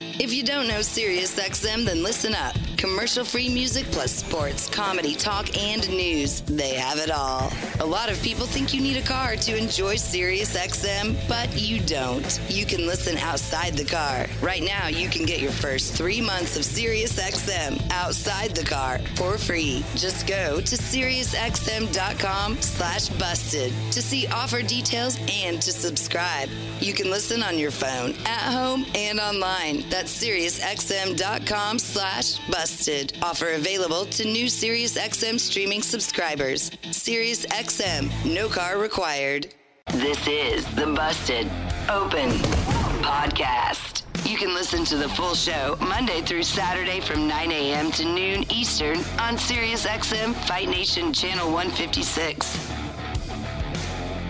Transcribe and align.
If 0.00 0.32
you 0.32 0.42
don't 0.42 0.68
know 0.68 0.80
SiriusXM, 0.80 1.86
then 1.86 2.02
listen 2.02 2.34
up. 2.34 2.54
Commercial 2.86 3.24
free 3.24 3.48
music 3.48 3.84
plus 3.86 4.12
sports, 4.12 4.70
comedy, 4.70 5.16
talk, 5.16 5.56
and 5.58 5.88
news. 5.90 6.42
They 6.42 6.74
have 6.74 6.98
it 6.98 7.10
all. 7.10 7.52
A 7.80 7.84
lot 7.84 8.08
of 8.08 8.22
people 8.22 8.46
think 8.46 8.72
you 8.72 8.80
need 8.80 8.96
a 8.96 9.02
car 9.02 9.34
to 9.34 9.56
enjoy 9.56 9.96
SiriusXM, 9.96 11.16
but 11.28 11.60
you 11.60 11.80
don't. 11.80 12.40
You 12.48 12.64
can 12.64 12.86
listen 12.86 13.18
outside 13.18 13.74
the 13.74 13.84
car. 13.84 14.26
Right 14.40 14.62
now, 14.62 14.86
you 14.86 15.08
can 15.08 15.26
get 15.26 15.40
your 15.40 15.50
first 15.50 15.94
three 15.94 16.20
months 16.20 16.56
of 16.56 16.62
SiriusXM 16.62 17.90
outside 17.90 18.54
the 18.54 18.64
car 18.64 19.00
for 19.16 19.36
free. 19.36 19.84
Just 19.96 20.28
go 20.28 20.60
to 20.60 20.76
SiriusXM.com 20.76 22.62
slash 22.62 23.08
busted 23.08 23.72
to 23.90 24.00
see 24.00 24.28
offer 24.28 24.62
details 24.62 25.18
and 25.28 25.60
to 25.60 25.72
subscribe. 25.72 26.48
You 26.78 26.94
can 26.94 27.10
listen 27.10 27.42
on 27.42 27.58
your 27.58 27.72
phone, 27.72 28.14
at 28.26 28.52
home, 28.52 28.86
and 28.94 29.18
online. 29.18 29.82
That's 29.90 30.22
SiriusXM.com 30.22 31.80
slash 31.80 32.38
busted. 32.48 32.75
Offer 32.76 33.52
available 33.54 34.04
to 34.04 34.24
new 34.26 34.46
SiriusXM 34.46 35.40
streaming 35.40 35.80
subscribers. 35.80 36.68
SiriusXM, 36.82 38.34
no 38.34 38.48
car 38.48 38.78
required. 38.78 39.46
This 39.94 40.26
is 40.28 40.66
the 40.74 40.86
Busted 40.86 41.46
Open 41.88 42.28
Podcast. 43.00 44.02
You 44.28 44.36
can 44.36 44.52
listen 44.52 44.84
to 44.86 44.96
the 44.98 45.08
full 45.08 45.34
show 45.34 45.78
Monday 45.80 46.20
through 46.20 46.42
Saturday 46.42 47.00
from 47.00 47.26
9 47.26 47.50
a.m. 47.50 47.90
to 47.92 48.04
noon 48.04 48.44
Eastern 48.52 48.98
on 49.18 49.38
SiriusXM 49.38 50.34
Fight 50.46 50.68
Nation 50.68 51.14
Channel 51.14 51.50
156. 51.50 52.58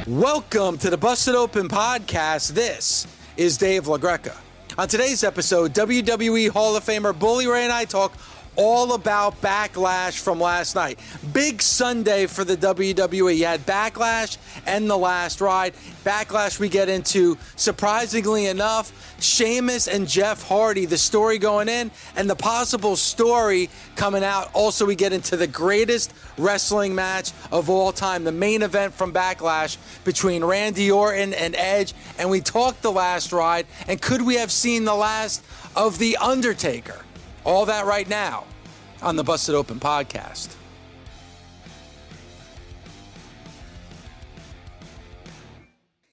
Welcome 0.06 0.78
to 0.78 0.88
the 0.88 0.96
Busted 0.96 1.34
Open 1.34 1.68
podcast. 1.68 2.52
This 2.52 3.08
is 3.36 3.56
Dave 3.56 3.86
LaGreca. 3.86 4.36
On 4.78 4.86
today's 4.86 5.24
episode, 5.24 5.72
WWE 5.72 6.50
Hall 6.50 6.76
of 6.76 6.84
Famer 6.84 7.18
Bully 7.18 7.46
Ray 7.46 7.64
and 7.64 7.72
I 7.72 7.86
talk 7.86 8.12
all 8.56 8.94
about 8.94 9.40
backlash 9.40 10.18
from 10.18 10.40
last 10.40 10.74
night. 10.74 10.98
Big 11.32 11.62
Sunday 11.62 12.26
for 12.26 12.44
the 12.44 12.56
WWE. 12.56 13.36
You 13.36 13.44
had 13.44 13.64
backlash 13.66 14.38
and 14.66 14.88
the 14.90 14.96
last 14.96 15.40
ride. 15.40 15.74
Backlash 16.04 16.58
we 16.58 16.68
get 16.68 16.88
into, 16.88 17.36
surprisingly 17.56 18.46
enough, 18.46 18.92
Sheamus 19.20 19.88
and 19.88 20.08
Jeff 20.08 20.42
Hardy, 20.42 20.86
the 20.86 20.98
story 20.98 21.38
going 21.38 21.68
in, 21.68 21.90
and 22.16 22.28
the 22.28 22.36
possible 22.36 22.96
story 22.96 23.70
coming 23.94 24.24
out. 24.24 24.50
Also, 24.52 24.84
we 24.84 24.94
get 24.94 25.12
into 25.12 25.36
the 25.36 25.46
greatest 25.46 26.12
wrestling 26.38 26.94
match 26.94 27.32
of 27.50 27.70
all 27.70 27.92
time, 27.92 28.24
the 28.24 28.32
main 28.32 28.62
event 28.62 28.94
from 28.94 29.12
Backlash 29.12 29.76
between 30.04 30.44
Randy 30.44 30.90
Orton 30.90 31.34
and 31.34 31.54
Edge. 31.56 31.94
And 32.18 32.30
we 32.30 32.40
talked 32.40 32.82
the 32.82 32.92
last 32.92 33.32
ride, 33.32 33.66
and 33.88 34.00
could 34.00 34.22
we 34.22 34.36
have 34.36 34.50
seen 34.50 34.84
the 34.84 34.94
last 34.94 35.44
of 35.74 35.98
The 35.98 36.16
Undertaker? 36.18 37.05
All 37.46 37.64
that 37.66 37.86
right 37.86 38.08
now 38.08 38.44
on 39.00 39.14
the 39.14 39.22
Busted 39.22 39.54
Open 39.54 39.78
podcast. 39.78 40.56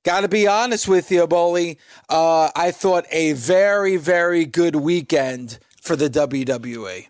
Got 0.03 0.21
to 0.21 0.27
be 0.27 0.45
honest 0.45 0.87
with 0.87 1.09
you, 1.09 1.25
Bully. 1.25 1.79
Uh, 2.07 2.51
I 2.55 2.69
thought 2.69 3.05
a 3.09 3.33
very, 3.33 3.95
very 3.95 4.45
good 4.45 4.75
weekend 4.75 5.57
for 5.81 5.95
the 5.95 6.07
WWE. 6.07 7.07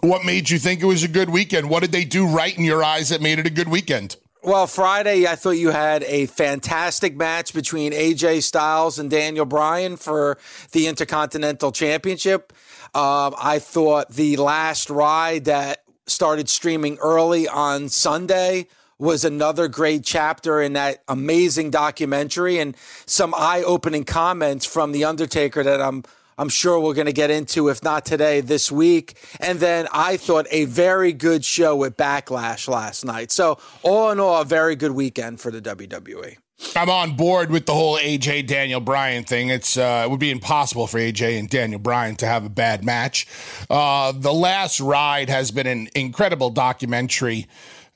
What 0.00 0.24
made 0.24 0.48
you 0.48 0.60
think 0.60 0.80
it 0.80 0.86
was 0.86 1.02
a 1.02 1.08
good 1.08 1.30
weekend? 1.30 1.68
What 1.68 1.80
did 1.80 1.90
they 1.90 2.04
do 2.04 2.24
right 2.24 2.56
in 2.56 2.64
your 2.64 2.84
eyes 2.84 3.08
that 3.08 3.20
made 3.20 3.40
it 3.40 3.48
a 3.48 3.50
good 3.50 3.68
weekend? 3.68 4.16
Well, 4.46 4.68
Friday, 4.68 5.26
I 5.26 5.34
thought 5.34 5.58
you 5.58 5.70
had 5.70 6.04
a 6.04 6.26
fantastic 6.26 7.16
match 7.16 7.52
between 7.52 7.90
AJ 7.90 8.44
Styles 8.44 8.96
and 8.96 9.10
Daniel 9.10 9.44
Bryan 9.44 9.96
for 9.96 10.38
the 10.70 10.86
Intercontinental 10.86 11.72
Championship. 11.72 12.52
Um, 12.96 13.34
I 13.36 13.58
thought 13.58 14.08
the 14.08 14.38
last 14.38 14.88
ride 14.88 15.44
that 15.44 15.82
started 16.06 16.48
streaming 16.48 16.96
early 16.96 17.46
on 17.46 17.90
Sunday 17.90 18.68
was 18.98 19.22
another 19.22 19.68
great 19.68 20.02
chapter 20.02 20.62
in 20.62 20.72
that 20.72 21.02
amazing 21.06 21.70
documentary 21.70 22.58
and 22.58 22.74
some 23.04 23.34
eye-opening 23.36 24.04
comments 24.04 24.64
from 24.64 24.92
the 24.92 25.04
Undertaker 25.04 25.62
that 25.62 25.82
I'm 25.82 26.04
I'm 26.38 26.48
sure 26.48 26.80
we're 26.80 26.94
going 26.94 27.06
to 27.06 27.12
get 27.12 27.30
into, 27.30 27.68
if 27.68 27.82
not 27.82 28.06
today, 28.06 28.40
this 28.40 28.72
week. 28.72 29.18
And 29.40 29.60
then 29.60 29.88
I 29.92 30.16
thought 30.16 30.46
a 30.50 30.64
very 30.64 31.12
good 31.12 31.44
show 31.44 31.76
with 31.76 31.98
Backlash 31.98 32.66
last 32.66 33.04
night. 33.04 33.30
So, 33.30 33.58
all 33.82 34.10
in 34.10 34.20
all, 34.20 34.40
a 34.40 34.44
very 34.44 34.76
good 34.76 34.92
weekend 34.92 35.40
for 35.40 35.50
the 35.50 35.62
WWE. 35.62 36.36
I'm 36.74 36.88
on 36.90 37.16
board 37.16 37.50
with 37.50 37.66
the 37.66 37.74
whole 37.74 37.98
AJ 37.98 38.46
Daniel 38.46 38.80
Bryan 38.80 39.24
thing. 39.24 39.48
It's 39.50 39.76
uh, 39.76 40.02
it 40.06 40.10
would 40.10 40.20
be 40.20 40.30
impossible 40.30 40.86
for 40.86 40.98
AJ 40.98 41.38
and 41.38 41.48
Daniel 41.48 41.78
Bryan 41.80 42.16
to 42.16 42.26
have 42.26 42.44
a 42.44 42.48
bad 42.48 42.84
match. 42.84 43.26
Uh, 43.68 44.12
the 44.12 44.32
last 44.32 44.80
ride 44.80 45.28
has 45.28 45.50
been 45.50 45.66
an 45.66 45.88
incredible 45.94 46.50
documentary. 46.50 47.46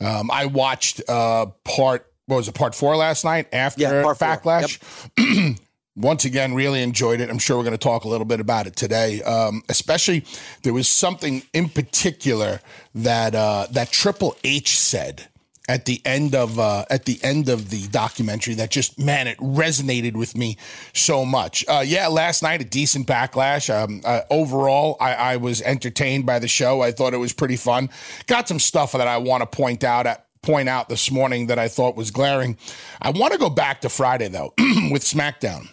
Um, 0.00 0.30
I 0.30 0.46
watched 0.46 1.02
uh, 1.08 1.46
part 1.64 2.06
what 2.26 2.36
was 2.36 2.48
it 2.48 2.54
part 2.54 2.74
four 2.74 2.96
last 2.96 3.24
night 3.24 3.48
after 3.52 3.82
Yeah. 3.82 4.02
Backlash. 4.02 5.58
Once 5.96 6.24
again, 6.24 6.54
really 6.54 6.82
enjoyed 6.82 7.20
it. 7.20 7.28
I'm 7.28 7.38
sure 7.38 7.56
we're 7.58 7.64
going 7.64 7.72
to 7.72 7.78
talk 7.78 8.04
a 8.04 8.08
little 8.08 8.24
bit 8.24 8.40
about 8.40 8.66
it 8.66 8.76
today. 8.76 9.20
Um, 9.22 9.62
especially, 9.68 10.24
there 10.62 10.72
was 10.72 10.86
something 10.88 11.42
in 11.52 11.68
particular 11.68 12.60
that 12.94 13.34
uh, 13.34 13.66
that 13.72 13.90
Triple 13.90 14.36
H 14.44 14.78
said 14.78 15.28
at 15.70 15.84
the 15.84 16.02
end 16.04 16.34
of 16.34 16.58
uh, 16.58 16.84
at 16.90 17.04
the 17.04 17.20
end 17.22 17.48
of 17.48 17.70
the 17.70 17.86
documentary 17.88 18.54
that 18.54 18.72
just 18.72 18.98
man 18.98 19.28
it 19.28 19.38
resonated 19.38 20.14
with 20.14 20.36
me 20.36 20.56
so 20.92 21.24
much. 21.24 21.64
Uh, 21.68 21.84
yeah, 21.86 22.08
last 22.08 22.42
night 22.42 22.60
a 22.60 22.64
decent 22.64 23.06
backlash. 23.06 23.72
Um, 23.72 24.00
uh, 24.04 24.22
overall, 24.30 24.96
I, 25.00 25.14
I 25.14 25.36
was 25.36 25.62
entertained 25.62 26.26
by 26.26 26.40
the 26.40 26.48
show. 26.48 26.80
I 26.80 26.90
thought 26.90 27.14
it 27.14 27.18
was 27.18 27.32
pretty 27.32 27.54
fun. 27.54 27.88
Got 28.26 28.48
some 28.48 28.58
stuff 28.58 28.92
that 28.92 29.06
I 29.06 29.18
want 29.18 29.42
to 29.42 29.46
point 29.46 29.84
out 29.84 30.08
at 30.08 30.26
point 30.42 30.68
out 30.68 30.88
this 30.88 31.08
morning 31.08 31.46
that 31.46 31.58
I 31.60 31.68
thought 31.68 31.94
was 31.94 32.10
glaring. 32.10 32.58
I 33.00 33.10
want 33.10 33.32
to 33.32 33.38
go 33.38 33.48
back 33.48 33.82
to 33.82 33.88
Friday 33.88 34.26
though 34.26 34.52
with 34.90 35.02
SmackDown. 35.02 35.68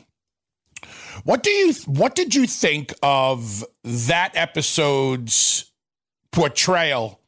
What 1.23 1.41
do 1.41 1.49
you 1.49 1.73
what 1.87 2.13
did 2.13 2.35
you 2.35 2.45
think 2.45 2.93
of 3.01 3.65
that 3.83 4.33
episode's 4.35 5.71
portrayal 6.31 7.19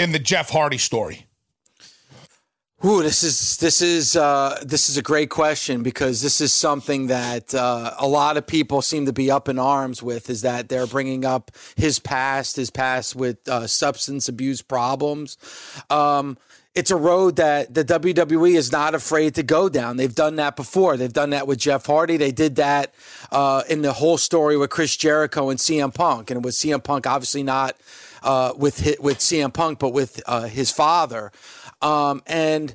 in 0.00 0.10
the 0.10 0.18
Jeff 0.18 0.50
Hardy 0.50 0.78
story? 0.78 1.27
Ooh, 2.84 3.02
this 3.02 3.24
is 3.24 3.56
this 3.56 3.82
is 3.82 4.14
uh, 4.14 4.62
this 4.64 4.88
is 4.88 4.96
a 4.96 5.02
great 5.02 5.30
question 5.30 5.82
because 5.82 6.22
this 6.22 6.40
is 6.40 6.52
something 6.52 7.08
that 7.08 7.52
uh, 7.52 7.94
a 7.98 8.06
lot 8.06 8.36
of 8.36 8.46
people 8.46 8.82
seem 8.82 9.06
to 9.06 9.12
be 9.12 9.32
up 9.32 9.48
in 9.48 9.58
arms 9.58 10.00
with. 10.00 10.30
Is 10.30 10.42
that 10.42 10.68
they're 10.68 10.86
bringing 10.86 11.24
up 11.24 11.50
his 11.74 11.98
past, 11.98 12.54
his 12.54 12.70
past 12.70 13.16
with 13.16 13.36
uh, 13.48 13.66
substance 13.66 14.28
abuse 14.28 14.62
problems. 14.62 15.38
Um, 15.90 16.38
it's 16.76 16.92
a 16.92 16.96
road 16.96 17.34
that 17.36 17.74
the 17.74 17.84
WWE 17.84 18.54
is 18.54 18.70
not 18.70 18.94
afraid 18.94 19.34
to 19.34 19.42
go 19.42 19.68
down. 19.68 19.96
They've 19.96 20.14
done 20.14 20.36
that 20.36 20.54
before. 20.54 20.96
They've 20.96 21.12
done 21.12 21.30
that 21.30 21.48
with 21.48 21.58
Jeff 21.58 21.84
Hardy. 21.84 22.16
They 22.16 22.30
did 22.30 22.54
that 22.56 22.94
uh, 23.32 23.64
in 23.68 23.82
the 23.82 23.92
whole 23.92 24.18
story 24.18 24.56
with 24.56 24.70
Chris 24.70 24.96
Jericho 24.96 25.50
and 25.50 25.58
CM 25.58 25.92
Punk, 25.92 26.30
and 26.30 26.44
with 26.44 26.54
CM 26.54 26.84
Punk 26.84 27.08
obviously 27.08 27.42
not 27.42 27.76
uh, 28.22 28.52
with 28.56 28.96
with 29.00 29.18
CM 29.18 29.52
Punk, 29.52 29.80
but 29.80 29.88
with 29.88 30.22
uh, 30.26 30.42
his 30.42 30.70
father. 30.70 31.32
Um, 31.80 32.22
and 32.26 32.74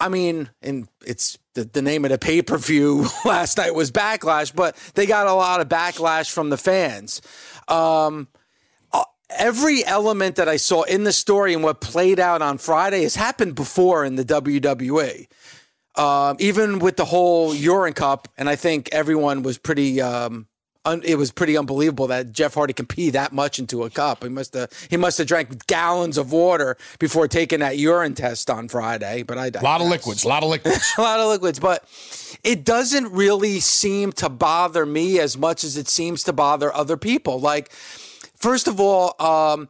I 0.00 0.08
mean, 0.08 0.50
and 0.62 0.88
it's 1.04 1.38
the, 1.54 1.64
the 1.64 1.82
name 1.82 2.04
of 2.04 2.10
the 2.10 2.18
pay 2.18 2.42
per 2.42 2.56
view 2.56 3.06
last 3.24 3.58
night 3.58 3.74
was 3.74 3.90
Backlash, 3.90 4.54
but 4.54 4.76
they 4.94 5.06
got 5.06 5.26
a 5.26 5.34
lot 5.34 5.60
of 5.60 5.68
backlash 5.68 6.30
from 6.30 6.50
the 6.50 6.56
fans. 6.56 7.20
Um, 7.68 8.28
uh, 8.92 9.04
every 9.28 9.84
element 9.84 10.36
that 10.36 10.48
I 10.48 10.56
saw 10.56 10.82
in 10.82 11.04
the 11.04 11.12
story 11.12 11.52
and 11.52 11.62
what 11.62 11.80
played 11.80 12.18
out 12.18 12.40
on 12.42 12.58
Friday 12.58 13.02
has 13.02 13.14
happened 13.14 13.54
before 13.54 14.04
in 14.04 14.16
the 14.16 14.24
WWE. 14.24 15.26
Um, 15.96 16.36
even 16.38 16.78
with 16.78 16.96
the 16.96 17.04
whole 17.04 17.54
Urine 17.54 17.94
Cup, 17.94 18.28
and 18.38 18.48
I 18.48 18.56
think 18.56 18.88
everyone 18.92 19.42
was 19.42 19.58
pretty 19.58 20.00
um, 20.00 20.46
un, 20.84 21.02
it 21.04 21.16
was 21.16 21.30
pretty 21.30 21.56
unbelievable 21.56 22.06
that 22.08 22.32
Jeff 22.32 22.54
Hardy 22.54 22.72
can 22.72 22.86
pee 22.86 23.10
that 23.10 23.32
much 23.32 23.58
into 23.58 23.84
a 23.84 23.90
cup. 23.90 24.22
He 24.22 24.28
must 24.28 24.54
have 24.54 24.70
he 24.88 24.96
must 24.96 25.18
have 25.18 25.26
drank 25.26 25.66
gallons 25.66 26.16
of 26.18 26.32
water 26.32 26.76
before 26.98 27.28
taking 27.28 27.60
that 27.60 27.78
urine 27.78 28.14
test 28.14 28.50
on 28.50 28.68
Friday. 28.68 29.22
But 29.22 29.38
I 29.38 29.46
a 29.48 29.62
lot 29.62 29.80
of 29.80 29.88
liquids, 29.88 30.24
a 30.24 30.28
lot 30.28 30.42
of 30.42 30.48
liquids, 30.48 30.92
a 30.98 31.02
lot 31.02 31.20
of 31.20 31.28
liquids. 31.28 31.58
But 31.58 31.84
it 32.44 32.64
doesn't 32.64 33.12
really 33.12 33.60
seem 33.60 34.12
to 34.12 34.28
bother 34.28 34.86
me 34.86 35.18
as 35.18 35.36
much 35.36 35.64
as 35.64 35.76
it 35.76 35.88
seems 35.88 36.22
to 36.24 36.32
bother 36.32 36.74
other 36.74 36.96
people. 36.96 37.40
Like, 37.40 37.70
first 37.72 38.66
of 38.68 38.80
all, 38.80 39.14
um, 39.20 39.68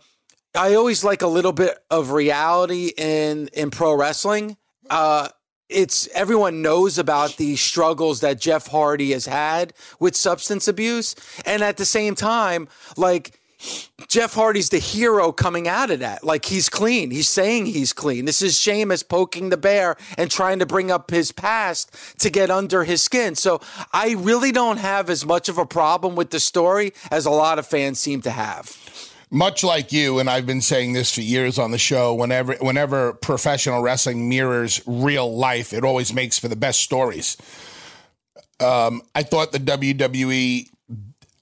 I 0.54 0.74
always 0.74 1.04
like 1.04 1.22
a 1.22 1.28
little 1.28 1.52
bit 1.52 1.78
of 1.90 2.10
reality 2.12 2.92
in 2.96 3.48
in 3.52 3.70
pro 3.70 3.94
wrestling. 3.94 4.56
Uh, 4.88 5.28
it's 5.70 6.08
everyone 6.14 6.62
knows 6.62 6.98
about 6.98 7.36
the 7.36 7.56
struggles 7.56 8.20
that 8.20 8.40
Jeff 8.40 8.66
Hardy 8.66 9.12
has 9.12 9.26
had 9.26 9.72
with 9.98 10.16
substance 10.16 10.68
abuse, 10.68 11.14
and 11.44 11.62
at 11.62 11.76
the 11.76 11.84
same 11.84 12.14
time, 12.14 12.68
like 12.96 13.40
Jeff 14.08 14.34
Hardy's 14.34 14.70
the 14.70 14.78
hero 14.78 15.32
coming 15.32 15.68
out 15.68 15.90
of 15.90 16.00
that. 16.00 16.24
Like 16.24 16.46
he's 16.46 16.68
clean. 16.68 17.10
He's 17.10 17.28
saying 17.28 17.66
he's 17.66 17.92
clean. 17.92 18.24
This 18.24 18.42
is 18.42 18.58
Sheamus 18.58 19.02
poking 19.02 19.50
the 19.50 19.56
bear 19.56 19.96
and 20.16 20.30
trying 20.30 20.58
to 20.60 20.66
bring 20.66 20.90
up 20.90 21.10
his 21.10 21.30
past 21.30 21.94
to 22.20 22.30
get 22.30 22.50
under 22.50 22.84
his 22.84 23.02
skin. 23.02 23.34
So 23.34 23.60
I 23.92 24.14
really 24.18 24.50
don't 24.50 24.78
have 24.78 25.10
as 25.10 25.26
much 25.26 25.48
of 25.48 25.58
a 25.58 25.66
problem 25.66 26.16
with 26.16 26.30
the 26.30 26.40
story 26.40 26.92
as 27.10 27.26
a 27.26 27.30
lot 27.30 27.58
of 27.58 27.66
fans 27.66 28.00
seem 28.00 28.22
to 28.22 28.30
have 28.30 28.76
much 29.30 29.62
like 29.62 29.92
you, 29.92 30.18
and 30.18 30.28
I've 30.28 30.46
been 30.46 30.60
saying 30.60 30.92
this 30.92 31.14
for 31.14 31.20
years 31.20 31.58
on 31.58 31.70
the 31.70 31.78
show, 31.78 32.14
whenever 32.14 32.54
whenever 32.54 33.12
professional 33.12 33.80
wrestling 33.80 34.28
mirrors 34.28 34.82
real 34.86 35.34
life, 35.34 35.72
it 35.72 35.84
always 35.84 36.12
makes 36.12 36.38
for 36.38 36.48
the 36.48 36.56
best 36.56 36.80
stories. 36.80 37.36
Um, 38.58 39.02
I 39.14 39.22
thought 39.22 39.52
the 39.52 39.58
WWE 39.58 40.68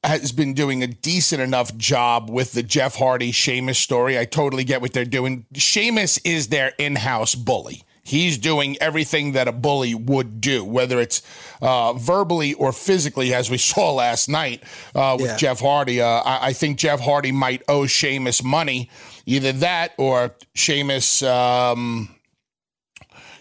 has 0.04 0.32
been 0.32 0.54
doing 0.54 0.82
a 0.82 0.86
decent 0.86 1.42
enough 1.42 1.76
job 1.76 2.30
with 2.30 2.52
the 2.52 2.62
Jeff 2.62 2.94
Hardy 2.94 3.32
Sheamus 3.32 3.78
story. 3.78 4.18
I 4.18 4.24
totally 4.24 4.64
get 4.64 4.80
what 4.80 4.92
they're 4.92 5.04
doing. 5.04 5.44
Sheamus 5.54 6.18
is 6.18 6.48
their 6.48 6.72
in-house 6.78 7.34
bully. 7.34 7.82
He's 8.08 8.38
doing 8.38 8.78
everything 8.80 9.32
that 9.32 9.48
a 9.48 9.52
bully 9.52 9.94
would 9.94 10.40
do, 10.40 10.64
whether 10.64 10.98
it's 10.98 11.20
uh, 11.60 11.92
verbally 11.92 12.54
or 12.54 12.72
physically, 12.72 13.34
as 13.34 13.50
we 13.50 13.58
saw 13.70 13.92
last 13.92 14.30
night 14.30 14.64
uh, 14.94 15.18
with 15.20 15.30
yeah. 15.30 15.36
Jeff 15.36 15.60
Hardy. 15.60 16.00
Uh, 16.00 16.06
I, 16.06 16.46
I, 16.46 16.52
think 16.54 16.78
Jeff 16.78 17.00
Hardy 17.00 17.32
might 17.32 17.62
owe 17.68 17.86
Sheamus 17.86 18.42
money. 18.42 18.88
Either 19.26 19.52
that 19.52 19.92
or 19.98 20.34
Sheamus. 20.54 21.22
Um, 21.22 22.14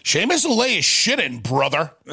Sheamus 0.02 0.44
will 0.44 0.58
lay 0.58 0.74
his 0.76 0.84
shit 0.84 1.18
in, 1.18 1.40
brother. 1.40 1.92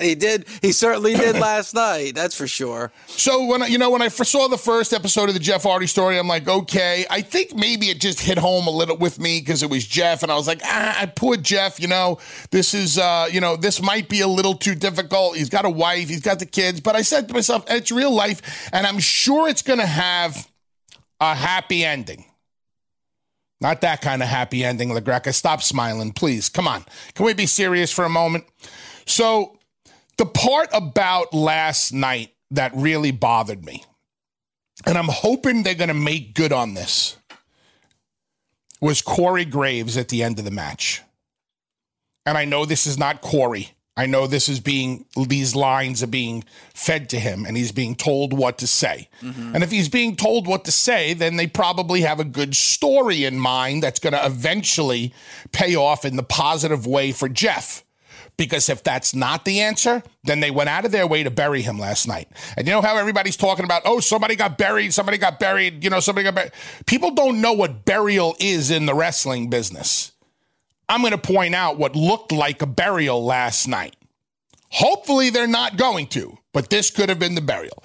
He 0.00 0.14
did. 0.14 0.46
He 0.62 0.70
certainly 0.70 1.14
did 1.14 1.36
last 1.40 1.74
night. 1.74 2.14
That's 2.14 2.36
for 2.36 2.46
sure. 2.46 2.92
So 3.06 3.46
when 3.46 3.62
I, 3.62 3.66
you 3.66 3.78
know 3.78 3.90
when 3.90 4.00
I 4.00 4.08
first 4.08 4.30
saw 4.30 4.46
the 4.46 4.56
first 4.56 4.92
episode 4.92 5.28
of 5.28 5.34
the 5.34 5.40
Jeff 5.40 5.64
Hardy 5.64 5.88
story, 5.88 6.18
I'm 6.18 6.28
like, 6.28 6.48
okay. 6.48 7.04
I 7.10 7.20
think 7.20 7.54
maybe 7.56 7.86
it 7.86 8.00
just 8.00 8.20
hit 8.20 8.38
home 8.38 8.68
a 8.68 8.70
little 8.70 8.96
with 8.96 9.18
me 9.18 9.40
because 9.40 9.64
it 9.64 9.70
was 9.70 9.84
Jeff, 9.84 10.22
and 10.22 10.30
I 10.30 10.36
was 10.36 10.46
like, 10.46 10.60
ah, 10.64 11.10
poor 11.16 11.36
Jeff. 11.36 11.80
You 11.80 11.88
know, 11.88 12.18
this 12.52 12.74
is, 12.74 12.96
uh, 12.96 13.28
you 13.30 13.40
know, 13.40 13.56
this 13.56 13.82
might 13.82 14.08
be 14.08 14.20
a 14.20 14.28
little 14.28 14.54
too 14.54 14.76
difficult. 14.76 15.36
He's 15.36 15.48
got 15.48 15.64
a 15.64 15.70
wife, 15.70 16.08
he's 16.08 16.22
got 16.22 16.38
the 16.38 16.46
kids, 16.46 16.80
but 16.80 16.94
I 16.94 17.02
said 17.02 17.26
to 17.28 17.34
myself, 17.34 17.64
it's 17.68 17.90
real 17.90 18.12
life, 18.12 18.70
and 18.72 18.86
I'm 18.86 19.00
sure 19.00 19.48
it's 19.48 19.62
going 19.62 19.80
to 19.80 19.86
have 19.86 20.48
a 21.20 21.34
happy 21.34 21.84
ending. 21.84 22.24
Not 23.60 23.80
that 23.80 24.00
kind 24.00 24.22
of 24.22 24.28
happy 24.28 24.64
ending, 24.64 24.90
LaGreca. 24.90 25.34
Stop 25.34 25.62
smiling, 25.62 26.12
please. 26.12 26.48
Come 26.48 26.68
on. 26.68 26.84
Can 27.14 27.26
we 27.26 27.34
be 27.34 27.46
serious 27.46 27.92
for 27.92 28.04
a 28.04 28.08
moment? 28.08 28.44
So 29.04 29.57
the 30.18 30.26
part 30.26 30.68
about 30.72 31.32
last 31.32 31.92
night 31.92 32.34
that 32.50 32.72
really 32.74 33.10
bothered 33.10 33.64
me, 33.64 33.84
and 34.86 34.98
I'm 34.98 35.08
hoping 35.08 35.62
they're 35.62 35.74
going 35.74 35.88
to 35.88 35.94
make 35.94 36.34
good 36.34 36.52
on 36.52 36.74
this, 36.74 37.16
was 38.80 39.02
Corey 39.02 39.44
Graves 39.44 39.96
at 39.96 40.08
the 40.08 40.22
end 40.22 40.38
of 40.38 40.44
the 40.44 40.50
match. 40.50 41.02
And 42.26 42.36
I 42.36 42.44
know 42.44 42.64
this 42.64 42.86
is 42.86 42.98
not 42.98 43.22
Corey. 43.22 43.70
I 43.96 44.06
know 44.06 44.28
this 44.28 44.48
is 44.48 44.60
being, 44.60 45.06
these 45.26 45.56
lines 45.56 46.04
are 46.04 46.08
being 46.08 46.44
fed 46.72 47.08
to 47.10 47.18
him 47.18 47.44
and 47.44 47.56
he's 47.56 47.72
being 47.72 47.96
told 47.96 48.32
what 48.32 48.58
to 48.58 48.66
say. 48.68 49.08
Mm-hmm. 49.22 49.56
And 49.56 49.64
if 49.64 49.72
he's 49.72 49.88
being 49.88 50.14
told 50.14 50.46
what 50.46 50.64
to 50.66 50.70
say, 50.70 51.14
then 51.14 51.34
they 51.34 51.48
probably 51.48 52.02
have 52.02 52.20
a 52.20 52.24
good 52.24 52.54
story 52.54 53.24
in 53.24 53.36
mind 53.36 53.82
that's 53.82 53.98
going 53.98 54.12
to 54.12 54.24
eventually 54.24 55.12
pay 55.50 55.74
off 55.74 56.04
in 56.04 56.14
the 56.14 56.22
positive 56.22 56.86
way 56.86 57.10
for 57.10 57.28
Jeff. 57.28 57.82
Because 58.38 58.68
if 58.68 58.84
that's 58.84 59.14
not 59.14 59.44
the 59.44 59.60
answer, 59.60 60.00
then 60.22 60.38
they 60.38 60.52
went 60.52 60.70
out 60.70 60.84
of 60.84 60.92
their 60.92 61.08
way 61.08 61.24
to 61.24 61.30
bury 61.30 61.60
him 61.60 61.78
last 61.78 62.06
night. 62.06 62.28
And 62.56 62.66
you 62.66 62.72
know 62.72 62.80
how 62.80 62.96
everybody's 62.96 63.36
talking 63.36 63.64
about, 63.64 63.82
oh, 63.84 63.98
somebody 63.98 64.36
got 64.36 64.56
buried, 64.56 64.94
somebody 64.94 65.18
got 65.18 65.40
buried, 65.40 65.82
you 65.82 65.90
know, 65.90 65.98
somebody 65.98 66.22
got 66.22 66.36
buried. 66.36 66.52
People 66.86 67.10
don't 67.10 67.40
know 67.40 67.52
what 67.52 67.84
burial 67.84 68.36
is 68.38 68.70
in 68.70 68.86
the 68.86 68.94
wrestling 68.94 69.50
business. 69.50 70.12
I'm 70.88 71.00
going 71.00 71.12
to 71.12 71.18
point 71.18 71.54
out 71.56 71.78
what 71.78 71.96
looked 71.96 72.30
like 72.30 72.62
a 72.62 72.66
burial 72.66 73.24
last 73.24 73.66
night. 73.66 73.96
Hopefully, 74.70 75.30
they're 75.30 75.46
not 75.46 75.76
going 75.76 76.06
to, 76.08 76.38
but 76.52 76.70
this 76.70 76.90
could 76.90 77.08
have 77.08 77.18
been 77.18 77.34
the 77.34 77.40
burial. 77.40 77.82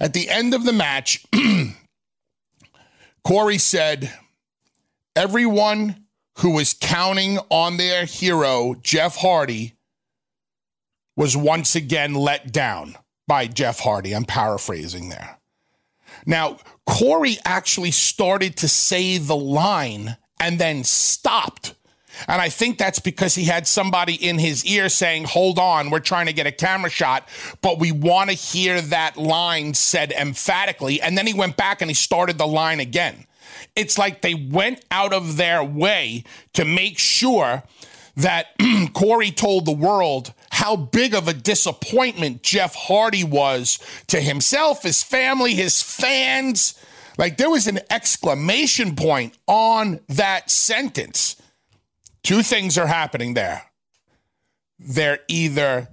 At 0.00 0.14
the 0.14 0.30
end 0.30 0.54
of 0.54 0.64
the 0.64 0.72
match, 0.72 1.24
Corey 3.24 3.58
said, 3.58 4.10
Everyone 5.14 6.06
who 6.38 6.50
was 6.50 6.72
counting 6.72 7.38
on 7.50 7.76
their 7.76 8.06
hero, 8.06 8.74
Jeff 8.82 9.16
Hardy, 9.16 9.74
was 11.16 11.36
once 11.36 11.74
again 11.74 12.14
let 12.14 12.52
down 12.52 12.96
by 13.26 13.46
Jeff 13.46 13.80
Hardy. 13.80 14.14
I'm 14.14 14.24
paraphrasing 14.24 15.08
there. 15.08 15.38
Now, 16.26 16.58
Corey 16.86 17.38
actually 17.44 17.90
started 17.90 18.56
to 18.58 18.68
say 18.68 19.18
the 19.18 19.36
line 19.36 20.16
and 20.38 20.58
then 20.58 20.84
stopped. 20.84 21.74
And 22.28 22.40
I 22.42 22.48
think 22.50 22.78
that's 22.78 22.98
because 22.98 23.34
he 23.34 23.44
had 23.44 23.66
somebody 23.66 24.14
in 24.14 24.38
his 24.38 24.64
ear 24.66 24.88
saying, 24.88 25.24
Hold 25.24 25.58
on, 25.58 25.90
we're 25.90 26.00
trying 26.00 26.26
to 26.26 26.32
get 26.32 26.46
a 26.46 26.52
camera 26.52 26.90
shot, 26.90 27.28
but 27.62 27.78
we 27.78 27.90
want 27.90 28.30
to 28.30 28.36
hear 28.36 28.80
that 28.80 29.16
line 29.16 29.74
said 29.74 30.12
emphatically. 30.12 31.00
And 31.00 31.16
then 31.16 31.26
he 31.26 31.34
went 31.34 31.56
back 31.56 31.80
and 31.80 31.90
he 31.90 31.94
started 31.94 32.38
the 32.38 32.46
line 32.46 32.80
again. 32.80 33.26
It's 33.74 33.96
like 33.96 34.20
they 34.20 34.34
went 34.34 34.84
out 34.90 35.14
of 35.14 35.36
their 35.36 35.64
way 35.64 36.24
to 36.52 36.64
make 36.64 36.98
sure 36.98 37.62
that 38.16 38.48
Corey 38.92 39.30
told 39.30 39.64
the 39.64 39.72
world 39.72 40.34
how 40.52 40.76
big 40.76 41.14
of 41.14 41.28
a 41.28 41.32
disappointment 41.32 42.42
Jeff 42.42 42.74
Hardy 42.74 43.24
was 43.24 43.78
to 44.08 44.20
himself, 44.20 44.82
his 44.82 45.02
family, 45.02 45.54
his 45.54 45.80
fans. 45.80 46.78
Like 47.16 47.38
there 47.38 47.48
was 47.48 47.66
an 47.66 47.80
exclamation 47.88 48.94
point 48.94 49.34
on 49.46 50.00
that 50.08 50.50
sentence. 50.50 51.40
Two 52.22 52.42
things 52.42 52.76
are 52.76 52.86
happening 52.86 53.32
there. 53.32 53.62
They're 54.78 55.20
either 55.26 55.88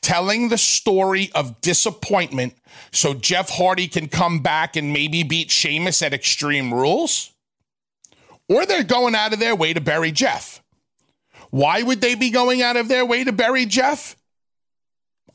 telling 0.00 0.48
the 0.48 0.58
story 0.58 1.32
of 1.34 1.60
disappointment 1.60 2.54
so 2.92 3.14
Jeff 3.14 3.50
Hardy 3.50 3.88
can 3.88 4.08
come 4.08 4.38
back 4.38 4.76
and 4.76 4.92
maybe 4.92 5.24
beat 5.24 5.50
Sheamus 5.50 6.02
at 6.02 6.14
Extreme 6.14 6.72
Rules, 6.72 7.32
or 8.48 8.64
they're 8.64 8.84
going 8.84 9.16
out 9.16 9.32
of 9.32 9.40
their 9.40 9.56
way 9.56 9.72
to 9.72 9.80
bury 9.80 10.12
Jeff. 10.12 10.62
Why 11.54 11.84
would 11.84 12.00
they 12.00 12.16
be 12.16 12.30
going 12.30 12.62
out 12.62 12.76
of 12.76 12.88
their 12.88 13.06
way 13.06 13.22
to 13.22 13.30
bury 13.30 13.64
Jeff? 13.64 14.16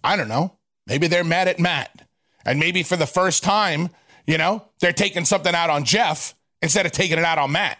I 0.04 0.18
don't 0.18 0.28
know. 0.28 0.58
Maybe 0.86 1.08
they're 1.08 1.24
mad 1.24 1.48
at 1.48 1.62
Matt. 1.62 2.10
And 2.44 2.60
maybe 2.60 2.84
for 2.84 2.98
the 2.98 3.06
first 3.06 3.42
time, 3.42 3.88
you 4.28 4.38
know, 4.38 4.66
they're 4.82 4.92
taking 4.92 5.24
something 5.24 5.56
out 5.56 5.70
on 5.70 5.86
Jeff 5.86 6.36
instead 6.62 6.86
of 6.86 6.92
taking 6.92 7.18
it 7.18 7.24
out 7.24 7.38
on 7.38 7.54
Matt. 7.54 7.78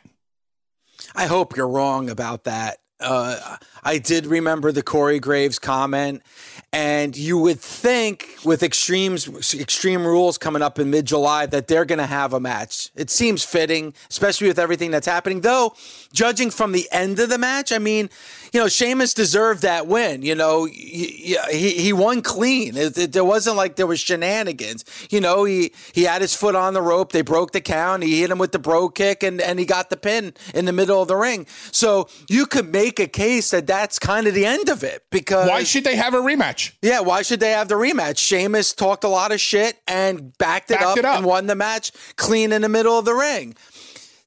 I 1.14 1.26
hope 1.26 1.58
you're 1.58 1.68
wrong 1.68 2.10
about 2.10 2.46
that. 2.46 2.78
Uh, 3.00 3.58
I 3.84 3.98
did 3.98 4.26
remember 4.26 4.72
the 4.72 4.84
Corey 4.84 5.20
Graves 5.20 5.58
comment, 5.58 6.22
and 6.74 7.16
you 7.16 7.38
would 7.38 7.60
think 7.60 8.28
with 8.44 8.62
extremes, 8.62 9.28
extreme 9.54 10.06
rules 10.06 10.38
coming 10.38 10.62
up 10.62 10.80
in 10.80 10.90
mid 10.90 11.06
July 11.06 11.46
that 11.46 11.68
they're 11.68 11.86
going 11.86 12.00
to 12.00 12.06
have 12.06 12.34
a 12.34 12.40
match. 12.40 12.90
It 12.96 13.10
seems 13.10 13.44
fitting, 13.44 13.94
especially 14.10 14.48
with 14.48 14.60
everything 14.60 14.92
that's 14.92 15.08
happening. 15.08 15.42
Though, 15.42 15.76
judging 16.12 16.52
from 16.52 16.74
the 16.74 16.88
end 16.92 17.20
of 17.20 17.30
the 17.30 17.38
match, 17.38 17.72
I 17.72 17.80
mean, 17.80 18.10
you 18.52 18.60
know, 18.60 18.68
Sheamus 18.68 19.14
deserved 19.14 19.62
that 19.62 19.88
win. 19.88 20.22
You 20.22 20.36
know, 20.36 20.66
he 20.66 21.38
he, 21.52 21.94
won 21.94 22.22
clean. 22.22 22.76
It, 22.76 22.98
it, 22.98 23.12
there 23.14 23.24
wasn't 23.24 23.56
like 23.56 23.76
there 23.76 23.88
was 23.88 24.00
shenanigans. 24.00 24.86
You 25.10 25.22
know, 25.22 25.44
he 25.44 25.72
he 25.94 26.04
had 26.04 26.22
his 26.22 26.36
foot 26.36 26.56
on 26.56 26.74
the 26.74 26.82
rope. 26.82 27.12
They 27.12 27.22
broke 27.22 27.52
the 27.52 27.62
count. 27.62 28.04
He 28.04 28.22
hit 28.22 28.32
him 28.32 28.40
with 28.40 28.52
the 28.52 28.60
brogue 28.60 28.96
kick, 28.96 29.24
and 29.24 29.40
and 29.40 29.60
he 29.60 29.66
got 29.66 29.90
the 29.90 29.98
pin 29.98 30.34
in 30.54 30.66
the 30.66 30.74
middle 30.74 31.02
of 31.02 31.08
the 31.08 31.16
ring. 31.16 31.46
So 31.72 32.10
you 32.28 32.46
could 32.46 32.72
make 32.72 32.89
a 32.98 33.08
case 33.08 33.52
that 33.52 33.68
that's 33.68 34.00
kind 34.00 34.26
of 34.26 34.34
the 34.34 34.46
end 34.46 34.70
of 34.70 34.84
it 34.84 35.04
because 35.12 35.48
why 35.48 35.64
should 35.64 35.84
they 35.84 35.98
have 35.98 36.14
a 36.14 36.20
rematch? 36.20 36.72
Yeah, 36.82 37.02
why 37.02 37.22
should 37.22 37.42
they 37.42 37.52
have 37.52 37.68
the 37.68 37.76
rematch? 37.76 38.18
Sheamus 38.18 38.74
talked 38.74 39.04
a 39.04 39.10
lot 39.10 39.32
of 39.32 39.40
shit 39.40 39.78
and 39.86 40.36
backed 40.38 40.72
it, 40.72 40.80
backed 40.80 40.86
up, 40.86 40.98
it 40.98 41.06
up 41.06 41.18
and 41.18 41.26
won 41.26 41.46
the 41.48 41.56
match 41.56 41.92
clean 42.16 42.52
in 42.52 42.62
the 42.62 42.70
middle 42.70 42.98
of 42.98 43.06
the 43.06 43.14
ring. 43.14 43.56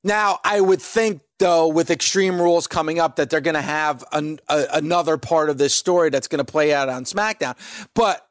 Now, 0.05 0.39
I 0.45 0.61
would 0.61 0.83
think 0.83 1.23
though, 1.39 1.67
with 1.67 1.91
Extreme 1.91 2.41
Rules 2.41 2.67
coming 2.67 3.01
up, 3.01 3.17
that 3.17 3.29
they're 3.29 3.41
going 3.41 3.55
to 3.55 3.63
have 3.63 4.05
an, 4.13 4.39
a, 4.49 4.67
another 4.75 5.17
part 5.17 5.51
of 5.51 5.59
this 5.59 5.75
story 5.75 6.09
that's 6.11 6.29
going 6.29 6.45
to 6.45 6.51
play 6.51 6.73
out 6.73 6.89
on 6.89 7.05
SmackDown. 7.05 7.57
But 7.95 8.27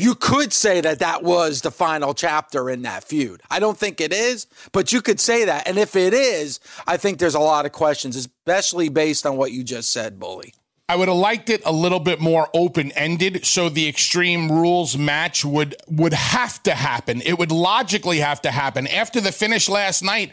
you 0.00 0.14
could 0.14 0.52
say 0.52 0.80
that 0.80 1.00
that 1.00 1.22
was 1.22 1.60
the 1.60 1.70
final 1.70 2.14
chapter 2.14 2.70
in 2.70 2.82
that 2.82 3.04
feud. 3.04 3.42
I 3.50 3.60
don't 3.60 3.76
think 3.76 4.00
it 4.00 4.14
is, 4.14 4.46
but 4.72 4.92
you 4.92 5.02
could 5.02 5.20
say 5.20 5.44
that. 5.44 5.68
And 5.68 5.76
if 5.76 5.94
it 5.94 6.14
is, 6.14 6.58
I 6.86 6.96
think 6.96 7.18
there's 7.18 7.34
a 7.34 7.40
lot 7.40 7.66
of 7.66 7.72
questions, 7.72 8.16
especially 8.16 8.88
based 8.88 9.26
on 9.26 9.36
what 9.36 9.52
you 9.52 9.62
just 9.62 9.92
said, 9.92 10.18
Bully. 10.18 10.54
I 10.88 10.96
would 10.96 11.08
have 11.08 11.18
liked 11.18 11.50
it 11.50 11.60
a 11.66 11.72
little 11.72 12.00
bit 12.00 12.18
more 12.18 12.48
open 12.54 12.92
ended, 12.92 13.44
so 13.44 13.68
the 13.68 13.86
Extreme 13.86 14.50
Rules 14.50 14.96
match 14.96 15.44
would 15.44 15.76
would 15.86 16.14
have 16.14 16.62
to 16.62 16.74
happen. 16.74 17.20
It 17.20 17.38
would 17.38 17.52
logically 17.52 18.20
have 18.20 18.40
to 18.42 18.50
happen 18.50 18.86
after 18.86 19.20
the 19.20 19.32
finish 19.32 19.68
last 19.68 20.02
night. 20.02 20.32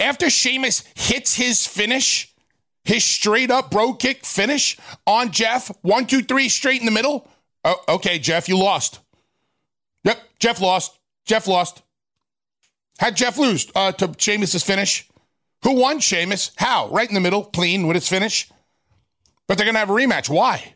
After 0.00 0.28
Sheamus 0.28 0.82
hits 0.96 1.36
his 1.36 1.66
finish, 1.66 2.34
his 2.82 3.04
straight 3.04 3.52
up 3.52 3.70
brogue 3.70 4.00
kick 4.00 4.26
finish 4.26 4.76
on 5.06 5.30
Jeff, 5.30 5.70
one, 5.82 6.06
two, 6.06 6.22
three, 6.22 6.48
straight 6.48 6.80
in 6.80 6.86
the 6.86 6.92
middle. 6.92 7.30
Oh, 7.64 7.76
okay, 7.88 8.18
Jeff, 8.18 8.46
you 8.48 8.58
lost. 8.58 9.00
Yep, 10.04 10.18
Jeff 10.38 10.60
lost. 10.60 10.98
Jeff 11.24 11.46
lost. 11.46 11.82
Had 12.98 13.16
Jeff 13.16 13.38
lose 13.38 13.70
uh, 13.74 13.92
to 13.92 14.14
Sheamus's 14.16 14.62
finish? 14.62 15.08
Who 15.64 15.72
won 15.72 15.98
Sheamus? 15.98 16.52
How? 16.56 16.88
Right 16.88 17.08
in 17.08 17.14
the 17.14 17.20
middle, 17.20 17.44
clean 17.44 17.86
with 17.86 17.96
his 17.96 18.08
finish. 18.08 18.50
But 19.46 19.58
they're 19.58 19.64
going 19.64 19.74
to 19.74 19.80
have 19.80 19.90
a 19.90 19.94
rematch. 19.94 20.28
Why? 20.28 20.74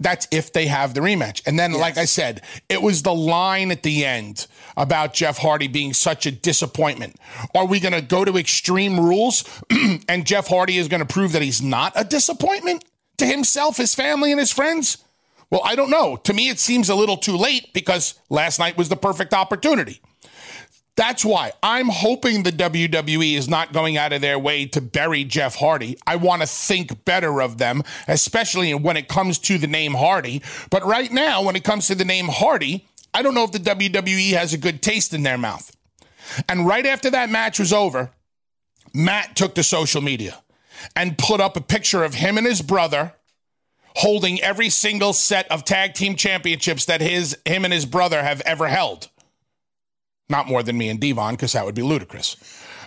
That's 0.00 0.26
if 0.30 0.52
they 0.52 0.66
have 0.66 0.94
the 0.94 1.00
rematch. 1.00 1.42
And 1.46 1.58
then, 1.58 1.72
yes. 1.72 1.80
like 1.80 1.98
I 1.98 2.06
said, 2.06 2.42
it 2.68 2.80
was 2.80 3.02
the 3.02 3.14
line 3.14 3.70
at 3.70 3.82
the 3.82 4.04
end 4.04 4.46
about 4.76 5.14
Jeff 5.14 5.38
Hardy 5.38 5.68
being 5.68 5.92
such 5.92 6.26
a 6.26 6.30
disappointment. 6.30 7.16
Are 7.54 7.66
we 7.66 7.78
going 7.78 7.92
to 7.92 8.00
go 8.00 8.24
to 8.24 8.36
extreme 8.36 8.98
rules 8.98 9.44
and 10.08 10.26
Jeff 10.26 10.48
Hardy 10.48 10.78
is 10.78 10.88
going 10.88 11.06
to 11.06 11.12
prove 11.12 11.32
that 11.32 11.42
he's 11.42 11.62
not 11.62 11.92
a 11.94 12.04
disappointment 12.04 12.84
to 13.18 13.26
himself, 13.26 13.76
his 13.76 13.94
family, 13.94 14.32
and 14.32 14.40
his 14.40 14.52
friends? 14.52 14.98
Well, 15.52 15.60
I 15.66 15.76
don't 15.76 15.90
know. 15.90 16.16
To 16.16 16.32
me, 16.32 16.48
it 16.48 16.58
seems 16.58 16.88
a 16.88 16.94
little 16.94 17.18
too 17.18 17.36
late 17.36 17.74
because 17.74 18.14
last 18.30 18.58
night 18.58 18.78
was 18.78 18.88
the 18.88 18.96
perfect 18.96 19.34
opportunity. 19.34 20.00
That's 20.96 21.26
why 21.26 21.52
I'm 21.62 21.90
hoping 21.90 22.42
the 22.42 22.52
WWE 22.52 23.34
is 23.34 23.50
not 23.50 23.74
going 23.74 23.98
out 23.98 24.14
of 24.14 24.22
their 24.22 24.38
way 24.38 24.64
to 24.64 24.80
bury 24.80 25.24
Jeff 25.24 25.56
Hardy. 25.56 25.98
I 26.06 26.16
want 26.16 26.40
to 26.40 26.48
think 26.48 27.04
better 27.04 27.42
of 27.42 27.58
them, 27.58 27.82
especially 28.08 28.72
when 28.72 28.96
it 28.96 29.08
comes 29.08 29.38
to 29.40 29.58
the 29.58 29.66
name 29.66 29.92
Hardy. 29.92 30.42
But 30.70 30.86
right 30.86 31.12
now, 31.12 31.42
when 31.42 31.54
it 31.54 31.64
comes 31.64 31.86
to 31.88 31.94
the 31.94 32.04
name 32.06 32.28
Hardy, 32.28 32.88
I 33.12 33.20
don't 33.20 33.34
know 33.34 33.44
if 33.44 33.52
the 33.52 33.58
WWE 33.58 34.30
has 34.30 34.54
a 34.54 34.58
good 34.58 34.80
taste 34.80 35.12
in 35.12 35.22
their 35.22 35.38
mouth. 35.38 35.76
And 36.48 36.66
right 36.66 36.86
after 36.86 37.10
that 37.10 37.28
match 37.28 37.58
was 37.58 37.74
over, 37.74 38.10
Matt 38.94 39.36
took 39.36 39.54
to 39.56 39.62
social 39.62 40.00
media 40.00 40.42
and 40.96 41.18
put 41.18 41.42
up 41.42 41.58
a 41.58 41.60
picture 41.60 42.04
of 42.04 42.14
him 42.14 42.38
and 42.38 42.46
his 42.46 42.62
brother 42.62 43.12
holding 43.96 44.40
every 44.40 44.68
single 44.68 45.12
set 45.12 45.50
of 45.50 45.64
tag 45.64 45.94
team 45.94 46.16
championships 46.16 46.86
that 46.86 47.00
his 47.00 47.36
him 47.44 47.64
and 47.64 47.72
his 47.72 47.86
brother 47.86 48.22
have 48.22 48.40
ever 48.42 48.68
held. 48.68 49.08
Not 50.28 50.48
more 50.48 50.62
than 50.62 50.78
me 50.78 50.88
and 50.88 51.00
Devon, 51.00 51.34
because 51.34 51.52
that 51.52 51.64
would 51.64 51.74
be 51.74 51.82
ludicrous. 51.82 52.36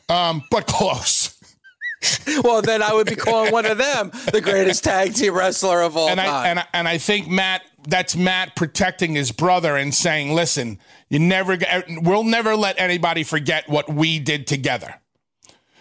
Um, 0.10 0.44
but 0.50 0.68
close. 0.68 1.32
well, 2.44 2.62
then 2.62 2.82
I 2.82 2.94
would 2.94 3.08
be 3.08 3.16
calling 3.16 3.52
one 3.52 3.66
of 3.66 3.78
them 3.78 4.12
the 4.32 4.42
greatest 4.42 4.84
tag 4.84 5.14
team 5.14 5.34
wrestler 5.34 5.82
of 5.82 5.98
all 5.98 6.10
and 6.10 6.20
time. 6.20 6.30
I, 6.30 6.48
and, 6.50 6.60
I, 6.60 6.66
and 6.74 6.88
I 6.88 6.98
think 6.98 7.28
Matt, 7.28 7.64
that's 7.88 8.16
Matt 8.16 8.56
protecting 8.56 9.16
his 9.16 9.32
brother 9.32 9.76
and 9.76 9.94
saying, 9.94 10.34
"Listen, 10.34 10.80
you 11.10 11.20
never, 11.20 11.58
we'll 12.02 12.24
never 12.24 12.56
let 12.56 12.80
anybody 12.80 13.24
forget 13.24 13.68
what 13.70 13.90
we 13.90 14.20
did 14.20 14.48
together." 14.48 14.96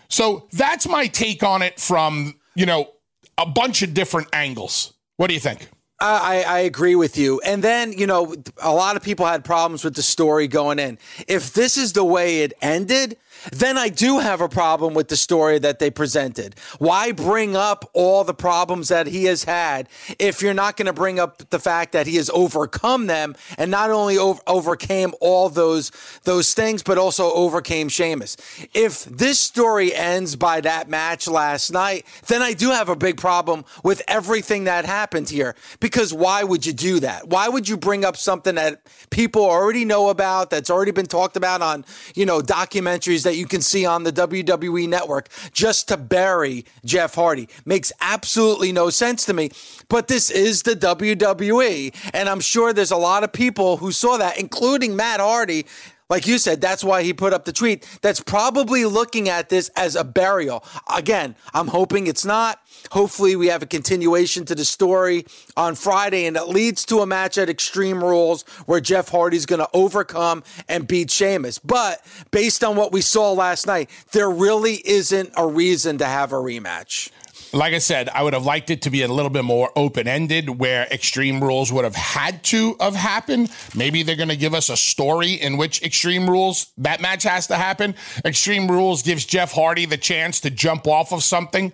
So 0.08 0.48
that's 0.52 0.86
my 0.86 1.06
take 1.06 1.42
on 1.42 1.62
it 1.62 1.80
from 1.80 2.34
you 2.54 2.66
know 2.66 2.90
a 3.36 3.46
bunch 3.46 3.82
of 3.82 3.94
different 3.94 4.28
angles. 4.32 4.93
What 5.16 5.28
do 5.28 5.34
you 5.34 5.40
think? 5.40 5.68
I, 6.00 6.44
I 6.46 6.58
agree 6.60 6.96
with 6.96 7.16
you. 7.16 7.40
And 7.46 7.62
then, 7.62 7.92
you 7.92 8.06
know, 8.06 8.34
a 8.60 8.72
lot 8.72 8.96
of 8.96 9.02
people 9.02 9.26
had 9.26 9.44
problems 9.44 9.84
with 9.84 9.94
the 9.94 10.02
story 10.02 10.48
going 10.48 10.78
in. 10.78 10.98
If 11.28 11.54
this 11.54 11.78
is 11.78 11.92
the 11.92 12.04
way 12.04 12.42
it 12.42 12.52
ended, 12.60 13.16
then 13.52 13.76
I 13.78 13.88
do 13.88 14.18
have 14.18 14.40
a 14.40 14.48
problem 14.48 14.94
with 14.94 15.08
the 15.08 15.16
story 15.16 15.58
that 15.58 15.78
they 15.78 15.90
presented. 15.90 16.54
Why 16.78 17.12
bring 17.12 17.56
up 17.56 17.88
all 17.92 18.24
the 18.24 18.34
problems 18.34 18.88
that 18.88 19.06
he 19.06 19.24
has 19.24 19.44
had 19.44 19.88
if 20.18 20.42
you're 20.42 20.54
not 20.54 20.76
going 20.76 20.86
to 20.86 20.92
bring 20.92 21.18
up 21.18 21.50
the 21.50 21.58
fact 21.58 21.92
that 21.92 22.06
he 22.06 22.16
has 22.16 22.30
overcome 22.30 23.06
them 23.06 23.34
and 23.58 23.70
not 23.70 23.90
only 23.90 24.18
over- 24.18 24.40
overcame 24.46 25.12
all 25.20 25.48
those 25.48 25.90
those 26.24 26.54
things, 26.54 26.82
but 26.82 26.98
also 26.98 27.32
overcame 27.32 27.88
Sheamus? 27.88 28.36
If 28.72 29.04
this 29.04 29.38
story 29.38 29.94
ends 29.94 30.36
by 30.36 30.60
that 30.62 30.88
match 30.88 31.28
last 31.28 31.72
night, 31.72 32.06
then 32.26 32.42
I 32.42 32.52
do 32.52 32.70
have 32.70 32.88
a 32.88 32.96
big 32.96 33.16
problem 33.16 33.64
with 33.82 34.02
everything 34.08 34.64
that 34.64 34.84
happened 34.84 35.28
here. 35.28 35.54
Because 35.80 36.12
why 36.12 36.44
would 36.44 36.66
you 36.66 36.72
do 36.72 37.00
that? 37.00 37.28
Why 37.28 37.48
would 37.48 37.68
you 37.68 37.76
bring 37.76 38.04
up 38.04 38.16
something 38.16 38.54
that 38.54 38.82
people 39.10 39.44
already 39.44 39.84
know 39.84 40.08
about, 40.08 40.50
that's 40.50 40.70
already 40.70 40.90
been 40.90 41.06
talked 41.06 41.36
about 41.36 41.62
on, 41.62 41.84
you 42.14 42.26
know, 42.26 42.40
documentaries 42.40 43.24
that 43.24 43.33
that 43.34 43.40
you 43.40 43.46
can 43.46 43.60
see 43.60 43.84
on 43.84 44.04
the 44.04 44.12
WWE 44.12 44.88
network 44.88 45.28
just 45.52 45.88
to 45.88 45.96
bury 45.96 46.64
Jeff 46.84 47.16
Hardy. 47.16 47.48
Makes 47.64 47.92
absolutely 48.00 48.70
no 48.70 48.90
sense 48.90 49.24
to 49.26 49.32
me. 49.34 49.50
But 49.88 50.06
this 50.06 50.30
is 50.30 50.62
the 50.62 50.76
WWE. 50.76 51.94
And 52.14 52.28
I'm 52.28 52.38
sure 52.38 52.72
there's 52.72 52.92
a 52.92 52.96
lot 52.96 53.24
of 53.24 53.32
people 53.32 53.78
who 53.78 53.90
saw 53.90 54.18
that, 54.18 54.38
including 54.38 54.94
Matt 54.94 55.18
Hardy, 55.18 55.66
like 56.10 56.26
you 56.26 56.38
said, 56.38 56.60
that's 56.60 56.84
why 56.84 57.02
he 57.02 57.12
put 57.12 57.32
up 57.32 57.44
the 57.44 57.52
tweet. 57.52 57.86
That's 58.02 58.20
probably 58.20 58.84
looking 58.84 59.28
at 59.28 59.48
this 59.48 59.70
as 59.70 59.96
a 59.96 60.04
burial. 60.04 60.62
Again, 60.94 61.34
I'm 61.54 61.68
hoping 61.68 62.06
it's 62.06 62.24
not. 62.24 62.60
Hopefully, 62.90 63.36
we 63.36 63.46
have 63.46 63.62
a 63.62 63.66
continuation 63.66 64.44
to 64.46 64.54
the 64.54 64.64
story 64.64 65.24
on 65.56 65.74
Friday, 65.74 66.26
and 66.26 66.36
it 66.36 66.48
leads 66.48 66.84
to 66.86 67.00
a 67.00 67.06
match 67.06 67.38
at 67.38 67.48
Extreme 67.48 68.04
Rules 68.04 68.42
where 68.66 68.80
Jeff 68.80 69.08
Hardy's 69.08 69.46
going 69.46 69.60
to 69.60 69.68
overcome 69.72 70.42
and 70.68 70.86
beat 70.86 71.10
Sheamus. 71.10 71.58
But 71.58 72.04
based 72.30 72.62
on 72.62 72.76
what 72.76 72.92
we 72.92 73.00
saw 73.00 73.32
last 73.32 73.66
night, 73.66 73.88
there 74.12 74.30
really 74.30 74.82
isn't 74.84 75.32
a 75.36 75.46
reason 75.46 75.98
to 75.98 76.04
have 76.04 76.32
a 76.32 76.36
rematch 76.36 77.10
like 77.54 77.72
I 77.72 77.78
said, 77.78 78.08
I 78.08 78.22
would 78.22 78.32
have 78.32 78.44
liked 78.44 78.70
it 78.70 78.82
to 78.82 78.90
be 78.90 79.02
a 79.02 79.08
little 79.08 79.30
bit 79.30 79.44
more 79.44 79.70
open 79.76 80.08
ended 80.08 80.50
where 80.50 80.86
Extreme 80.90 81.42
Rules 81.42 81.72
would 81.72 81.84
have 81.84 81.94
had 81.94 82.42
to 82.44 82.76
have 82.80 82.96
happened. 82.96 83.50
Maybe 83.74 84.02
they're 84.02 84.16
going 84.16 84.28
to 84.28 84.36
give 84.36 84.54
us 84.54 84.68
a 84.68 84.76
story 84.76 85.32
in 85.32 85.56
which 85.56 85.82
Extreme 85.82 86.28
Rules, 86.28 86.72
that 86.78 87.00
match 87.00 87.22
has 87.22 87.46
to 87.48 87.56
happen. 87.56 87.94
Extreme 88.24 88.68
Rules 88.70 89.02
gives 89.02 89.24
Jeff 89.24 89.52
Hardy 89.52 89.86
the 89.86 89.96
chance 89.96 90.40
to 90.40 90.50
jump 90.50 90.86
off 90.86 91.12
of 91.12 91.22
something, 91.22 91.72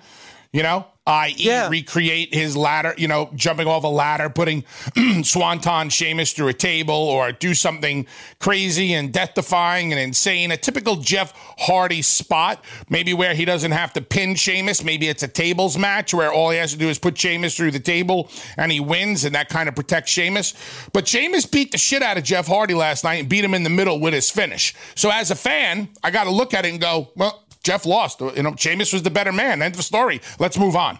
you 0.53 0.63
know? 0.63 0.87
i.e., 1.11 1.35
yeah. 1.39 1.69
recreate 1.69 2.33
his 2.33 2.57
ladder, 2.57 2.95
you 2.97 3.09
know, 3.09 3.31
jumping 3.35 3.67
off 3.67 3.85
a 3.85 3.89
ladder, 3.89 4.29
putting 4.31 4.65
Swanton 5.23 5.89
Sheamus 5.89 6.33
through 6.33 6.49
a 6.49 6.53
table, 6.53 6.95
or 6.95 7.33
do 7.33 7.55
something 7.55 8.07
crazy 8.39 8.93
and 8.95 9.13
death 9.13 9.35
defying 9.35 9.93
and 9.93 10.01
insane. 10.01 10.53
A 10.53 10.57
typical 10.57 10.97
Jeff 10.97 11.33
Hardy 11.59 12.03
spot, 12.03 12.63
maybe 12.89 13.13
where 13.13 13.35
he 13.35 13.45
doesn't 13.45 13.73
have 13.73 13.93
to 13.95 14.03
pin 14.03 14.35
Sheamus. 14.35 14.85
Maybe 14.85 15.09
it's 15.09 15.23
a 15.23 15.29
tables 15.29 15.77
match 15.77 16.15
where 16.15 16.33
all 16.33 16.51
he 16.51 16.59
has 16.59 16.73
to 16.73 16.79
do 16.79 16.89
is 16.89 16.99
put 16.99 17.19
Sheamus 17.19 17.57
through 17.57 17.73
the 17.73 17.81
table 17.81 18.31
and 18.57 18.71
he 18.71 18.81
wins, 18.81 19.25
and 19.25 19.35
that 19.35 19.49
kind 19.49 19.69
of 19.69 19.75
protects 19.75 20.11
Sheamus. 20.13 20.55
But 20.93 21.09
Sheamus 21.09 21.47
beat 21.47 21.73
the 21.73 21.79
shit 21.79 22.03
out 22.03 22.19
of 22.19 22.25
Jeff 22.25 22.47
Hardy 22.47 22.75
last 22.75 23.05
night 23.05 23.15
and 23.15 23.29
beat 23.29 23.45
him 23.45 23.55
in 23.55 23.65
the 23.65 23.71
middle 23.71 23.99
with 24.01 24.15
his 24.15 24.31
finish. 24.31 24.75
So 24.95 25.11
as 25.11 25.31
a 25.31 25.37
fan, 25.37 25.89
I 26.05 26.11
got 26.11 26.25
to 26.25 26.31
look 26.31 26.55
at 26.55 26.65
it 26.65 26.71
and 26.71 26.81
go, 26.81 27.11
well, 27.17 27.45
Jeff 27.63 27.87
lost. 27.87 28.21
You 28.21 28.43
know, 28.43 28.55
Sheamus 28.57 28.93
was 28.93 29.03
the 29.03 29.11
better 29.11 29.33
man. 29.33 29.63
End 29.63 29.75
of 29.75 29.83
story. 29.83 30.21
Let's 30.39 30.59
move 30.59 30.77
on. 30.77 30.99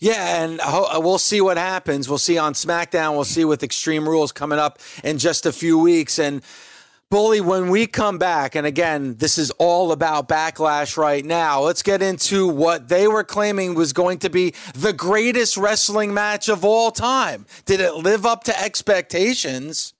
Yeah, 0.00 0.44
and 0.44 0.60
uh, 0.60 0.98
we'll 1.02 1.18
see 1.18 1.42
what 1.42 1.58
happens. 1.58 2.08
We'll 2.08 2.16
see 2.18 2.38
on 2.38 2.54
SmackDown. 2.54 3.12
We'll 3.12 3.24
see 3.24 3.44
with 3.44 3.62
Extreme 3.62 4.08
Rules 4.08 4.32
coming 4.32 4.58
up 4.58 4.78
in 5.04 5.18
just 5.18 5.44
a 5.44 5.52
few 5.52 5.78
weeks. 5.78 6.18
And 6.18 6.42
Bully, 7.10 7.42
when 7.42 7.68
we 7.68 7.86
come 7.86 8.16
back, 8.16 8.54
and 8.54 8.66
again, 8.66 9.16
this 9.16 9.36
is 9.36 9.50
all 9.52 9.92
about 9.92 10.26
backlash 10.26 10.96
right 10.96 11.24
now, 11.24 11.60
let's 11.60 11.82
get 11.82 12.00
into 12.00 12.48
what 12.48 12.88
they 12.88 13.08
were 13.08 13.24
claiming 13.24 13.74
was 13.74 13.92
going 13.92 14.20
to 14.20 14.30
be 14.30 14.54
the 14.74 14.94
greatest 14.94 15.58
wrestling 15.58 16.14
match 16.14 16.48
of 16.48 16.64
all 16.64 16.90
time. 16.90 17.44
Did 17.66 17.80
it 17.80 17.94
live 17.94 18.24
up 18.24 18.44
to 18.44 18.58
expectations? 18.58 19.92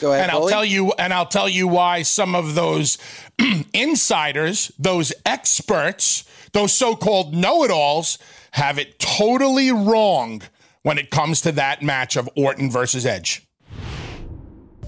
Go 0.00 0.12
ahead, 0.12 0.24
and 0.24 0.32
I'll 0.32 0.48
tell 0.48 0.64
you, 0.64 0.92
and 0.98 1.12
I'll 1.12 1.26
tell 1.26 1.48
you 1.48 1.68
why 1.68 2.02
some 2.02 2.34
of 2.34 2.54
those 2.54 2.98
insiders, 3.72 4.72
those 4.78 5.12
experts, 5.24 6.24
those 6.52 6.72
so-called 6.72 7.34
know-it-alls, 7.34 8.18
have 8.52 8.78
it 8.78 8.98
totally 8.98 9.70
wrong 9.70 10.42
when 10.82 10.98
it 10.98 11.10
comes 11.10 11.40
to 11.42 11.52
that 11.52 11.82
match 11.82 12.16
of 12.16 12.28
Orton 12.36 12.70
versus 12.70 13.06
Edge. 13.06 13.46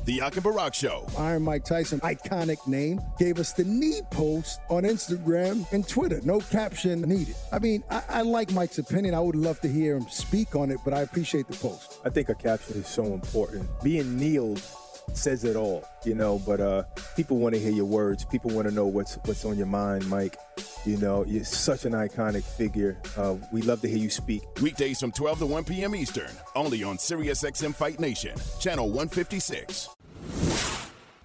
The 0.06 0.12
Yak 0.12 0.34
and 0.36 0.44
Barak 0.44 0.72
Show. 0.72 1.04
Iron 1.18 1.42
Mike 1.42 1.64
Tyson, 1.64 1.98
iconic 1.98 2.64
name, 2.68 3.00
gave 3.18 3.40
us 3.40 3.52
the 3.52 3.64
knee 3.64 4.02
post 4.12 4.60
on 4.70 4.84
Instagram 4.84 5.66
and 5.72 5.86
Twitter. 5.86 6.20
No 6.22 6.38
caption 6.38 7.00
needed. 7.02 7.34
I 7.50 7.58
mean, 7.58 7.82
I, 7.90 8.02
I 8.08 8.22
like 8.22 8.52
Mike's 8.52 8.78
opinion. 8.78 9.14
I 9.14 9.20
would 9.20 9.34
love 9.34 9.60
to 9.62 9.68
hear 9.68 9.96
him 9.96 10.06
speak 10.08 10.54
on 10.54 10.70
it, 10.70 10.78
but 10.84 10.94
I 10.94 11.00
appreciate 11.00 11.48
the 11.48 11.56
post. 11.56 11.98
I 12.04 12.10
think 12.10 12.28
a 12.28 12.36
caption 12.36 12.76
is 12.76 12.86
so 12.86 13.02
important. 13.06 13.68
Being 13.82 14.16
kneeled 14.16 14.62
says 15.12 15.44
it 15.44 15.56
all, 15.56 15.84
you 16.04 16.14
know. 16.14 16.38
But 16.46 16.60
uh, 16.60 16.82
people 17.16 17.38
want 17.38 17.54
to 17.54 17.60
hear 17.60 17.72
your 17.72 17.84
words. 17.84 18.24
People 18.24 18.50
want 18.50 18.68
to 18.68 18.74
know 18.74 18.86
what's 18.86 19.16
what's 19.24 19.44
on 19.44 19.56
your 19.56 19.66
mind, 19.66 20.08
Mike. 20.08 20.36
You 20.84 20.96
know, 20.98 21.24
you're 21.26 21.44
such 21.44 21.84
an 21.84 21.92
iconic 21.92 22.44
figure. 22.44 22.96
Uh, 23.16 23.36
we 23.52 23.62
love 23.62 23.80
to 23.80 23.88
hear 23.88 23.98
you 23.98 24.10
speak. 24.10 24.42
Weekdays 24.60 25.00
from 25.00 25.10
12 25.12 25.40
to 25.40 25.46
1 25.46 25.64
p.m. 25.64 25.96
Eastern, 25.96 26.30
only 26.54 26.84
on 26.84 26.96
SiriusXM 26.96 27.74
Fight 27.74 27.98
Nation, 27.98 28.36
channel 28.60 28.86
156. 28.86 29.88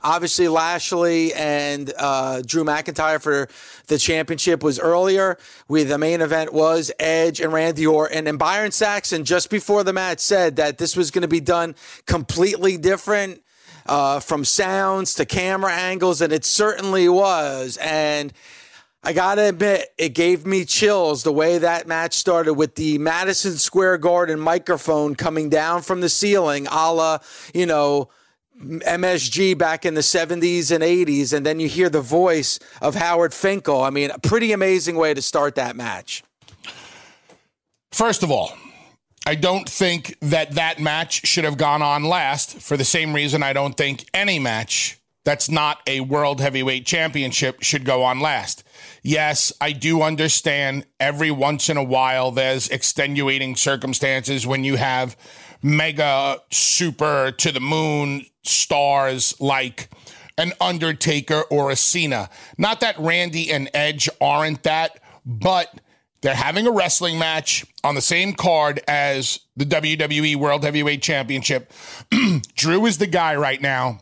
Obviously, 0.03 0.47
Lashley 0.47 1.31
and 1.33 1.93
uh, 1.97 2.41
Drew 2.41 2.63
McIntyre 2.63 3.21
for 3.21 3.47
the 3.85 3.99
championship 3.99 4.63
was 4.63 4.79
earlier. 4.79 5.37
We 5.67 5.83
the 5.83 5.99
main 5.99 6.21
event 6.21 6.53
was 6.53 6.91
Edge 6.99 7.39
and 7.39 7.53
Randy 7.53 7.85
Orton, 7.85 8.25
and 8.25 8.39
Byron 8.39 8.71
Saxton 8.71 9.25
just 9.25 9.51
before 9.51 9.83
the 9.83 9.93
match 9.93 10.19
said 10.19 10.55
that 10.55 10.79
this 10.79 10.95
was 10.95 11.11
going 11.11 11.21
to 11.21 11.27
be 11.27 11.39
done 11.39 11.75
completely 12.07 12.77
different. 12.77 13.43
Uh, 13.85 14.19
from 14.19 14.45
sounds 14.45 15.15
to 15.15 15.25
camera 15.25 15.73
angles, 15.73 16.21
and 16.21 16.31
it 16.31 16.45
certainly 16.45 17.09
was. 17.09 17.77
And 17.81 18.31
I 19.03 19.13
gotta 19.13 19.49
admit, 19.49 19.89
it 19.97 20.09
gave 20.09 20.45
me 20.45 20.63
chills 20.63 21.23
the 21.23 21.31
way 21.31 21.57
that 21.57 21.87
match 21.87 22.13
started 22.13 22.53
with 22.53 22.75
the 22.75 22.99
Madison 22.99 23.57
Square 23.57 23.97
Garden 23.97 24.39
microphone 24.39 25.15
coming 25.15 25.49
down 25.49 25.81
from 25.81 26.01
the 26.01 26.09
ceiling, 26.09 26.67
a 26.67 26.93
la, 26.93 27.17
you 27.53 27.65
know, 27.65 28.09
MSG 28.61 29.57
back 29.57 29.85
in 29.85 29.95
the 29.95 30.01
70s 30.01 30.71
and 30.71 30.83
80s. 30.83 31.33
And 31.33 31.43
then 31.43 31.59
you 31.59 31.67
hear 31.67 31.89
the 31.89 32.01
voice 32.01 32.59
of 32.79 32.93
Howard 32.93 33.33
Finkel. 33.33 33.83
I 33.83 33.89
mean, 33.89 34.11
a 34.11 34.19
pretty 34.19 34.51
amazing 34.51 34.95
way 34.95 35.15
to 35.15 35.21
start 35.21 35.55
that 35.55 35.75
match. 35.75 36.23
First 37.91 38.21
of 38.21 38.31
all, 38.31 38.53
I 39.25 39.35
don't 39.35 39.69
think 39.69 40.17
that 40.21 40.51
that 40.51 40.79
match 40.79 41.27
should 41.27 41.43
have 41.43 41.57
gone 41.57 41.81
on 41.81 42.03
last 42.03 42.59
for 42.59 42.75
the 42.75 42.85
same 42.85 43.13
reason 43.13 43.43
I 43.43 43.53
don't 43.53 43.77
think 43.77 44.05
any 44.13 44.39
match 44.39 44.99
that's 45.23 45.49
not 45.49 45.79
a 45.85 45.99
world 46.01 46.41
heavyweight 46.41 46.85
championship 46.85 47.61
should 47.61 47.85
go 47.85 48.03
on 48.03 48.19
last. 48.19 48.63
Yes, 49.03 49.53
I 49.61 49.71
do 49.71 50.01
understand 50.01 50.85
every 50.99 51.29
once 51.29 51.69
in 51.69 51.77
a 51.77 51.83
while 51.83 52.31
there's 52.31 52.69
extenuating 52.69 53.55
circumstances 53.55 54.47
when 54.47 54.63
you 54.63 54.77
have 54.77 55.15
mega 55.61 56.39
super 56.49 57.31
to 57.31 57.51
the 57.51 57.59
moon 57.59 58.25
stars 58.43 59.39
like 59.39 59.89
an 60.37 60.53
Undertaker 60.59 61.43
or 61.51 61.69
a 61.69 61.75
Cena. 61.75 62.29
Not 62.57 62.79
that 62.79 62.97
Randy 62.97 63.51
and 63.51 63.69
Edge 63.75 64.09
aren't 64.19 64.63
that, 64.63 64.99
but 65.23 65.79
they're 66.21 66.35
having 66.35 66.67
a 66.67 66.71
wrestling 66.71 67.17
match 67.17 67.65
on 67.83 67.95
the 67.95 68.01
same 68.01 68.33
card 68.33 68.81
as 68.87 69.39
the 69.55 69.65
WWE 69.65 70.35
World 70.35 70.63
Heavyweight 70.63 71.01
Championship. 71.01 71.71
Drew 72.55 72.85
is 72.85 72.97
the 72.97 73.07
guy 73.07 73.35
right 73.35 73.61
now 73.61 73.99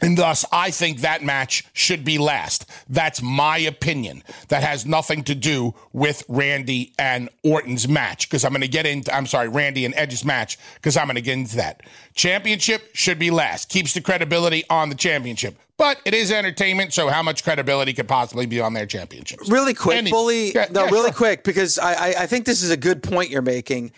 and 0.00 0.16
thus, 0.16 0.44
I 0.52 0.70
think 0.70 1.00
that 1.00 1.22
match 1.22 1.64
should 1.72 2.04
be 2.04 2.18
last. 2.18 2.68
That's 2.88 3.20
my 3.20 3.58
opinion. 3.58 4.22
That 4.48 4.62
has 4.62 4.86
nothing 4.86 5.24
to 5.24 5.34
do 5.34 5.74
with 5.92 6.24
Randy 6.28 6.92
and 6.98 7.28
Orton's 7.42 7.88
match 7.88 8.28
because 8.28 8.44
I'm 8.44 8.52
going 8.52 8.62
to 8.62 8.68
get 8.68 8.86
into, 8.86 9.14
I'm 9.14 9.26
sorry, 9.26 9.48
Randy 9.48 9.84
and 9.84 9.94
Edge's 9.96 10.24
match 10.24 10.58
because 10.74 10.96
I'm 10.96 11.06
going 11.06 11.16
to 11.16 11.22
get 11.22 11.34
into 11.34 11.56
that. 11.56 11.82
Championship 12.14 12.90
should 12.94 13.18
be 13.18 13.30
last. 13.30 13.68
Keeps 13.68 13.94
the 13.94 14.00
credibility 14.00 14.64
on 14.70 14.88
the 14.88 14.94
championship. 14.94 15.58
But 15.76 16.00
it 16.04 16.12
is 16.12 16.32
entertainment, 16.32 16.92
so 16.92 17.08
how 17.08 17.22
much 17.22 17.44
credibility 17.44 17.92
could 17.92 18.08
possibly 18.08 18.46
be 18.46 18.60
on 18.60 18.72
their 18.72 18.86
championship? 18.86 19.38
Really 19.46 19.74
quick, 19.74 19.98
Any, 19.98 20.10
Bully. 20.10 20.52
Yeah, 20.52 20.66
no, 20.72 20.84
yeah, 20.84 20.90
really 20.90 21.10
sure. 21.10 21.12
quick, 21.12 21.44
because 21.44 21.78
I, 21.78 21.92
I, 21.92 22.14
I 22.22 22.26
think 22.26 22.46
this 22.46 22.62
is 22.62 22.70
a 22.70 22.76
good 22.76 23.00
point 23.00 23.30
you're 23.30 23.42
making. 23.42 23.92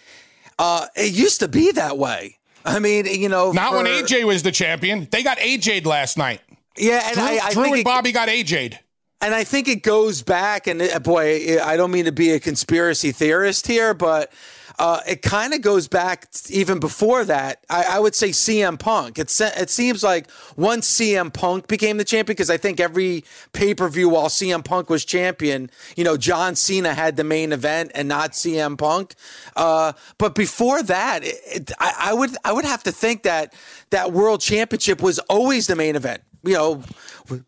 Uh, 0.58 0.86
it 0.94 1.14
used 1.14 1.40
to 1.40 1.48
be 1.48 1.72
that 1.72 1.96
way. 1.96 2.36
I 2.64 2.78
mean, 2.78 3.06
you 3.06 3.28
know, 3.28 3.52
not 3.52 3.70
for, 3.70 3.76
when 3.76 3.86
AJ 3.86 4.24
was 4.24 4.42
the 4.42 4.52
champion. 4.52 5.08
They 5.10 5.22
got 5.22 5.38
AJ'd 5.38 5.86
last 5.86 6.18
night. 6.18 6.40
Yeah, 6.76 7.02
and 7.06 7.14
Drew, 7.14 7.24
I, 7.24 7.40
I 7.42 7.52
Drew 7.52 7.64
and 7.64 7.76
it, 7.76 7.84
Bobby 7.84 8.12
got 8.12 8.28
AJ'd. 8.28 8.78
And 9.22 9.34
I 9.34 9.44
think 9.44 9.68
it 9.68 9.82
goes 9.82 10.22
back, 10.22 10.66
and 10.66 10.80
it, 10.80 11.02
boy, 11.02 11.62
I 11.62 11.76
don't 11.76 11.90
mean 11.90 12.06
to 12.06 12.12
be 12.12 12.30
a 12.32 12.40
conspiracy 12.40 13.12
theorist 13.12 13.66
here, 13.66 13.92
but 13.92 14.32
uh, 14.80 15.02
it 15.06 15.20
kind 15.20 15.52
of 15.52 15.60
goes 15.60 15.88
back 15.88 16.26
even 16.48 16.80
before 16.80 17.22
that. 17.26 17.62
I, 17.68 17.84
I, 17.90 17.98
would 18.00 18.14
say 18.14 18.30
CM 18.30 18.78
Punk. 18.78 19.18
It, 19.18 19.30
it 19.38 19.68
seems 19.68 20.02
like 20.02 20.26
once 20.56 20.90
CM 20.90 21.30
Punk 21.30 21.68
became 21.68 21.98
the 21.98 22.04
champion, 22.04 22.32
because 22.32 22.48
I 22.48 22.56
think 22.56 22.80
every 22.80 23.22
pay 23.52 23.74
per 23.74 23.90
view 23.90 24.08
while 24.08 24.28
CM 24.28 24.64
Punk 24.64 24.88
was 24.88 25.04
champion, 25.04 25.70
you 25.96 26.04
know, 26.04 26.16
John 26.16 26.56
Cena 26.56 26.94
had 26.94 27.18
the 27.18 27.24
main 27.24 27.52
event 27.52 27.92
and 27.94 28.08
not 28.08 28.32
CM 28.32 28.78
Punk. 28.78 29.16
Uh, 29.54 29.92
but 30.16 30.34
before 30.34 30.82
that, 30.84 31.24
it, 31.24 31.36
it, 31.44 31.72
I, 31.78 31.92
I 31.98 32.14
would 32.14 32.30
I 32.42 32.54
would 32.54 32.64
have 32.64 32.82
to 32.84 32.92
think 32.92 33.24
that 33.24 33.52
that 33.90 34.12
World 34.12 34.40
Championship 34.40 35.02
was 35.02 35.18
always 35.28 35.66
the 35.66 35.76
main 35.76 35.94
event 35.94 36.22
you 36.42 36.54
know, 36.54 36.82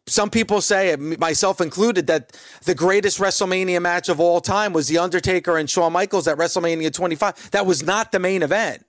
some 0.07 0.31
people 0.31 0.61
say, 0.61 0.95
myself 0.97 1.61
included, 1.61 2.07
that 2.09 2.39
the 2.65 2.75
greatest 2.75 3.19
WrestleMania 3.19 3.81
match 3.81 4.09
of 4.09 4.21
all 4.21 4.41
time 4.41 4.73
was 4.73 4.89
The 4.89 4.99
Undertaker 4.99 5.57
and 5.57 5.69
Shawn 5.69 5.93
Michaels 5.93 6.29
at 6.29 6.39
WrestleMania 6.39 6.93
25. 6.93 7.51
That 7.53 7.67
was 7.67 7.83
not 7.83 8.13
the 8.13 8.19
main 8.19 8.43
event. 8.43 8.85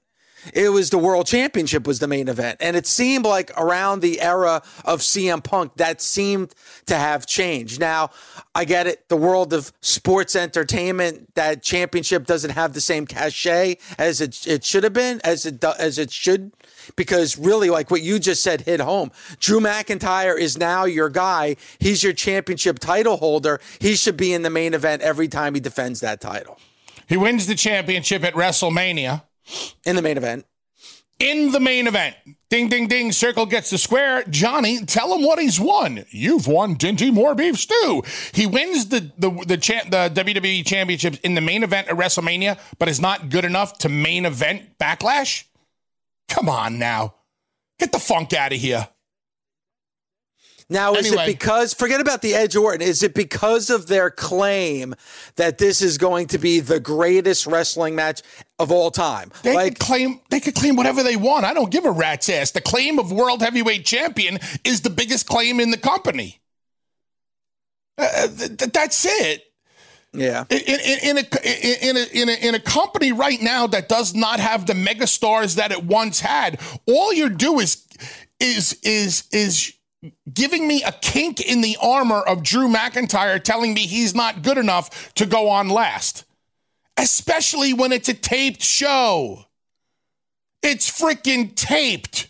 It 0.53 0.69
was 0.69 0.89
the 0.89 0.97
World 0.97 1.27
Championship 1.27 1.87
was 1.87 1.99
the 1.99 2.07
main 2.07 2.27
event. 2.27 2.57
And 2.59 2.75
it 2.75 2.87
seemed 2.87 3.25
like 3.25 3.51
around 3.57 4.01
the 4.01 4.21
era 4.21 4.61
of 4.83 5.01
CM 5.01 5.43
Punk, 5.43 5.75
that 5.75 6.01
seemed 6.01 6.53
to 6.87 6.95
have 6.95 7.25
changed. 7.25 7.79
Now, 7.79 8.09
I 8.55 8.65
get 8.65 8.87
it. 8.87 9.07
The 9.09 9.17
world 9.17 9.53
of 9.53 9.71
sports 9.81 10.35
entertainment, 10.35 11.33
that 11.35 11.63
championship 11.63 12.25
doesn't 12.25 12.51
have 12.51 12.73
the 12.73 12.81
same 12.81 13.05
cachet 13.05 13.77
as 13.97 14.21
it, 14.21 14.45
it 14.47 14.63
should 14.63 14.83
have 14.83 14.93
been, 14.93 15.21
as 15.23 15.45
it, 15.45 15.63
as 15.63 15.97
it 15.97 16.11
should 16.11 16.51
because 16.95 17.37
really, 17.37 17.69
like 17.69 17.91
what 17.91 18.01
you 18.01 18.19
just 18.19 18.43
said, 18.43 18.61
hit 18.61 18.79
home. 18.79 19.11
Drew 19.39 19.59
McIntyre 19.59 20.37
is 20.37 20.57
now 20.57 20.85
your 20.85 21.09
guy. 21.09 21.55
He's 21.79 22.03
your 22.03 22.13
championship 22.13 22.79
title 22.79 23.17
holder. 23.17 23.59
He 23.79 23.95
should 23.95 24.17
be 24.17 24.33
in 24.33 24.41
the 24.41 24.49
main 24.49 24.73
event 24.73 25.01
every 25.01 25.27
time 25.27 25.53
he 25.53 25.59
defends 25.59 25.99
that 26.01 26.21
title. 26.21 26.59
He 27.07 27.17
wins 27.17 27.47
the 27.47 27.55
championship 27.55 28.23
at 28.23 28.33
WrestleMania. 28.33 29.23
In 29.85 29.95
the 29.95 30.01
main 30.01 30.17
event. 30.17 30.45
In 31.19 31.51
the 31.51 31.59
main 31.59 31.87
event. 31.87 32.15
Ding, 32.49 32.69
ding, 32.69 32.87
ding. 32.87 33.11
Circle 33.11 33.45
gets 33.45 33.69
the 33.69 33.77
square. 33.77 34.23
Johnny, 34.29 34.85
tell 34.85 35.15
him 35.15 35.23
what 35.23 35.39
he's 35.39 35.59
won. 35.59 36.05
You've 36.09 36.47
won 36.47 36.75
Dinty 36.75 37.11
Moore 37.11 37.33
Beef 37.33 37.57
Stew. 37.57 38.03
He 38.33 38.45
wins 38.45 38.87
the 38.87 39.11
the 39.17 39.31
the, 39.45 39.57
cha- 39.57 39.85
the 39.85 40.11
WWE 40.13 40.65
Championships 40.65 41.17
in 41.19 41.35
the 41.35 41.41
main 41.41 41.63
event 41.63 41.87
at 41.87 41.95
WrestleMania, 41.95 42.59
but 42.77 42.89
is 42.89 42.99
not 42.99 43.29
good 43.29 43.45
enough 43.45 43.77
to 43.79 43.89
main 43.89 44.25
event 44.25 44.77
Backlash. 44.77 45.45
Come 46.27 46.49
on 46.49 46.77
now. 46.77 47.15
Get 47.79 47.91
the 47.91 47.99
funk 47.99 48.33
out 48.33 48.53
of 48.53 48.59
here. 48.59 48.87
Now, 50.69 50.93
is 50.93 51.07
anyway. 51.07 51.23
it 51.23 51.27
because, 51.27 51.73
forget 51.73 52.01
about 52.01 52.21
the 52.21 52.33
Edge 52.33 52.55
Orton, 52.55 52.81
is 52.81 53.03
it 53.03 53.13
because 53.13 53.69
of 53.69 53.87
their 53.87 54.09
claim 54.09 54.95
that 55.35 55.57
this 55.57 55.81
is 55.81 55.97
going 55.97 56.27
to 56.27 56.37
be 56.37 56.59
the 56.59 56.79
greatest 56.79 57.45
wrestling 57.45 57.95
match 57.95 58.21
of 58.59 58.71
all 58.71 58.91
time? 58.91 59.31
They 59.43 59.53
like, 59.53 59.73
could 59.73 59.79
claim 59.79 60.21
they 60.29 60.39
could 60.39 60.55
claim 60.55 60.75
whatever 60.75 61.03
they 61.03 61.15
want. 61.15 61.45
I 61.45 61.53
don't 61.53 61.71
give 61.71 61.85
a 61.85 61.91
rat's 61.91 62.29
ass. 62.29 62.51
The 62.51 62.61
claim 62.61 62.99
of 62.99 63.11
world 63.11 63.41
heavyweight 63.41 63.85
champion 63.85 64.39
is 64.63 64.81
the 64.81 64.89
biggest 64.89 65.27
claim 65.27 65.59
in 65.59 65.71
the 65.71 65.77
company. 65.77 66.39
Uh, 67.97 68.27
th- 68.27 68.57
th- 68.57 68.71
that's 68.71 69.05
it. 69.05 69.43
Yeah. 70.13 70.45
In, 70.49 70.59
in, 70.59 70.99
in, 71.03 71.17
a, 71.17 71.89
in, 71.89 71.97
a, 71.97 72.21
in, 72.21 72.29
a, 72.29 72.47
in 72.49 72.55
a 72.55 72.59
company 72.59 73.11
right 73.11 73.41
now 73.41 73.65
that 73.67 73.89
does 73.89 74.13
not 74.13 74.39
have 74.39 74.67
the 74.67 74.73
megastars 74.73 75.55
that 75.55 75.71
it 75.71 75.83
once 75.83 76.19
had, 76.19 76.59
all 76.87 77.11
you 77.11 77.29
do 77.29 77.59
is 77.59 77.87
is 78.39 78.77
is 78.83 79.23
is 79.31 79.73
giving 80.33 80.67
me 80.67 80.83
a 80.83 80.91
kink 80.91 81.41
in 81.41 81.61
the 81.61 81.77
armor 81.81 82.21
of 82.21 82.43
Drew 82.43 82.67
McIntyre 82.67 83.41
telling 83.41 83.73
me 83.73 83.81
he's 83.81 84.15
not 84.15 84.41
good 84.41 84.57
enough 84.57 85.13
to 85.15 85.25
go 85.25 85.49
on 85.49 85.69
last. 85.69 86.25
Especially 86.97 87.73
when 87.73 87.91
it's 87.91 88.09
a 88.09 88.13
taped 88.13 88.61
show. 88.61 89.45
It's 90.61 90.89
freaking 90.89 91.55
taped. 91.55 92.27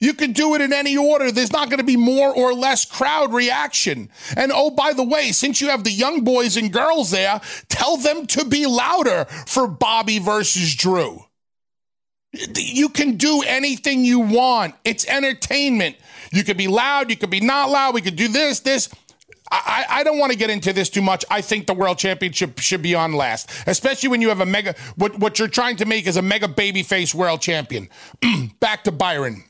You 0.00 0.14
can 0.14 0.32
do 0.32 0.54
it 0.54 0.62
in 0.62 0.72
any 0.72 0.96
order. 0.96 1.30
There's 1.30 1.52
not 1.52 1.68
going 1.68 1.78
to 1.78 1.84
be 1.84 1.96
more 1.96 2.34
or 2.34 2.54
less 2.54 2.86
crowd 2.86 3.34
reaction. 3.34 4.08
And 4.34 4.50
oh, 4.54 4.70
by 4.70 4.94
the 4.94 5.04
way, 5.04 5.30
since 5.32 5.60
you 5.60 5.68
have 5.68 5.84
the 5.84 5.92
young 5.92 6.24
boys 6.24 6.56
and 6.56 6.72
girls 6.72 7.10
there, 7.10 7.40
tell 7.68 7.98
them 7.98 8.26
to 8.28 8.46
be 8.46 8.64
louder 8.66 9.26
for 9.46 9.68
Bobby 9.68 10.18
versus 10.18 10.74
Drew. 10.74 11.24
You 12.32 12.88
can 12.88 13.16
do 13.16 13.42
anything 13.42 14.04
you 14.04 14.20
want. 14.20 14.74
It's 14.84 15.06
entertainment. 15.06 15.96
You 16.32 16.44
could 16.44 16.56
be 16.56 16.68
loud, 16.68 17.10
you 17.10 17.16
could 17.16 17.30
be 17.30 17.40
not 17.40 17.70
loud. 17.70 17.94
We 17.94 18.02
could 18.02 18.16
do 18.16 18.28
this, 18.28 18.60
this. 18.60 18.88
I, 19.50 19.84
I 19.88 20.04
don't 20.04 20.18
want 20.18 20.30
to 20.30 20.38
get 20.38 20.48
into 20.48 20.72
this 20.72 20.88
too 20.88 21.02
much. 21.02 21.24
I 21.28 21.40
think 21.40 21.66
the 21.66 21.74
world 21.74 21.98
championship 21.98 22.60
should 22.60 22.82
be 22.82 22.94
on 22.94 23.12
last, 23.12 23.50
especially 23.66 24.08
when 24.08 24.20
you 24.20 24.28
have 24.28 24.40
a 24.40 24.46
mega. 24.46 24.76
What 24.96 25.18
what 25.18 25.38
you're 25.38 25.48
trying 25.48 25.76
to 25.76 25.86
make 25.86 26.06
is 26.06 26.16
a 26.16 26.22
mega 26.22 26.46
babyface 26.46 27.14
world 27.14 27.40
champion. 27.40 27.88
Back 28.60 28.84
to 28.84 28.92
Byron. 28.92 29.44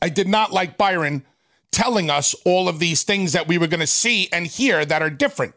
I 0.00 0.08
did 0.08 0.28
not 0.28 0.52
like 0.52 0.78
Byron 0.78 1.24
telling 1.72 2.08
us 2.08 2.34
all 2.44 2.68
of 2.68 2.78
these 2.78 3.02
things 3.02 3.32
that 3.32 3.48
we 3.48 3.58
were 3.58 3.66
going 3.66 3.80
to 3.80 3.86
see 3.86 4.28
and 4.32 4.46
hear 4.46 4.84
that 4.84 5.02
are 5.02 5.10
different. 5.10 5.54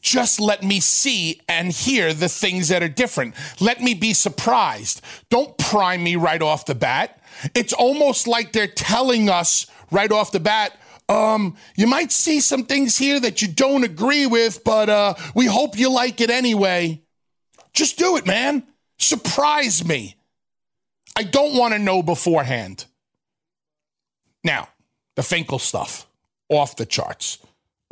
Just 0.00 0.38
let 0.38 0.62
me 0.62 0.80
see 0.80 1.40
and 1.48 1.72
hear 1.72 2.12
the 2.12 2.28
things 2.28 2.68
that 2.68 2.82
are 2.82 2.88
different. 2.88 3.34
Let 3.60 3.80
me 3.80 3.94
be 3.94 4.12
surprised. 4.12 5.00
Don't 5.30 5.56
prime 5.56 6.02
me 6.02 6.16
right 6.16 6.42
off 6.42 6.66
the 6.66 6.74
bat. 6.74 7.20
It's 7.54 7.72
almost 7.72 8.26
like 8.26 8.52
they're 8.52 8.66
telling 8.66 9.28
us 9.28 9.66
right 9.90 10.10
off 10.10 10.32
the 10.32 10.40
bat, 10.40 10.78
um, 11.08 11.56
you 11.76 11.86
might 11.86 12.12
see 12.12 12.40
some 12.40 12.64
things 12.64 12.96
here 12.96 13.20
that 13.20 13.42
you 13.42 13.48
don't 13.48 13.84
agree 13.84 14.26
with, 14.26 14.64
but 14.64 14.88
uh, 14.88 15.14
we 15.34 15.46
hope 15.46 15.78
you 15.78 15.90
like 15.90 16.20
it 16.20 16.30
anyway. 16.30 17.02
Just 17.72 17.98
do 17.98 18.16
it, 18.16 18.26
man. 18.26 18.62
Surprise 18.98 19.84
me. 19.84 20.16
I 21.16 21.22
don't 21.22 21.56
want 21.56 21.74
to 21.74 21.78
know 21.78 22.02
beforehand. 22.02 22.86
Now, 24.42 24.68
The 25.16 25.22
Finkel 25.22 25.58
stuff, 25.58 26.06
off 26.48 26.76
the 26.76 26.86
charts. 26.86 27.38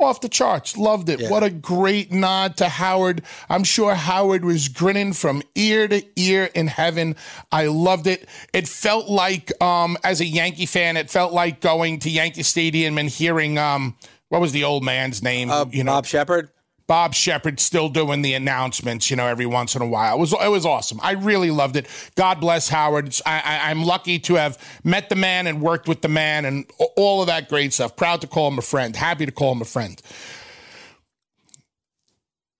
Off 0.03 0.21
the 0.21 0.29
charts. 0.29 0.77
Loved 0.77 1.09
it. 1.09 1.19
Yeah. 1.21 1.29
What 1.29 1.43
a 1.43 1.49
great 1.49 2.11
nod 2.11 2.57
to 2.57 2.69
Howard. 2.69 3.23
I'm 3.49 3.63
sure 3.63 3.95
Howard 3.95 4.43
was 4.43 4.67
grinning 4.67 5.13
from 5.13 5.41
ear 5.55 5.87
to 5.87 6.03
ear 6.15 6.49
in 6.53 6.67
heaven. 6.67 7.15
I 7.51 7.67
loved 7.67 8.07
it. 8.07 8.27
It 8.53 8.67
felt 8.67 9.07
like, 9.07 9.51
um, 9.61 9.97
as 10.03 10.21
a 10.21 10.25
Yankee 10.25 10.65
fan, 10.65 10.97
it 10.97 11.09
felt 11.09 11.33
like 11.33 11.61
going 11.61 11.99
to 11.99 12.09
Yankee 12.09 12.43
Stadium 12.43 12.97
and 12.97 13.09
hearing, 13.09 13.57
um, 13.57 13.95
what 14.29 14.41
was 14.41 14.51
the 14.51 14.63
old 14.63 14.83
man's 14.83 15.21
name? 15.21 15.49
Uh, 15.49 15.65
you 15.69 15.83
know, 15.83 15.93
Bob 15.93 16.05
Sheppard. 16.05 16.49
Bob 16.93 17.15
Sheppard 17.15 17.59
still 17.59 17.89
doing 17.89 18.21
the 18.21 18.35
announcements, 18.35 19.09
you 19.09 19.15
know, 19.15 19.25
every 19.25 19.47
once 19.47 19.75
in 19.75 19.81
a 19.81 19.87
while. 19.87 20.15
It 20.15 20.19
was 20.19 20.31
it 20.31 20.47
was 20.47 20.63
awesome. 20.63 20.99
I 21.01 21.13
really 21.13 21.49
loved 21.49 21.75
it. 21.75 21.87
God 22.13 22.39
bless 22.39 22.69
Howard. 22.69 23.19
I, 23.25 23.61
I'm 23.63 23.83
lucky 23.83 24.19
to 24.19 24.35
have 24.35 24.59
met 24.83 25.09
the 25.09 25.15
man 25.15 25.47
and 25.47 25.59
worked 25.59 25.87
with 25.87 26.03
the 26.03 26.07
man 26.07 26.45
and 26.45 26.69
all 26.95 27.21
of 27.21 27.27
that 27.29 27.49
great 27.49 27.73
stuff. 27.73 27.95
Proud 27.95 28.21
to 28.21 28.27
call 28.27 28.47
him 28.47 28.59
a 28.59 28.61
friend. 28.61 28.95
Happy 28.95 29.25
to 29.25 29.31
call 29.31 29.53
him 29.53 29.61
a 29.63 29.65
friend. 29.65 29.99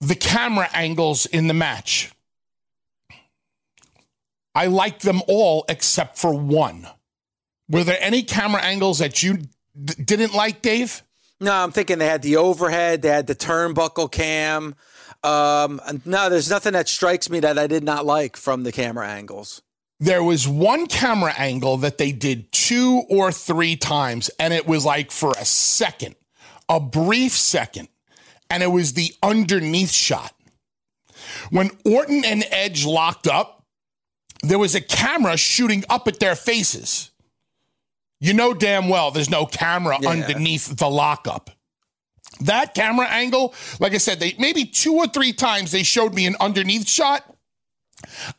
The 0.02 0.16
camera 0.16 0.68
angles 0.74 1.28
in 1.28 1.46
the 1.46 1.54
match. 1.54 2.12
I 4.56 4.66
liked 4.66 5.04
them 5.04 5.22
all 5.28 5.64
except 5.70 6.18
for 6.18 6.34
one. 6.34 6.88
Were 7.70 7.84
there 7.84 8.00
any 8.00 8.24
camera 8.24 8.64
angles 8.64 8.98
that 8.98 9.22
you 9.22 9.42
d- 9.80 10.04
didn't 10.04 10.34
like, 10.34 10.64
Dave? 10.64 11.04
No, 11.44 11.52
I'm 11.54 11.72
thinking 11.72 11.98
they 11.98 12.08
had 12.08 12.22
the 12.22 12.38
overhead, 12.38 13.02
they 13.02 13.10
had 13.10 13.28
the 13.28 13.36
turnbuckle 13.36 14.10
cam. 14.10 14.76
Um, 15.24 15.82
no, 16.06 16.30
there's 16.30 16.50
nothing 16.50 16.74
that 16.74 16.88
strikes 16.88 17.30
me 17.30 17.40
that 17.42 17.60
I 17.60 17.68
did 17.68 17.84
not 17.84 18.06
like 18.06 18.38
from 18.38 18.64
the 18.64 18.72
camera 18.72 19.08
angles. 19.08 19.62
there 20.00 20.24
was 20.24 20.48
one 20.48 20.88
camera 20.88 21.34
angle 21.38 21.78
that 21.78 21.98
they 21.98 22.12
did 22.12 22.52
two 22.52 23.04
or 23.10 23.32
three 23.32 23.76
times, 23.76 24.30
and 24.40 24.54
it 24.54 24.68
was 24.68 24.84
like 24.86 25.12
for 25.12 25.32
a 25.40 25.46
second, 25.46 26.16
a 26.68 26.80
brief 26.80 27.32
second, 27.32 27.88
and 28.50 28.64
it 28.64 28.68
was 28.68 28.94
the 28.94 29.14
underneath 29.22 29.92
shot. 29.92 30.34
When 31.52 31.72
Orton 31.86 32.26
and 32.26 32.44
Edge 32.52 32.86
locked 32.86 33.28
up, 33.28 33.66
there 34.42 34.60
was 34.60 34.76
a 34.76 34.82
camera 34.82 35.38
shooting 35.38 35.86
up 35.90 36.08
at 36.08 36.20
their 36.20 36.36
faces. 36.36 37.12
You 38.24 38.34
know 38.34 38.54
damn 38.54 38.88
well 38.88 39.12
there's 39.12 39.30
no 39.30 39.46
camera 39.46 39.98
Yeah. 40.02 40.10
underneath 40.12 40.78
the 40.78 40.90
lockup. 40.90 41.50
That 42.40 42.74
camera 42.74 43.06
angle, 43.10 43.54
like 43.82 43.94
I 43.94 43.98
said, 43.98 44.22
they 44.22 44.34
maybe 44.40 44.64
two 44.64 44.94
or 44.96 45.08
three 45.08 45.34
times 45.34 45.72
they 45.72 45.84
showed 45.84 46.14
me 46.14 46.26
an 46.26 46.38
underneath 46.40 46.88
shot. 46.88 47.22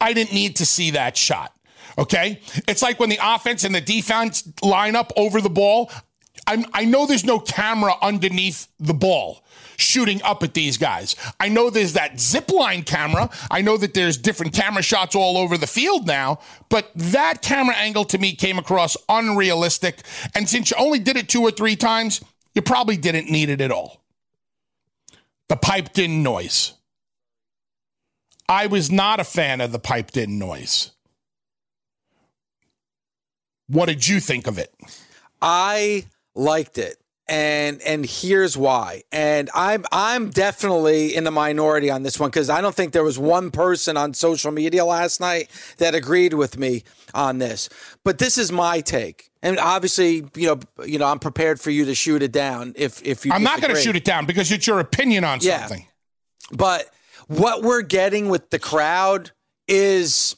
I 0.01 0.15
didn't 0.15 0.33
need 0.33 0.57
to 0.57 0.67
see 0.67 0.93
that 0.93 1.19
shot. 1.19 1.53
Okay. 1.99 2.41
It's 2.67 2.81
like 2.81 2.99
when 2.99 3.11
the 3.11 3.19
offense 3.23 3.63
and 3.63 3.75
the 3.75 3.81
defense 3.83 4.49
line 4.63 4.97
up 4.97 5.13
over 5.17 5.41
the 5.43 5.51
ball. 5.51 5.91
I'm, 6.47 6.65
I 6.75 6.85
know 6.85 7.07
there's 7.07 7.25
no 7.25 7.39
camera 7.39 7.95
underneath 8.03 8.69
the 8.81 8.93
ball 8.95 9.44
shooting 9.77 10.23
up 10.23 10.43
at 10.43 10.55
these 10.55 10.77
guys. 10.77 11.17
I 11.41 11.49
know 11.49 11.71
there's 11.71 11.95
that 11.95 12.21
zip 12.21 12.51
line 12.51 12.83
camera. 12.83 13.31
I 13.51 13.61
know 13.63 13.77
that 13.77 13.95
there's 13.95 14.17
different 14.17 14.53
camera 14.55 14.83
shots 14.83 15.15
all 15.15 15.37
over 15.37 15.57
the 15.57 15.67
field 15.67 16.07
now, 16.07 16.41
but 16.69 16.91
that 16.95 17.43
camera 17.43 17.75
angle 17.77 18.05
to 18.07 18.19
me 18.19 18.35
came 18.35 18.59
across 18.59 18.97
unrealistic. 19.09 20.01
And 20.35 20.49
since 20.49 20.71
you 20.71 20.77
only 20.79 20.99
did 20.99 21.17
it 21.17 21.29
two 21.29 21.43
or 21.43 21.51
three 21.51 21.77
times, 21.77 22.21
you 22.55 22.63
probably 22.63 22.97
didn't 22.97 23.31
need 23.31 23.49
it 23.49 23.61
at 23.61 23.71
all. 23.71 24.03
The 25.49 25.57
piped 25.57 25.99
in 25.99 26.23
noise. 26.23 26.75
I 28.49 28.67
was 28.67 28.91
not 28.91 29.21
a 29.21 29.25
fan 29.25 29.61
of 29.61 29.73
the 29.73 29.79
piped 29.79 30.17
in 30.17 30.39
noise. 30.39 30.91
What 33.67 33.87
did 33.87 34.07
you 34.07 34.21
think 34.21 34.47
of 34.47 34.59
it? 34.59 34.75
I 35.41 36.07
liked 36.35 36.79
it. 36.79 36.99
And 37.27 37.81
and 37.83 38.05
here's 38.05 38.55
why. 38.57 39.03
And 39.11 39.49
I'm 39.55 39.85
I'm 39.91 40.29
definitely 40.29 41.15
in 41.17 41.25
the 41.25 41.31
minority 41.31 41.89
on 41.91 42.03
this 42.03 42.21
one 42.21 42.29
because 42.29 42.51
I 42.51 42.61
don't 42.61 42.75
think 42.75 42.93
there 42.93 43.03
was 43.05 43.19
one 43.19 43.51
person 43.51 43.97
on 43.97 44.13
social 44.13 44.53
media 44.53 44.85
last 44.85 45.21
night 45.21 45.51
that 45.79 45.95
agreed 45.95 46.35
with 46.35 46.59
me 46.59 46.85
on 47.15 47.39
this. 47.39 47.71
But 48.05 48.19
this 48.19 48.37
is 48.37 48.53
my 48.53 48.81
take. 48.83 49.31
And 49.43 49.59
obviously, 49.59 50.27
you 50.35 50.49
know, 50.49 50.61
you 50.85 50.99
know, 50.99 51.07
I'm 51.07 51.19
prepared 51.19 51.61
for 51.61 51.71
you 51.71 51.87
to 51.87 51.95
shoot 51.95 52.23
it 52.23 52.33
down 52.33 52.75
if 52.77 53.03
if 53.03 53.25
you 53.25 53.33
I'm 53.33 53.43
not 53.43 53.63
going 53.63 53.75
to 53.75 53.81
shoot 53.81 53.97
it 53.97 54.05
down 54.05 54.27
because 54.27 54.53
it's 54.53 54.67
your 54.67 54.81
opinion 54.81 55.25
on 55.25 55.39
Yeah. 55.41 55.61
something. 55.61 55.87
But 56.53 56.91
what 57.29 57.63
we're 57.63 57.83
getting 57.83 58.29
with 58.29 58.51
the 58.51 58.59
crowd 58.59 59.31
is 59.67 60.37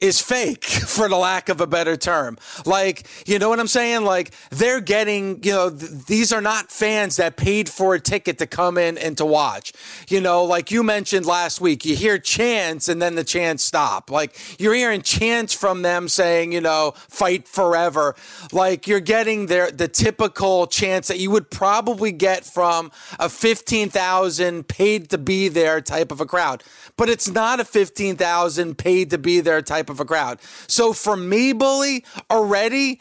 is 0.00 0.20
fake 0.20 0.64
for 0.64 1.08
the 1.08 1.16
lack 1.16 1.48
of 1.48 1.60
a 1.60 1.66
better 1.66 1.96
term. 1.96 2.36
Like, 2.66 3.06
you 3.26 3.38
know 3.38 3.48
what 3.48 3.60
I'm 3.60 3.68
saying? 3.68 4.04
Like 4.04 4.32
they're 4.50 4.80
getting, 4.80 5.42
you 5.42 5.52
know, 5.52 5.70
th- 5.70 5.90
these 6.06 6.32
are 6.32 6.40
not 6.40 6.70
fans 6.70 7.16
that 7.16 7.36
paid 7.36 7.68
for 7.68 7.94
a 7.94 8.00
ticket 8.00 8.38
to 8.38 8.46
come 8.46 8.76
in 8.76 8.98
and 8.98 9.16
to 9.18 9.24
watch. 9.24 9.72
You 10.08 10.20
know, 10.20 10.44
like 10.44 10.70
you 10.70 10.82
mentioned 10.82 11.26
last 11.26 11.60
week, 11.60 11.84
you 11.84 11.96
hear 11.96 12.18
chants 12.18 12.88
and 12.88 13.00
then 13.00 13.14
the 13.14 13.24
chants 13.24 13.64
stop. 13.64 14.10
Like 14.10 14.36
you're 14.60 14.74
hearing 14.74 15.02
chants 15.02 15.54
from 15.54 15.82
them 15.82 16.08
saying, 16.08 16.52
you 16.52 16.60
know, 16.60 16.92
fight 17.08 17.48
forever. 17.48 18.14
Like 18.52 18.86
you're 18.86 19.00
getting 19.00 19.46
their 19.46 19.70
the 19.70 19.88
typical 19.88 20.66
chants 20.66 21.08
that 21.08 21.18
you 21.18 21.30
would 21.30 21.50
probably 21.50 22.12
get 22.12 22.44
from 22.44 22.90
a 23.18 23.28
15,000 23.28 24.68
paid 24.68 25.10
to 25.10 25.18
be 25.18 25.48
there 25.48 25.80
type 25.80 26.12
of 26.12 26.20
a 26.20 26.26
crowd. 26.26 26.62
But 26.96 27.08
it's 27.08 27.28
not 27.28 27.60
a 27.60 27.64
15,000 27.64 28.76
paid 28.76 29.10
to 29.10 29.18
be 29.18 29.40
there 29.40 29.62
type 29.84 29.90
of 29.90 30.00
a 30.00 30.04
crowd. 30.04 30.40
So 30.66 30.92
for 30.92 31.16
me, 31.16 31.52
bully, 31.52 32.04
already 32.30 33.00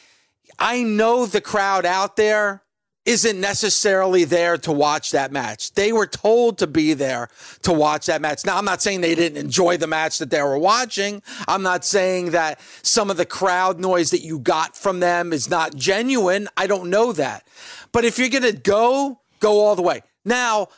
I 0.60 0.84
know 0.84 1.26
the 1.26 1.42
crowd 1.42 1.86
out 1.86 2.16
there 2.16 2.62
isn't 3.06 3.42
necessarily 3.42 4.24
there 4.24 4.58
to 4.58 4.72
watch 4.72 5.12
that 5.12 5.32
match. 5.32 5.74
They 5.74 5.92
were 5.92 6.06
told 6.06 6.60
to 6.60 6.68
be 6.68 6.94
there 6.94 7.28
to 7.64 7.74
watch 7.74 8.06
that 8.06 8.22
match. 8.22 8.46
Now, 8.46 8.58
I'm 8.58 8.64
not 8.64 8.82
saying 8.82 9.02
they 9.02 9.16
didn't 9.16 9.38
enjoy 9.38 9.76
the 9.78 9.88
match 9.88 10.20
that 10.20 10.30
they 10.30 10.42
were 10.42 10.58
watching. 10.58 11.22
I'm 11.48 11.64
not 11.64 11.84
saying 11.84 12.32
that 12.32 12.62
some 12.82 13.10
of 13.10 13.18
the 13.18 13.26
crowd 13.26 13.80
noise 13.80 14.12
that 14.12 14.22
you 14.22 14.40
got 14.40 14.78
from 14.78 15.00
them 15.02 15.34
is 15.34 15.50
not 15.50 15.76
genuine. 15.76 16.48
I 16.56 16.68
don't 16.68 16.90
know 16.90 17.12
that. 17.14 17.46
But 17.92 18.06
if 18.06 18.18
you're 18.18 18.30
going 18.30 18.44
to 18.44 18.54
go, 18.54 19.20
go 19.40 19.60
all 19.60 19.76
the 19.76 19.82
way. 19.82 20.02
Now, 20.24 20.70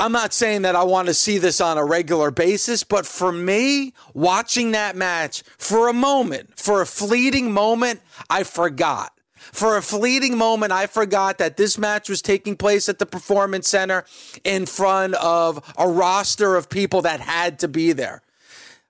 I'm 0.00 0.12
not 0.12 0.32
saying 0.32 0.62
that 0.62 0.74
I 0.74 0.82
want 0.82 1.08
to 1.08 1.14
see 1.14 1.36
this 1.36 1.60
on 1.60 1.76
a 1.76 1.84
regular 1.84 2.30
basis, 2.30 2.84
but 2.84 3.04
for 3.04 3.30
me, 3.30 3.92
watching 4.14 4.70
that 4.70 4.96
match 4.96 5.42
for 5.58 5.88
a 5.88 5.92
moment, 5.92 6.58
for 6.58 6.80
a 6.80 6.86
fleeting 6.86 7.52
moment, 7.52 8.00
I 8.30 8.44
forgot. 8.44 9.12
For 9.36 9.76
a 9.76 9.82
fleeting 9.82 10.38
moment, 10.38 10.72
I 10.72 10.86
forgot 10.86 11.36
that 11.36 11.58
this 11.58 11.76
match 11.76 12.08
was 12.08 12.22
taking 12.22 12.56
place 12.56 12.88
at 12.88 12.98
the 12.98 13.04
Performance 13.04 13.68
Center 13.68 14.06
in 14.42 14.64
front 14.64 15.16
of 15.16 15.62
a 15.76 15.86
roster 15.86 16.56
of 16.56 16.70
people 16.70 17.02
that 17.02 17.20
had 17.20 17.58
to 17.58 17.68
be 17.68 17.92
there. 17.92 18.22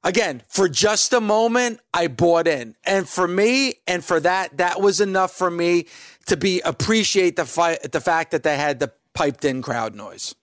Again, 0.04 0.44
for 0.46 0.68
just 0.68 1.12
a 1.12 1.20
moment, 1.20 1.80
I 1.92 2.06
bought 2.06 2.46
in. 2.46 2.76
And 2.84 3.08
for 3.08 3.26
me, 3.26 3.74
and 3.88 4.04
for 4.04 4.20
that, 4.20 4.58
that 4.58 4.80
was 4.80 5.00
enough 5.00 5.32
for 5.32 5.50
me 5.50 5.86
to 6.26 6.36
be 6.36 6.60
appreciate 6.60 7.34
the 7.34 7.80
the 7.90 8.00
fact 8.00 8.30
that 8.30 8.44
they 8.44 8.56
had 8.56 8.78
the 8.78 8.92
piped 9.12 9.44
in 9.44 9.60
crowd 9.60 9.96
noise. 9.96 10.36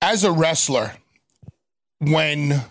As 0.00 0.22
a 0.22 0.30
wrestler, 0.30 0.92
when 1.98 2.62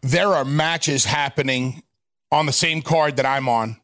there 0.00 0.28
are 0.28 0.44
matches 0.44 1.04
happening 1.04 1.82
on 2.30 2.46
the 2.46 2.52
same 2.52 2.80
card 2.80 3.16
that 3.16 3.26
I'm 3.26 3.48
on, 3.48 3.76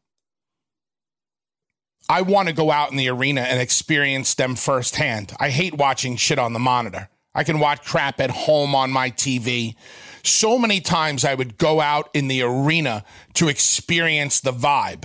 I 2.08 2.22
want 2.22 2.48
to 2.48 2.54
go 2.54 2.70
out 2.70 2.90
in 2.90 2.96
the 2.96 3.10
arena 3.10 3.42
and 3.42 3.60
experience 3.60 4.34
them 4.34 4.54
firsthand. 4.54 5.34
I 5.38 5.50
hate 5.50 5.74
watching 5.74 6.16
shit 6.16 6.38
on 6.38 6.54
the 6.54 6.58
monitor. 6.58 7.10
I 7.34 7.44
can 7.44 7.58
watch 7.58 7.84
crap 7.84 8.20
at 8.20 8.30
home 8.30 8.74
on 8.74 8.90
my 8.90 9.10
TV. 9.10 9.74
So 10.22 10.58
many 10.58 10.80
times 10.80 11.26
I 11.26 11.34
would 11.34 11.58
go 11.58 11.82
out 11.82 12.08
in 12.14 12.28
the 12.28 12.40
arena 12.42 13.04
to 13.34 13.48
experience 13.48 14.40
the 14.40 14.52
vibe. 14.52 15.04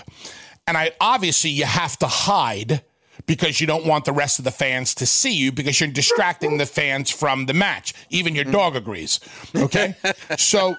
And 0.66 0.78
I 0.78 0.94
obviously 1.02 1.50
you 1.50 1.66
have 1.66 2.00
to 2.00 2.08
hide 2.08 2.84
because 3.26 3.62
you 3.62 3.68
don't 3.68 3.86
want 3.86 4.06
the 4.06 4.12
rest 4.12 4.40
of 4.40 4.46
the 4.46 4.52
fans 4.52 4.96
to 4.96 5.06
see 5.06 5.34
you 5.34 5.52
because 5.52 5.80
you're 5.80 5.90
distracting 5.90 6.58
the 6.58 6.66
fans 6.66 7.10
from 7.10 7.46
the 7.46 7.54
match. 7.54 7.94
Even 8.10 8.36
your 8.36 8.46
dog 8.46 8.76
agrees. 8.76 9.20
Okay? 9.56 9.96
so 10.38 10.76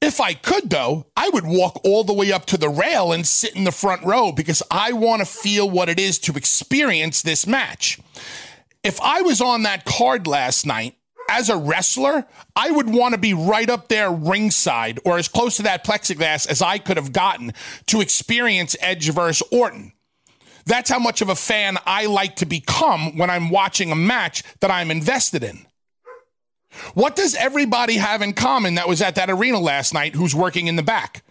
if 0.00 0.20
I 0.20 0.34
could, 0.34 0.70
though, 0.70 1.06
I 1.16 1.30
would 1.30 1.46
walk 1.46 1.80
all 1.84 2.04
the 2.04 2.12
way 2.12 2.30
up 2.32 2.46
to 2.46 2.58
the 2.58 2.68
rail 2.68 3.12
and 3.12 3.26
sit 3.26 3.56
in 3.56 3.64
the 3.64 3.72
front 3.72 4.04
row 4.04 4.30
because 4.30 4.62
I 4.70 4.92
want 4.92 5.20
to 5.20 5.26
feel 5.26 5.68
what 5.68 5.88
it 5.88 5.98
is 5.98 6.18
to 6.20 6.34
experience 6.34 7.22
this 7.22 7.46
match. 7.46 7.98
If 8.84 9.00
I 9.00 9.22
was 9.22 9.40
on 9.40 9.62
that 9.62 9.84
card 9.84 10.26
last 10.26 10.66
night 10.66 10.96
as 11.28 11.48
a 11.48 11.56
wrestler, 11.56 12.26
I 12.54 12.70
would 12.70 12.88
want 12.88 13.14
to 13.14 13.18
be 13.18 13.34
right 13.34 13.68
up 13.68 13.88
there 13.88 14.10
ringside 14.10 15.00
or 15.04 15.18
as 15.18 15.28
close 15.28 15.56
to 15.56 15.62
that 15.62 15.84
plexiglass 15.84 16.48
as 16.48 16.62
I 16.62 16.78
could 16.78 16.96
have 16.96 17.12
gotten 17.12 17.52
to 17.86 18.00
experience 18.00 18.76
Edge 18.80 19.10
versus 19.10 19.46
Orton. 19.50 19.92
That's 20.66 20.90
how 20.90 20.98
much 20.98 21.22
of 21.22 21.28
a 21.28 21.36
fan 21.36 21.78
I 21.86 22.06
like 22.06 22.36
to 22.36 22.46
become 22.46 23.16
when 23.16 23.30
I'm 23.30 23.50
watching 23.50 23.92
a 23.92 23.96
match 23.96 24.42
that 24.60 24.70
I'm 24.70 24.90
invested 24.90 25.44
in. 25.44 25.66
What 26.94 27.16
does 27.16 27.34
everybody 27.34 27.94
have 27.94 28.20
in 28.20 28.32
common 28.32 28.74
that 28.74 28.88
was 28.88 29.00
at 29.00 29.14
that 29.14 29.30
arena 29.30 29.58
last 29.58 29.94
night 29.94 30.14
who's 30.14 30.34
working 30.34 30.66
in 30.66 30.76
the 30.76 30.82
back? 30.82 31.24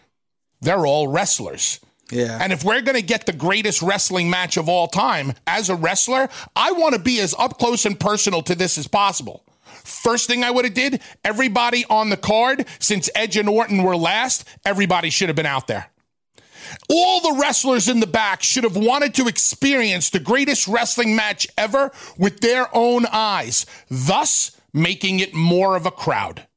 They're 0.62 0.86
all 0.86 1.08
wrestlers. 1.08 1.80
Yeah. 2.12 2.38
And 2.42 2.54
if 2.54 2.64
we're 2.64 2.82
going 2.82 2.96
to 2.96 3.02
get 3.02 3.26
the 3.26 3.34
greatest 3.34 3.82
wrestling 3.82 4.30
match 4.30 4.58
of 4.58 4.70
all 4.70 4.88
time 4.88 5.34
as 5.46 5.70
a 5.70 5.76
wrestler, 5.76 6.30
I 6.56 6.72
want 6.72 6.96
to 6.96 7.02
be 7.02 7.20
as 7.20 7.36
up 7.38 7.58
close 7.58 7.86
and 7.86 8.00
personal 8.00 8.42
to 8.44 8.56
this 8.56 8.78
as 8.78 8.88
possible. 8.88 9.44
First 9.84 10.28
thing 10.28 10.44
I 10.44 10.52
would 10.52 10.66
have 10.66 10.74
did, 10.74 11.02
everybody 11.24 11.86
on 11.90 12.10
the 12.10 12.18
card, 12.18 12.66
since 12.80 13.10
Edge 13.16 13.38
and 13.38 13.50
Orton 13.50 13.84
were 13.84 13.98
last, 13.98 14.48
everybody 14.66 15.10
should 15.10 15.30
have 15.30 15.36
been 15.36 15.46
out 15.46 15.68
there. 15.68 15.88
All 16.90 17.22
the 17.22 17.40
wrestlers 17.40 17.88
in 17.88 18.00
the 18.00 18.08
back 18.08 18.44
should 18.44 18.64
have 18.64 18.78
wanted 18.78 19.14
to 19.16 19.28
experience 19.28 20.10
the 20.10 20.20
greatest 20.20 20.68
wrestling 20.68 21.16
match 21.16 21.48
ever 21.58 21.92
with 22.18 22.40
their 22.40 22.68
own 22.76 23.06
eyes, 23.12 23.66
thus 23.90 24.60
making 24.74 25.20
it 25.20 25.34
more 25.34 25.76
of 25.76 25.86
a 25.86 25.92
crowd 25.92 26.48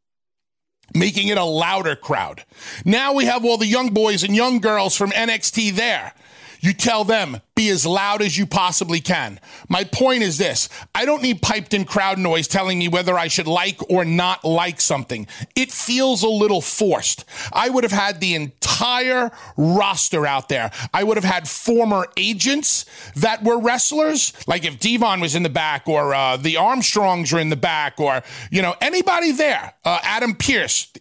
making 0.95 1.29
it 1.29 1.39
a 1.39 1.45
louder 1.45 1.97
crowd. 1.97 2.45
Now 2.85 3.13
we 3.13 3.27
have 3.27 3.45
all 3.45 3.59
the 3.59 3.67
young 3.67 3.91
boys 3.91 4.23
and 4.23 4.35
young 4.35 4.59
girls 4.59 4.97
from 4.97 5.11
NXT 5.11 5.75
there. 5.75 6.15
You 6.61 6.73
tell 6.73 7.05
them, 7.05 7.41
be 7.55 7.69
as 7.71 7.87
loud 7.87 8.23
as 8.23 8.37
you 8.37 8.47
possibly 8.47 9.01
can. 9.01 9.41
My 9.69 9.85
point 9.85 10.23
is 10.23 10.39
this 10.39 10.69
I 10.95 11.05
don't 11.05 11.23
need 11.23 11.43
piped 11.43 11.75
in 11.75 11.85
crowd 11.85 12.19
noise 12.19 12.49
telling 12.49 12.79
me 12.79 12.89
whether 12.89 13.19
I 13.19 13.29
should 13.29 13.47
like 13.47 13.79
or 13.91 14.05
not 14.05 14.45
like 14.45 14.81
something. 14.81 15.27
It 15.57 15.71
feels 15.71 16.23
a 16.23 16.29
little 16.29 16.61
forced. 16.61 17.25
I 17.53 17.69
would 17.69 17.85
have 17.85 17.93
had 17.93 18.21
the 18.21 18.35
entire 18.35 19.31
roster 19.57 20.27
out 20.27 20.49
there. 20.49 20.71
I 20.93 21.05
would 21.05 21.17
have 21.17 21.25
had 21.25 21.49
former 21.49 22.07
agents 22.17 22.85
that 23.17 23.43
were 23.43 23.59
wrestlers, 23.59 24.33
like 24.47 24.65
if 24.65 24.79
Devon 24.79 25.21
was 25.21 25.35
in 25.35 25.43
the 25.43 25.49
back 25.49 25.89
or 25.89 26.15
uh, 26.15 26.37
the 26.37 26.57
Armstrongs 26.57 27.33
are 27.33 27.41
in 27.41 27.51
the 27.51 27.57
back 27.57 27.99
or, 27.99 28.23
you 28.51 28.63
know, 28.63 28.75
anybody 28.81 29.33
there, 29.33 29.75
uh, 29.85 30.01
Adam 30.03 30.35
Pearce. 30.35 30.93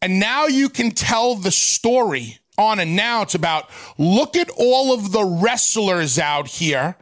And 0.00 0.20
now 0.20 0.46
you 0.46 0.68
can 0.68 0.92
tell 0.92 1.34
the 1.34 1.50
story 1.50 2.38
on 2.58 2.80
and 2.80 2.96
now 2.96 3.22
it's 3.22 3.34
about 3.34 3.70
look 3.96 4.36
at 4.36 4.50
all 4.56 4.92
of 4.92 5.12
the 5.12 5.24
wrestlers 5.24 6.18
out 6.18 6.48
here 6.48 6.96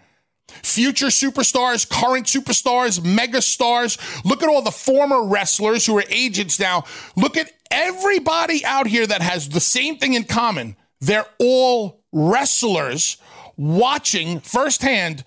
future 0.62 1.06
superstars, 1.06 1.88
current 1.88 2.26
superstars, 2.26 3.04
mega 3.04 3.42
stars. 3.42 3.98
Look 4.24 4.42
at 4.42 4.48
all 4.48 4.62
the 4.62 4.70
former 4.70 5.24
wrestlers 5.24 5.86
who 5.86 5.98
are 5.98 6.04
agents 6.08 6.58
now. 6.58 6.84
Look 7.16 7.36
at 7.36 7.52
everybody 7.70 8.64
out 8.64 8.86
here 8.86 9.06
that 9.06 9.22
has 9.22 9.48
the 9.48 9.60
same 9.60 9.98
thing 9.98 10.14
in 10.14 10.24
common. 10.24 10.76
They're 11.00 11.26
all 11.38 12.00
wrestlers 12.12 13.18
watching 13.56 14.40
firsthand 14.40 15.24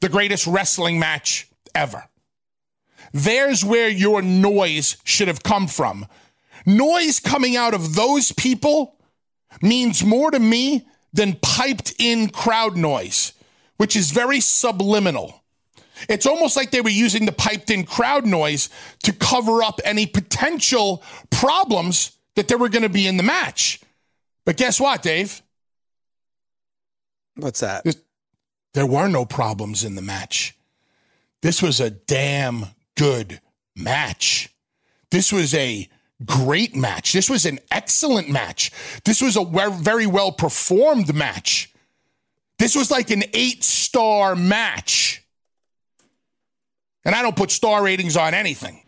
the 0.00 0.08
greatest 0.08 0.46
wrestling 0.46 0.98
match 0.98 1.48
ever. 1.74 2.04
There's 3.12 3.64
where 3.64 3.88
your 3.88 4.22
noise 4.22 4.96
should 5.02 5.28
have 5.28 5.42
come 5.42 5.66
from. 5.66 6.06
Noise 6.66 7.20
coming 7.20 7.56
out 7.56 7.74
of 7.74 7.94
those 7.94 8.32
people 8.32 8.97
means 9.62 10.04
more 10.04 10.30
to 10.30 10.38
me 10.38 10.86
than 11.12 11.38
piped 11.40 11.94
in 11.98 12.28
crowd 12.28 12.76
noise, 12.76 13.32
which 13.76 13.96
is 13.96 14.10
very 14.10 14.40
subliminal. 14.40 15.42
It's 16.08 16.26
almost 16.26 16.56
like 16.56 16.70
they 16.70 16.80
were 16.80 16.90
using 16.90 17.26
the 17.26 17.32
piped 17.32 17.70
in 17.70 17.84
crowd 17.84 18.24
noise 18.24 18.68
to 19.02 19.12
cover 19.12 19.62
up 19.62 19.80
any 19.84 20.06
potential 20.06 21.02
problems 21.30 22.12
that 22.36 22.46
there 22.46 22.58
were 22.58 22.68
going 22.68 22.82
to 22.82 22.88
be 22.88 23.06
in 23.06 23.16
the 23.16 23.22
match. 23.22 23.80
But 24.44 24.56
guess 24.56 24.80
what, 24.80 25.02
Dave? 25.02 25.42
What's 27.34 27.60
that? 27.60 27.84
There 28.74 28.86
were 28.86 29.08
no 29.08 29.24
problems 29.24 29.82
in 29.82 29.94
the 29.94 30.02
match. 30.02 30.56
This 31.42 31.62
was 31.62 31.80
a 31.80 31.90
damn 31.90 32.66
good 32.96 33.40
match. 33.74 34.54
This 35.10 35.32
was 35.32 35.54
a 35.54 35.88
great 36.24 36.74
match. 36.74 37.12
This 37.12 37.30
was 37.30 37.46
an 37.46 37.58
excellent 37.70 38.28
match. 38.28 38.72
This 39.04 39.22
was 39.22 39.36
a 39.36 39.44
very 39.70 40.06
well 40.06 40.32
performed 40.32 41.14
match. 41.14 41.72
This 42.58 42.74
was 42.74 42.90
like 42.90 43.10
an 43.10 43.24
eight 43.34 43.62
star 43.62 44.34
match. 44.34 45.24
And 47.04 47.14
I 47.14 47.22
don't 47.22 47.36
put 47.36 47.50
star 47.50 47.82
ratings 47.82 48.16
on 48.16 48.34
anything. 48.34 48.82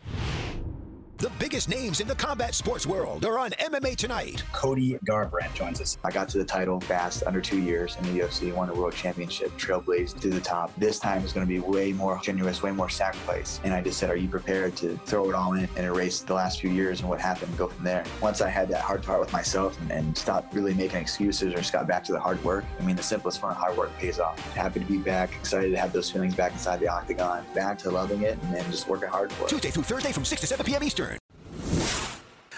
The 1.20 1.30
biggest 1.38 1.68
names 1.68 2.00
in 2.00 2.09
the 2.09 2.14
combat 2.14 2.54
sports 2.54 2.87
world 2.87 3.26
are 3.26 3.38
on 3.38 3.50
MMA 3.50 3.94
Tonight. 3.94 4.42
Cody 4.52 4.98
Garbrandt 5.04 5.52
joins 5.52 5.78
us. 5.78 5.98
I 6.02 6.11
got 6.11 6.30
to 6.30 6.38
the 6.38 6.46
title 6.46 6.80
fast, 6.80 7.24
under 7.26 7.42
two 7.42 7.61
years 7.61 7.94
in 7.98 8.04
the 8.04 8.22
UFC, 8.22 8.54
won 8.54 8.68
the 8.68 8.74
world 8.74 8.94
championship, 8.94 9.50
trailblazed 9.59 10.18
to 10.22 10.30
the 10.30 10.40
top. 10.40 10.74
This 10.78 10.98
time 10.98 11.22
is 11.22 11.35
going 11.35 11.46
to 11.46 11.52
be 11.52 11.61
way 11.61 11.92
more 11.92 12.18
strenuous, 12.22 12.62
way 12.62 12.70
more 12.70 12.88
sacrifice. 12.88 13.61
And 13.64 13.74
I 13.74 13.83
just 13.83 13.98
said, 13.98 14.09
Are 14.09 14.16
you 14.16 14.28
prepared 14.28 14.76
to 14.76 14.96
throw 15.04 15.28
it 15.28 15.35
all 15.35 15.52
in 15.52 15.68
and 15.76 15.85
erase 15.85 16.20
the 16.20 16.33
last 16.33 16.59
few 16.59 16.70
years 16.70 17.00
and 17.00 17.09
what 17.11 17.20
happened 17.20 17.50
and 17.50 17.59
go 17.59 17.66
from 17.68 17.85
there? 17.85 18.02
Once 18.22 18.40
I 18.40 18.48
had 18.48 18.70
that 18.70 18.80
hard 18.80 19.02
talk 19.02 19.20
with 19.20 19.30
myself 19.30 19.78
and, 19.83 19.90
and 19.92 20.16
stopped 20.16 20.54
really 20.54 20.72
making 20.72 21.02
excuses 21.02 21.52
or 21.52 21.59
just 21.59 21.74
got 21.74 21.87
back 21.87 22.02
to 22.04 22.12
the 22.12 22.20
hard 22.20 22.42
work, 22.42 22.64
I 22.78 22.83
mean, 22.83 22.96
the 22.96 23.02
simplest 23.02 23.42
form 23.42 23.52
of 23.52 23.59
hard 23.59 23.76
work 23.76 23.94
pays 23.98 24.20
off. 24.20 24.38
Happy 24.54 24.80
to 24.80 24.87
be 24.87 24.96
back, 24.96 25.35
excited 25.35 25.70
to 25.72 25.76
have 25.76 25.92
those 25.92 26.11
feelings 26.11 26.35
back 26.35 26.52
inside 26.52 26.80
the 26.80 26.88
octagon, 26.88 27.44
back 27.54 27.76
to 27.80 27.90
loving 27.90 28.22
it 28.22 28.38
and 28.42 28.54
then 28.54 28.64
just 28.70 28.88
working 28.88 29.11
hard 29.11 29.30
for 29.30 29.44
it. 29.44 29.50
Tuesday 29.50 29.70
through 29.70 29.83
Thursday 29.83 30.12
from 30.12 30.24
6 30.24 30.40
to 30.40 30.46
7 30.46 30.64
p.m. 30.64 30.83
Eastern. 30.83 31.10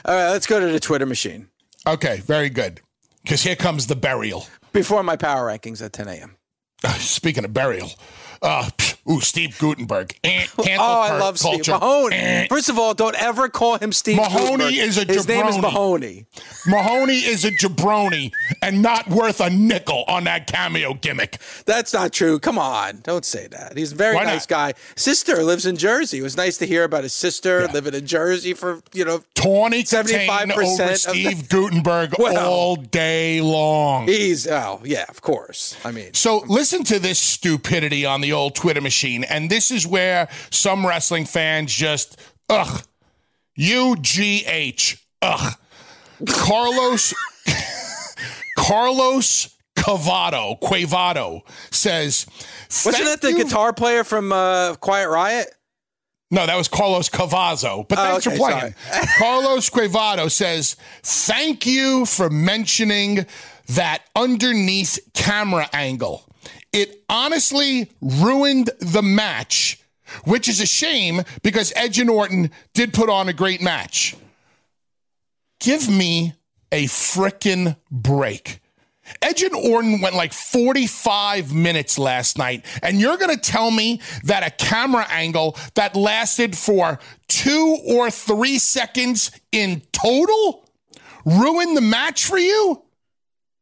All 0.04 0.14
right, 0.14 0.30
let's 0.30 0.46
go 0.46 0.60
to 0.60 0.66
the 0.66 0.80
Twitter 0.80 1.06
machine. 1.06 1.48
Okay, 1.86 2.18
very 2.18 2.50
good. 2.50 2.80
Because 3.22 3.42
here 3.42 3.56
comes 3.56 3.86
the 3.86 3.96
burial. 3.96 4.46
Before 4.72 5.02
my 5.02 5.16
power 5.16 5.46
rankings 5.48 5.84
at 5.84 5.92
10 5.92 6.08
a.m. 6.08 6.36
Speaking 6.98 7.44
of 7.44 7.52
burial, 7.54 7.90
uh, 8.40 8.68
ooh, 9.10 9.20
Steve 9.20 9.56
Guttenberg. 9.58 10.14
Eh, 10.24 10.46
oh, 10.58 10.64
I 10.68 11.18
love 11.18 11.38
culture. 11.38 11.62
Steve 11.64 11.74
Mahoney. 11.80 12.16
Eh. 12.16 12.46
First 12.48 12.68
of 12.68 12.78
all, 12.78 12.94
don't 12.94 13.16
ever 13.20 13.48
call 13.48 13.78
him 13.78 13.92
Steve. 13.92 14.16
Mahoney 14.16 14.56
Guttenberg. 14.56 14.74
is 14.74 14.98
a 14.98 15.04
jabroni. 15.06 15.14
His 15.14 15.28
name 15.28 15.46
is. 15.46 15.58
Mahoney. 15.58 16.26
Mahoney 16.66 17.14
is 17.18 17.44
a 17.44 17.50
jabroni 17.50 18.32
and 18.62 18.82
not 18.82 19.08
worth 19.08 19.40
a 19.40 19.50
nickel 19.50 20.04
on 20.08 20.24
that 20.24 20.46
cameo 20.46 20.94
gimmick. 20.94 21.38
That's 21.66 21.92
not 21.92 22.12
true. 22.12 22.38
Come 22.38 22.58
on, 22.58 23.00
don't 23.02 23.24
say 23.24 23.46
that. 23.48 23.76
He's 23.76 23.92
a 23.92 23.96
very 23.96 24.14
Why 24.16 24.24
nice 24.24 24.48
not? 24.48 24.74
guy. 24.74 24.74
Sister 24.96 25.42
lives 25.42 25.66
in 25.66 25.76
Jersey. 25.76 26.18
It 26.18 26.22
was 26.22 26.36
nice 26.36 26.56
to 26.58 26.66
hear 26.66 26.84
about 26.84 27.02
his 27.02 27.12
sister 27.12 27.66
living 27.68 27.94
in 27.94 28.06
Jersey 28.06 28.54
for 28.54 28.82
you 28.92 29.04
know. 29.04 29.22
75% 29.34 30.52
over 30.52 30.62
of 30.62 30.76
the- 30.78 30.94
Steve 30.96 31.48
Guttenberg 31.48 32.14
Well. 32.18 32.48
all 32.48 32.76
day 32.76 33.40
long. 33.40 34.06
He's 34.06 34.46
oh 34.46 34.80
yeah, 34.84 35.04
of 35.08 35.20
course. 35.22 35.76
I 35.84 35.90
mean, 35.90 36.14
So 36.14 36.44
listen 36.46 36.84
to 36.84 36.98
this 37.00 37.18
stupidity 37.18 38.06
on 38.06 38.20
the 38.20 38.32
old 38.32 38.54
Twitter 38.54 38.80
machine, 38.80 38.91
and 39.24 39.50
this 39.50 39.70
is 39.70 39.86
where 39.86 40.28
some 40.50 40.86
wrestling 40.86 41.24
fans 41.24 41.72
just 41.74 42.18
ugh, 42.48 42.82
U 43.56 43.96
G 44.00 44.44
H 44.46 45.04
ugh. 45.22 45.54
Carlos 46.28 47.12
Carlos 48.56 49.56
Cavado 49.76 50.60
Quavado 50.60 51.40
says, 51.70 52.26
wasn't 52.84 52.94
"Thank 52.96 53.06
that 53.06 53.20
the 53.22 53.30
you- 53.32 53.44
guitar 53.44 53.72
player 53.72 54.04
from 54.04 54.32
uh, 54.32 54.74
Quiet 54.76 55.08
Riot? 55.08 55.48
No, 56.30 56.46
that 56.46 56.56
was 56.56 56.66
Carlos 56.66 57.10
Cavazo. 57.10 57.86
But 57.86 57.98
Oh, 57.98 58.02
thanks 58.02 58.26
okay, 58.26 58.36
for 58.36 58.50
playing. 58.50 58.74
Carlos 59.18 59.68
Quavado 59.68 60.30
says, 60.30 60.76
Thank 61.02 61.66
you 61.66 62.06
for 62.06 62.30
mentioning 62.30 63.26
that 63.68 64.02
underneath 64.16 64.98
camera 65.12 65.68
angle. 65.74 66.24
It 66.72 67.04
honestly 67.08 67.90
ruined 68.00 68.70
the 68.80 69.02
match, 69.02 69.80
which 70.24 70.48
is 70.48 70.60
a 70.60 70.66
shame 70.66 71.22
because 71.42 71.72
Edge 71.76 71.98
and 71.98 72.10
Orton 72.10 72.50
did 72.74 72.92
put 72.92 73.08
on 73.08 73.28
a 73.28 73.32
great 73.32 73.60
match. 73.60 74.16
Give 75.60 75.88
me 75.88 76.34
a 76.70 76.84
frickin' 76.84 77.76
break. 77.90 78.60
Edge 79.20 79.42
and 79.42 79.54
Orton 79.54 80.00
went 80.00 80.14
like 80.14 80.32
45 80.32 81.52
minutes 81.52 81.98
last 81.98 82.38
night, 82.38 82.64
and 82.82 83.00
you're 83.00 83.16
going 83.16 83.34
to 83.34 83.40
tell 83.40 83.70
me 83.70 84.00
that 84.24 84.46
a 84.46 84.50
camera 84.50 85.06
angle 85.10 85.56
that 85.74 85.96
lasted 85.96 86.56
for 86.56 86.98
two 87.28 87.78
or 87.86 88.10
three 88.10 88.58
seconds 88.58 89.30
in 89.50 89.82
total 89.92 90.64
ruined 91.24 91.76
the 91.76 91.82
match 91.82 92.24
for 92.24 92.38
you? 92.38 92.82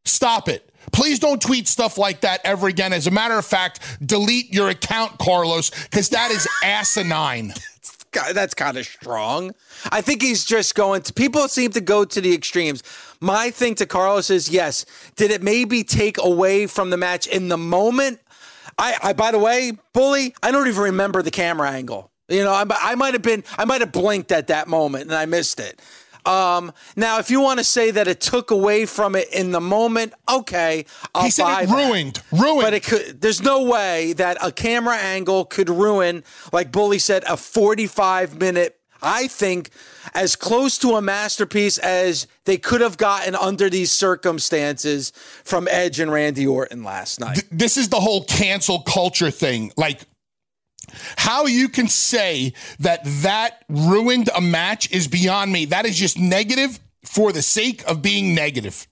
Stop 0.05 0.49
it. 0.49 0.70
Please 0.93 1.19
don't 1.19 1.41
tweet 1.41 1.69
stuff 1.69 1.99
like 1.99 2.21
that 2.23 2.41
ever 2.45 2.69
again. 2.69 2.93
As 2.93 3.07
a 3.07 3.11
matter 3.11 3.39
of 3.39 3.45
fact, 3.45 3.81
delete 4.05 4.53
your 4.53 4.69
account, 4.69 5.19
Carlos, 5.19 5.71
because 5.85 6.09
that 6.11 6.31
is 6.31 6.47
asinine. 6.65 7.53
That's 8.33 8.55
kind 8.55 8.77
of 8.77 8.85
strong. 8.87 9.55
I 9.93 10.01
think 10.01 10.21
he's 10.21 10.45
just 10.45 10.75
going 10.75 11.03
to. 11.03 11.13
People 11.13 11.47
seem 11.49 11.71
to 11.73 11.81
go 11.81 12.05
to 12.05 12.21
the 12.21 12.35
extremes. 12.35 12.83
My 13.21 13.51
thing 13.51 13.77
to 13.77 13.87
Carlos 13.87 14.31
is 14.31 14.49
yes. 14.49 14.85
Did 15.15 15.31
it 15.31 15.43
maybe 15.43 15.85
take 15.85 16.19
away 16.19 16.67
from 16.67 16.91
the 16.91 16.97
match 16.97 17.29
in 17.29 17.49
the 17.49 17.59
moment? 17.59 18.21
I, 18.79 18.97
I 19.03 19.13
by 19.13 19.31
the 19.31 19.39
way, 19.39 19.73
bully. 19.93 20.35
I 20.43 20.51
don't 20.51 20.67
even 20.67 20.83
remember 20.83 21.23
the 21.23 21.31
camera 21.31 21.71
angle. 21.71 22.11
You 22.29 22.45
know, 22.45 22.53
I, 22.53 22.65
I 22.69 22.95
might 22.97 23.13
have 23.13 23.23
been. 23.23 23.45
I 23.57 23.65
might 23.65 23.81
have 23.81 23.93
blinked 23.93 24.33
at 24.33 24.49
that 24.49 24.67
moment 24.67 25.05
and 25.05 25.15
I 25.15 25.27
missed 25.27 25.61
it. 25.61 25.81
Um, 26.27 26.73
now, 26.97 27.19
if 27.19 27.31
you 27.31 27.41
want 27.41 27.59
to 27.59 27.65
say 27.65 27.91
that 27.91 28.09
it 28.09 28.21
took 28.21 28.51
away 28.51 28.87
from 28.87 29.17
it 29.17 29.33
in 29.33 29.53
the 29.53 29.61
moment, 29.61 30.13
okay, 30.29 30.85
I'll 31.15 31.25
He 31.25 31.31
said 31.31 31.63
it 31.63 31.69
that. 31.69 31.75
ruined. 31.77 32.23
Ruined. 32.33 32.63
But 32.63 32.75
it 32.75 32.85
could. 32.85 33.21
There's 33.21 33.43
no 33.43 33.63
way 33.65 34.13
that 34.15 34.37
a 34.43 34.53
camera 34.53 34.97
angle 34.97 35.45
could 35.45 35.71
ruin, 35.71 36.25
like 36.53 36.73
Bully 36.73 36.99
said, 36.99 37.25
a 37.25 37.37
45 37.37 38.39
minute 38.39 38.77
I 39.03 39.29
think 39.29 39.71
as 40.15 40.37
close 40.37 40.79
to 40.79 40.97
a 40.97 41.03
masterpiece 41.03 41.79
as 41.79 42.27
they 42.45 42.57
could 42.59 42.81
have 42.81 42.97
gotten 42.97 43.35
under 43.35 43.71
these 43.71 43.93
circumstances 43.93 45.13
from 45.45 45.69
Edge 45.71 46.01
and 46.01 46.13
Randy 46.13 46.47
Orton 46.47 46.85
last 46.85 47.21
night. 47.21 47.45
This 47.51 47.77
is 47.77 47.89
the 47.89 48.01
whole 48.01 48.25
cancel 48.25 48.81
culture 48.81 49.31
thing. 49.31 49.73
Like, 49.77 50.01
how 51.17 51.47
you 51.47 51.69
can 51.69 51.89
say 51.89 52.53
that 52.79 53.01
that 53.05 53.65
ruined 53.69 54.31
a 54.35 54.41
match 54.41 54.91
is 54.91 55.09
beyond 55.09 55.53
me. 55.53 55.67
That 55.67 55.87
is 55.87 55.97
just 55.97 56.19
negative 56.19 56.79
for 57.05 57.33
the 57.33 57.43
sake 57.43 57.83
of 57.89 58.03
being 58.03 58.35
negative 58.35 58.87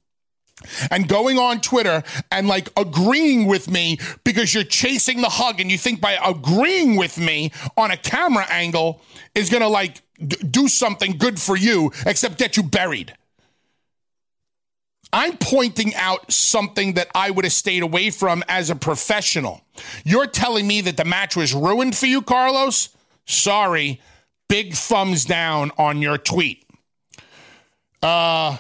and 0.91 1.09
going 1.09 1.39
on 1.39 1.61
Twitter 1.61 2.03
and 2.31 2.49
like 2.49 2.69
agreeing 2.77 3.47
with 3.47 3.71
me 3.71 3.99
because 4.25 4.53
you're 4.55 4.65
chasing 4.65 5.21
the 5.21 5.29
hug 5.29 5.61
and 5.61 5.71
you 5.71 5.79
think 5.79 6.01
by 6.01 6.19
agreeing 6.25 6.97
with 6.97 7.19
me 7.19 7.53
on 7.77 7.91
a 7.91 7.97
camera 7.97 8.47
angle 8.51 9.01
is 9.35 9.51
going 9.51 9.63
to 9.63 9.69
like 9.69 10.03
d- 10.25 10.37
do 10.51 10.69
something 10.69 11.13
good 11.13 11.41
for 11.41 11.57
you 11.57 11.93
except 12.07 12.39
get 12.39 12.57
you 12.57 12.63
buried. 12.63 13.15
I'm 15.13 15.37
pointing 15.39 15.95
out 15.95 16.31
something 16.31 16.95
that 16.95 17.09
I 17.15 17.31
would 17.31 17.45
have 17.45 17.53
stayed 17.53 17.83
away 17.83 18.11
from 18.11 18.45
as 18.49 18.71
a 18.71 18.77
professional. 18.77 19.63
You're 20.05 20.27
telling 20.27 20.67
me 20.67 20.81
that 20.83 20.97
the 20.97 21.05
match 21.05 21.37
was 21.37 21.55
ruined 21.55 21.97
for 21.97 22.07
you, 22.07 22.21
Carlos? 22.21 22.91
Sorry. 23.27 24.01
Big 24.49 24.75
thumbs 24.75 25.25
down 25.25 25.71
on 25.79 26.03
your 26.03 26.19
tweet. 26.19 26.65
Uh 28.03 28.59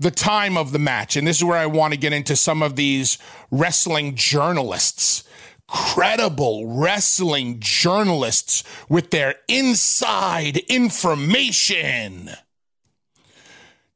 the 0.00 0.10
time 0.10 0.56
of 0.56 0.72
the 0.72 0.78
match. 0.78 1.14
And 1.14 1.26
this 1.26 1.36
is 1.36 1.44
where 1.44 1.58
I 1.58 1.66
want 1.66 1.92
to 1.92 2.00
get 2.00 2.14
into 2.14 2.34
some 2.34 2.62
of 2.62 2.74
these 2.74 3.18
wrestling 3.50 4.14
journalists, 4.14 5.24
credible 5.68 6.66
wrestling 6.66 7.60
journalists 7.60 8.64
with 8.88 9.10
their 9.10 9.34
inside 9.46 10.56
information. 10.68 12.30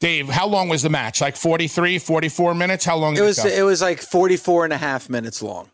Dave, 0.05 0.29
how 0.29 0.47
long 0.47 0.69
was 0.69 0.83
the 0.83 0.91
match? 0.91 1.23
Like 1.23 1.35
43, 1.35 1.99
44 1.99 2.55
minutes? 2.55 2.85
How 2.85 2.95
long 2.95 3.17
it 3.17 3.23
was 3.23 3.43
it, 3.43 3.59
it 3.59 3.63
was 3.63 3.81
like 3.81 4.03
44 4.03 4.65
and 4.65 4.75
a 4.75 4.77
half 4.77 5.09
minutes 5.09 5.43
long. 5.43 5.71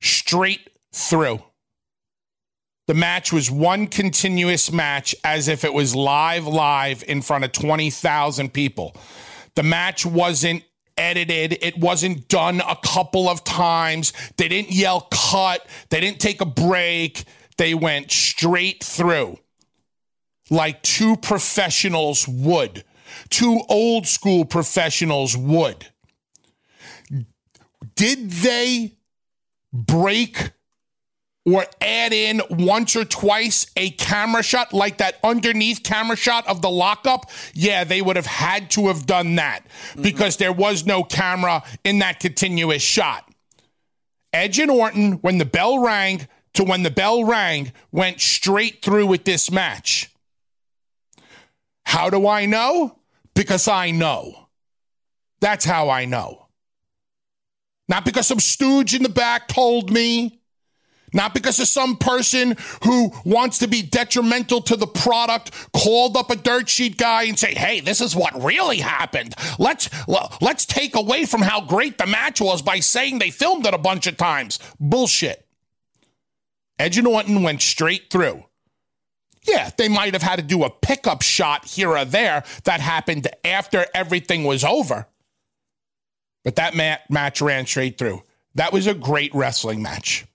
Straight 0.00 0.68
through. 0.92 1.40
The 2.88 2.94
match 2.94 3.32
was 3.32 3.48
one 3.48 3.86
continuous 3.86 4.72
match 4.72 5.14
as 5.22 5.46
if 5.46 5.62
it 5.62 5.72
was 5.72 5.94
live, 5.94 6.48
live 6.48 7.04
in 7.06 7.22
front 7.22 7.44
of 7.44 7.52
20,000 7.52 8.52
people. 8.52 8.96
The 9.54 9.62
match 9.62 10.04
wasn't 10.04 10.64
edited. 10.96 11.58
It 11.62 11.78
wasn't 11.78 12.26
done 12.26 12.60
a 12.68 12.76
couple 12.84 13.28
of 13.28 13.44
times. 13.44 14.12
They 14.36 14.48
didn't 14.48 14.72
yell 14.72 15.06
cut. 15.12 15.64
They 15.90 16.00
didn't 16.00 16.18
take 16.18 16.40
a 16.40 16.46
break. 16.46 17.22
They 17.56 17.74
went 17.74 18.10
straight 18.10 18.82
through 18.82 19.38
like 20.50 20.82
two 20.82 21.16
professionals 21.16 22.26
would, 22.28 22.84
two 23.30 23.60
old 23.68 24.06
school 24.06 24.44
professionals 24.44 25.36
would. 25.36 25.86
Did 27.94 28.30
they 28.30 28.98
break 29.72 30.52
or 31.54 31.64
add 31.80 32.12
in 32.12 32.42
once 32.50 32.94
or 32.94 33.04
twice 33.04 33.66
a 33.76 33.90
camera 33.90 34.42
shot 34.42 34.72
like 34.72 34.98
that 34.98 35.18
underneath 35.24 35.82
camera 35.82 36.16
shot 36.16 36.46
of 36.46 36.60
the 36.60 36.70
lockup, 36.70 37.30
yeah, 37.54 37.84
they 37.84 38.02
would 38.02 38.16
have 38.16 38.26
had 38.26 38.70
to 38.70 38.88
have 38.88 39.06
done 39.06 39.36
that 39.36 39.64
mm-hmm. 39.64 40.02
because 40.02 40.36
there 40.36 40.52
was 40.52 40.84
no 40.84 41.02
camera 41.02 41.62
in 41.84 42.00
that 42.00 42.20
continuous 42.20 42.82
shot. 42.82 43.30
Edge 44.32 44.58
and 44.58 44.70
Orton, 44.70 45.12
when 45.14 45.38
the 45.38 45.46
bell 45.46 45.78
rang 45.78 46.28
to 46.54 46.64
when 46.64 46.82
the 46.82 46.90
bell 46.90 47.24
rang, 47.24 47.72
went 47.92 48.20
straight 48.20 48.82
through 48.82 49.06
with 49.06 49.24
this 49.24 49.50
match. 49.50 50.10
How 51.88 52.10
do 52.10 52.28
I 52.28 52.44
know? 52.44 52.98
Because 53.34 53.66
I 53.66 53.92
know. 53.92 54.48
That's 55.40 55.64
how 55.64 55.88
I 55.88 56.04
know. 56.04 56.48
Not 57.88 58.04
because 58.04 58.26
some 58.26 58.40
stooge 58.40 58.94
in 58.94 59.02
the 59.02 59.08
back 59.08 59.48
told 59.48 59.90
me. 59.90 60.42
Not 61.14 61.32
because 61.32 61.58
of 61.60 61.66
some 61.66 61.96
person 61.96 62.58
who 62.84 63.10
wants 63.24 63.60
to 63.60 63.68
be 63.68 63.80
detrimental 63.80 64.60
to 64.64 64.76
the 64.76 64.86
product 64.86 65.50
called 65.72 66.18
up 66.18 66.30
a 66.30 66.36
dirt 66.36 66.68
sheet 66.68 66.98
guy 66.98 67.22
and 67.22 67.38
say, 67.38 67.54
"Hey, 67.54 67.80
this 67.80 68.02
is 68.02 68.14
what 68.14 68.44
really 68.44 68.80
happened. 68.80 69.34
Let's 69.58 69.88
let's 70.42 70.66
take 70.66 70.94
away 70.94 71.24
from 71.24 71.40
how 71.40 71.62
great 71.62 71.96
the 71.96 72.04
match 72.04 72.38
was 72.38 72.60
by 72.60 72.80
saying 72.80 73.18
they 73.18 73.30
filmed 73.30 73.66
it 73.66 73.72
a 73.72 73.78
bunch 73.78 74.06
of 74.06 74.18
times." 74.18 74.58
Bullshit. 74.78 75.48
Edge 76.78 76.98
and 76.98 77.06
Orton 77.06 77.42
went 77.42 77.62
straight 77.62 78.10
through. 78.10 78.44
Yeah, 79.48 79.70
they 79.76 79.88
might 79.88 80.12
have 80.12 80.22
had 80.22 80.36
to 80.36 80.42
do 80.42 80.64
a 80.64 80.70
pickup 80.70 81.22
shot 81.22 81.64
here 81.64 81.96
or 81.96 82.04
there 82.04 82.44
that 82.64 82.80
happened 82.80 83.26
after 83.44 83.86
everything 83.94 84.44
was 84.44 84.62
over. 84.62 85.06
But 86.44 86.56
that 86.56 86.74
mat- 86.74 87.10
match 87.10 87.40
ran 87.40 87.66
straight 87.66 87.98
through. 87.98 88.22
That 88.54 88.72
was 88.72 88.86
a 88.86 88.94
great 88.94 89.34
wrestling 89.34 89.82
match. 89.82 90.26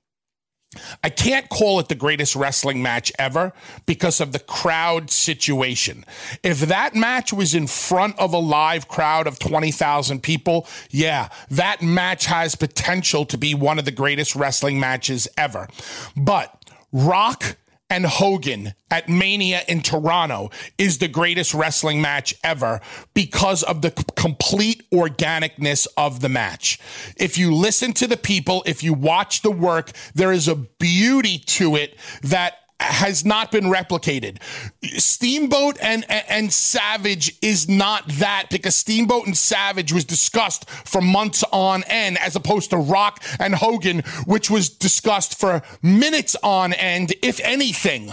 I 1.04 1.10
can't 1.10 1.50
call 1.50 1.80
it 1.80 1.88
the 1.88 1.96
greatest 1.96 2.36
wrestling 2.36 2.82
match 2.82 3.12
ever 3.20 3.54
because 3.86 4.20
of 4.20 4.32
the 4.32 4.40
crowd 4.40 5.12
situation. 5.12 6.04
If 6.42 6.62
that 6.62 6.96
match 6.96 7.32
was 7.32 7.54
in 7.54 7.68
front 7.68 8.18
of 8.18 8.34
a 8.34 8.40
live 8.40 8.88
crowd 8.88 9.28
of 9.28 9.38
20,000 9.40 10.24
people, 10.24 10.68
yeah, 10.90 11.30
that 11.52 11.82
match 11.82 12.26
has 12.26 12.56
potential 12.56 13.26
to 13.26 13.38
be 13.38 13.54
one 13.54 13.78
of 13.78 13.86
the 13.86 13.92
greatest 13.92 14.36
wrestling 14.36 14.80
matches 14.80 15.28
ever. 15.38 15.68
But 16.16 16.72
Rock 16.92 17.56
and 17.90 18.06
Hogan 18.06 18.74
at 18.90 19.08
Mania 19.08 19.62
in 19.68 19.82
Toronto 19.82 20.50
is 20.78 20.98
the 20.98 21.08
greatest 21.08 21.54
wrestling 21.54 22.02
match 22.02 22.34
ever 22.44 22.82
because 23.14 23.64
of 23.64 23.82
the 23.82 23.92
complete 24.16 24.84
organicness 24.92 25.88
of 25.98 26.22
the 26.22 26.30
match. 26.30 26.80
If 27.18 27.38
you 27.38 27.54
listen 27.54 27.94
to 27.94 28.08
the 28.08 28.18
people, 28.18 28.64
if 28.66 28.84
you 28.84 28.94
watch 28.94 29.42
the 29.42 29.52
work, 29.52 29.92
there 30.16 30.32
is 30.32 30.48
a 30.48 30.56
beauty 30.56 31.38
to 31.38 31.76
it 31.76 31.98
that 32.24 32.56
has 32.84 33.26
not 33.26 33.52
been 33.52 33.66
replicated. 33.66 34.42
Steamboat 34.84 35.78
and, 35.82 36.06
and 36.10 36.52
Savage 36.52 37.38
is 37.42 37.70
not 37.70 38.08
that 38.08 38.48
because 38.50 38.76
Steamboat 38.76 39.26
and 39.26 39.38
Savage 39.38 39.92
was 39.94 40.06
discussed 40.06 40.70
for 40.70 41.02
months 41.02 41.44
on 41.52 41.84
end, 41.84 42.18
as 42.20 42.36
opposed 42.36 42.70
to 42.72 42.78
Rock 42.78 43.24
and 43.40 43.56
Hogan, 43.56 44.00
which 44.26 44.50
was 44.50 44.70
discussed 44.70 45.40
for 45.40 45.62
minutes 45.82 46.36
on 46.44 46.74
end, 46.74 47.14
if 47.22 47.40
anything. 47.44 48.12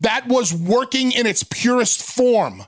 That 0.00 0.28
was 0.28 0.52
working 0.52 1.12
in 1.12 1.26
its 1.26 1.42
purest 1.42 2.02
form 2.02 2.64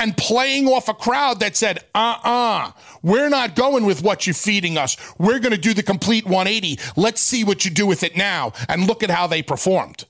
and 0.00 0.16
playing 0.16 0.66
off 0.66 0.88
a 0.88 0.94
crowd 0.94 1.40
that 1.40 1.56
said, 1.56 1.78
uh 1.94 2.16
uh-uh, 2.24 2.68
uh, 2.68 2.72
we 3.02 3.20
are 3.20 3.28
not 3.28 3.54
going 3.54 3.84
with 3.84 4.02
what 4.02 4.26
you're 4.26 4.34
feeding 4.34 4.78
us. 4.78 4.96
We're 5.18 5.38
going 5.38 5.52
to 5.52 5.58
do 5.58 5.74
the 5.74 5.82
complete 5.82 6.24
180. 6.24 6.78
Let's 6.96 7.20
see 7.20 7.44
what 7.44 7.64
you 7.64 7.70
do 7.70 7.86
with 7.86 8.02
it 8.02 8.16
now. 8.16 8.52
And 8.68 8.86
look 8.86 9.02
at 9.02 9.10
how 9.10 9.26
they 9.26 9.42
performed. 9.42 10.06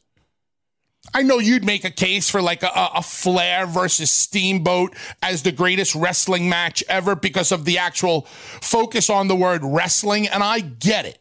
I 1.13 1.23
know 1.23 1.39
you'd 1.39 1.65
make 1.65 1.85
a 1.85 1.91
case 1.91 2.31
for 2.31 2.41
like 2.41 2.63
a, 2.63 2.71
a, 2.95 3.03
Flair 3.03 3.67
versus 3.67 4.11
Steamboat 4.11 4.95
as 5.23 5.43
the 5.43 5.53
greatest 5.53 5.95
wrestling 5.95 6.49
match 6.49 6.85
ever 6.89 7.17
because 7.17 7.53
of 7.53 7.65
the 7.65 7.79
actual 7.79 8.23
focus 8.61 9.11
on 9.11 9.29
the 9.29 9.37
word 9.37 9.63
wrestling, 9.65 10.29
and 10.29 10.43
I 10.43 10.61
get 10.61 11.07
it. 11.07 11.19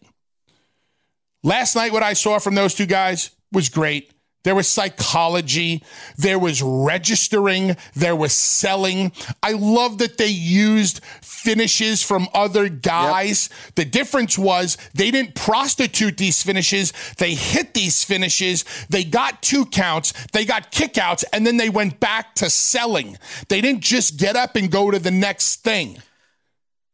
Last 1.43 1.75
night, 1.75 1.91
what 1.91 2.04
I 2.04 2.13
saw 2.13 2.39
from 2.39 2.56
those 2.56 2.75
two 2.75 2.86
guys 2.86 3.32
was 3.52 3.69
great. 3.69 4.12
There 4.43 4.56
was 4.56 4.67
psychology. 4.67 5.84
There 6.17 6.39
was 6.39 6.62
registering. 6.62 7.75
There 7.95 8.15
was 8.15 8.34
selling. 8.34 9.12
I 9.43 9.52
love 9.52 9.97
that 9.97 10.17
they 10.17 10.28
used 10.28 11.04
finishes 11.04 12.02
from 12.02 12.28
other 12.34 12.69
guys. 12.69 13.49
Yep. 13.52 13.75
The 13.75 13.86
difference 13.86 14.38
was 14.38 14.78
they 14.93 15.12
didn't 15.12 15.36
prostitute 15.36 16.17
these 16.17 16.41
finishes. 16.41 16.93
They 17.17 17.34
hit 17.34 17.73
these 17.73 18.04
finishes. 18.04 18.63
They 18.89 19.04
got 19.04 19.41
two 19.41 19.65
counts. 19.65 20.13
They 20.32 20.45
got 20.45 20.71
kickouts, 20.71 21.23
and 21.34 21.45
then 21.45 21.58
they 21.58 21.69
went 21.69 21.99
back 21.99 22.36
to 22.36 22.49
selling. 22.49 23.17
They 23.49 23.62
didn't 23.62 23.82
just 23.82 24.17
get 24.17 24.36
up 24.36 24.56
and 24.56 24.71
go 24.71 24.89
to 24.91 24.99
the 24.99 25.12
next 25.12 25.63
thing. 25.63 25.97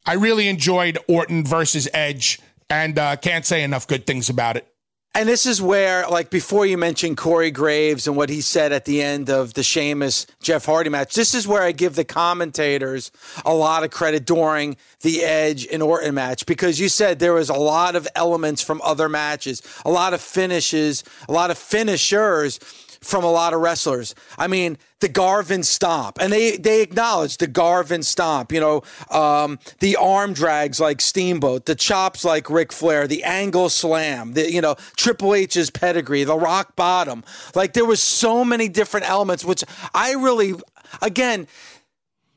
I 0.06 0.14
really 0.14 0.48
enjoyed 0.48 0.98
Orton 1.08 1.46
versus 1.46 1.88
Edge, 1.94 2.40
and 2.70 2.98
uh, 2.98 3.16
can't 3.18 3.46
say 3.46 3.64
enough 3.64 3.88
good 3.88 4.06
things 4.06 4.30
about 4.30 4.58
it. 4.58 4.68
And 5.18 5.30
this 5.30 5.46
is 5.46 5.62
where, 5.62 6.06
like, 6.10 6.30
before 6.30 6.66
you 6.66 6.78
mentioned 6.78 7.16
Corey 7.16 7.50
Graves 7.50 8.06
and 8.06 8.18
what 8.18 8.28
he 8.28 8.42
said 8.42 8.74
at 8.74 8.84
the 8.84 9.02
end 9.02 9.30
of 9.30 9.54
the 9.54 9.64
Sheamus 9.64 10.28
Jeff 10.42 10.66
Hardy 10.66 10.90
match, 10.90 11.16
this 11.16 11.34
is 11.34 11.48
where 11.48 11.64
I 11.64 11.72
give 11.72 11.96
the 11.96 12.04
commentators 12.04 13.12
a 13.46 13.54
lot 13.54 13.86
of 13.86 13.92
credit 13.92 14.26
during 14.26 14.76
the 15.04 15.24
Edge 15.24 15.68
and 15.72 15.82
Orton 15.82 16.16
match 16.16 16.46
because 16.46 16.82
you 16.82 16.90
said 16.90 17.20
there 17.20 17.32
was 17.32 17.50
a 17.50 17.54
lot 17.54 17.96
of 17.96 18.10
elements 18.14 18.62
from 18.62 18.82
other 18.84 19.08
matches, 19.08 19.62
a 19.86 19.90
lot 19.90 20.14
of 20.14 20.20
finishes, 20.20 21.06
a 21.30 21.32
lot 21.32 21.50
of 21.50 21.58
finishers 21.58 22.60
from 23.06 23.24
a 23.24 23.32
lot 23.32 23.54
of 23.54 23.62
wrestlers. 23.62 24.16
I 24.38 24.48
mean, 24.48 24.78
the 25.00 25.08
Garvin 25.10 25.64
stomp, 25.64 26.18
and 26.20 26.34
they 26.34 26.58
they 26.58 26.82
acknowledge 26.82 27.38
the 27.38 27.48
Garvin 27.48 28.02
stomp. 28.04 28.52
You 28.52 28.60
know, 28.60 28.84
um, 29.12 29.60
the 29.80 29.96
arm 29.96 30.34
drags 30.34 30.80
like 30.80 31.02
Steamboat, 31.02 31.66
the 31.66 31.76
chops 31.76 32.26
like 32.26 32.50
Ric 32.50 32.72
Flair, 32.72 33.08
the 33.08 33.24
angle 33.24 33.70
slam, 33.70 34.34
the 34.34 34.52
you 34.52 34.62
know 34.62 34.76
Triple 34.98 35.36
H's 35.36 35.70
pedigree, 35.70 36.24
the 36.24 36.38
rock 36.38 36.76
bottom. 36.76 37.24
Like 37.54 37.74
there 37.74 37.86
was 37.86 38.02
so 38.02 38.44
many 38.44 38.68
different 38.68 39.08
elements, 39.08 39.46
which 39.46 39.64
I 39.94 40.14
really, 40.14 40.56
again, 41.02 41.48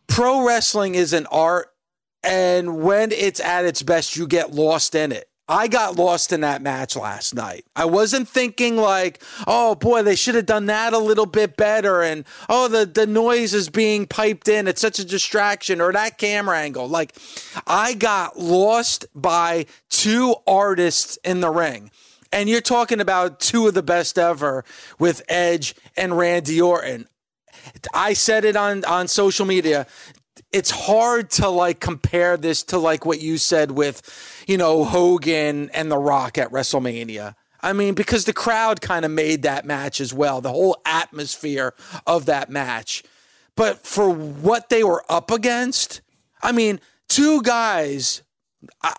pro 0.06 0.46
wrestling 0.46 0.94
is 0.94 1.12
an 1.12 1.26
art, 1.26 1.72
and 2.22 2.82
when 2.82 3.12
it's 3.12 3.40
at 3.40 3.64
its 3.64 3.82
best, 3.82 4.16
you 4.16 4.26
get 4.26 4.52
lost 4.52 4.94
in 4.94 5.12
it. 5.12 5.27
I 5.48 5.66
got 5.66 5.96
lost 5.96 6.32
in 6.32 6.42
that 6.42 6.60
match 6.60 6.94
last 6.94 7.34
night. 7.34 7.64
I 7.74 7.86
wasn't 7.86 8.28
thinking 8.28 8.76
like, 8.76 9.22
oh 9.46 9.74
boy, 9.74 10.02
they 10.02 10.14
should 10.14 10.34
have 10.34 10.46
done 10.46 10.66
that 10.66 10.92
a 10.92 10.98
little 10.98 11.24
bit 11.26 11.56
better. 11.56 12.02
And 12.02 12.24
oh, 12.50 12.68
the, 12.68 12.84
the 12.84 13.06
noise 13.06 13.54
is 13.54 13.70
being 13.70 14.06
piped 14.06 14.48
in. 14.48 14.68
It's 14.68 14.80
such 14.80 14.98
a 14.98 15.04
distraction 15.04 15.80
or 15.80 15.92
that 15.92 16.18
camera 16.18 16.58
angle. 16.58 16.86
Like, 16.86 17.14
I 17.66 17.94
got 17.94 18.38
lost 18.38 19.06
by 19.14 19.66
two 19.88 20.34
artists 20.46 21.18
in 21.24 21.40
the 21.40 21.50
ring. 21.50 21.90
And 22.30 22.48
you're 22.48 22.60
talking 22.60 23.00
about 23.00 23.40
two 23.40 23.66
of 23.66 23.74
the 23.74 23.82
best 23.82 24.18
ever 24.18 24.64
with 24.98 25.22
Edge 25.28 25.74
and 25.96 26.18
Randy 26.18 26.60
Orton. 26.60 27.08
I 27.94 28.12
said 28.12 28.44
it 28.44 28.56
on, 28.56 28.84
on 28.84 29.08
social 29.08 29.46
media. 29.46 29.86
It's 30.52 30.70
hard 30.70 31.30
to 31.32 31.48
like 31.48 31.80
compare 31.80 32.36
this 32.36 32.62
to 32.64 32.78
like 32.78 33.04
what 33.04 33.20
you 33.20 33.38
said 33.38 33.70
with 33.70 34.02
you 34.48 34.56
know, 34.56 34.82
Hogan 34.82 35.70
and 35.74 35.92
The 35.92 35.98
Rock 35.98 36.38
at 36.38 36.50
WrestleMania. 36.50 37.34
I 37.60 37.72
mean, 37.74 37.94
because 37.94 38.24
the 38.24 38.32
crowd 38.32 38.80
kind 38.80 39.04
of 39.04 39.10
made 39.10 39.42
that 39.42 39.66
match 39.66 40.00
as 40.00 40.14
well, 40.14 40.40
the 40.40 40.50
whole 40.50 40.80
atmosphere 40.86 41.74
of 42.06 42.26
that 42.26 42.48
match. 42.48 43.02
But 43.56 43.86
for 43.86 44.08
what 44.08 44.70
they 44.70 44.82
were 44.82 45.04
up 45.08 45.30
against, 45.30 46.00
I 46.42 46.52
mean, 46.52 46.80
two 47.08 47.42
guys 47.42 48.22
I, 48.82 48.94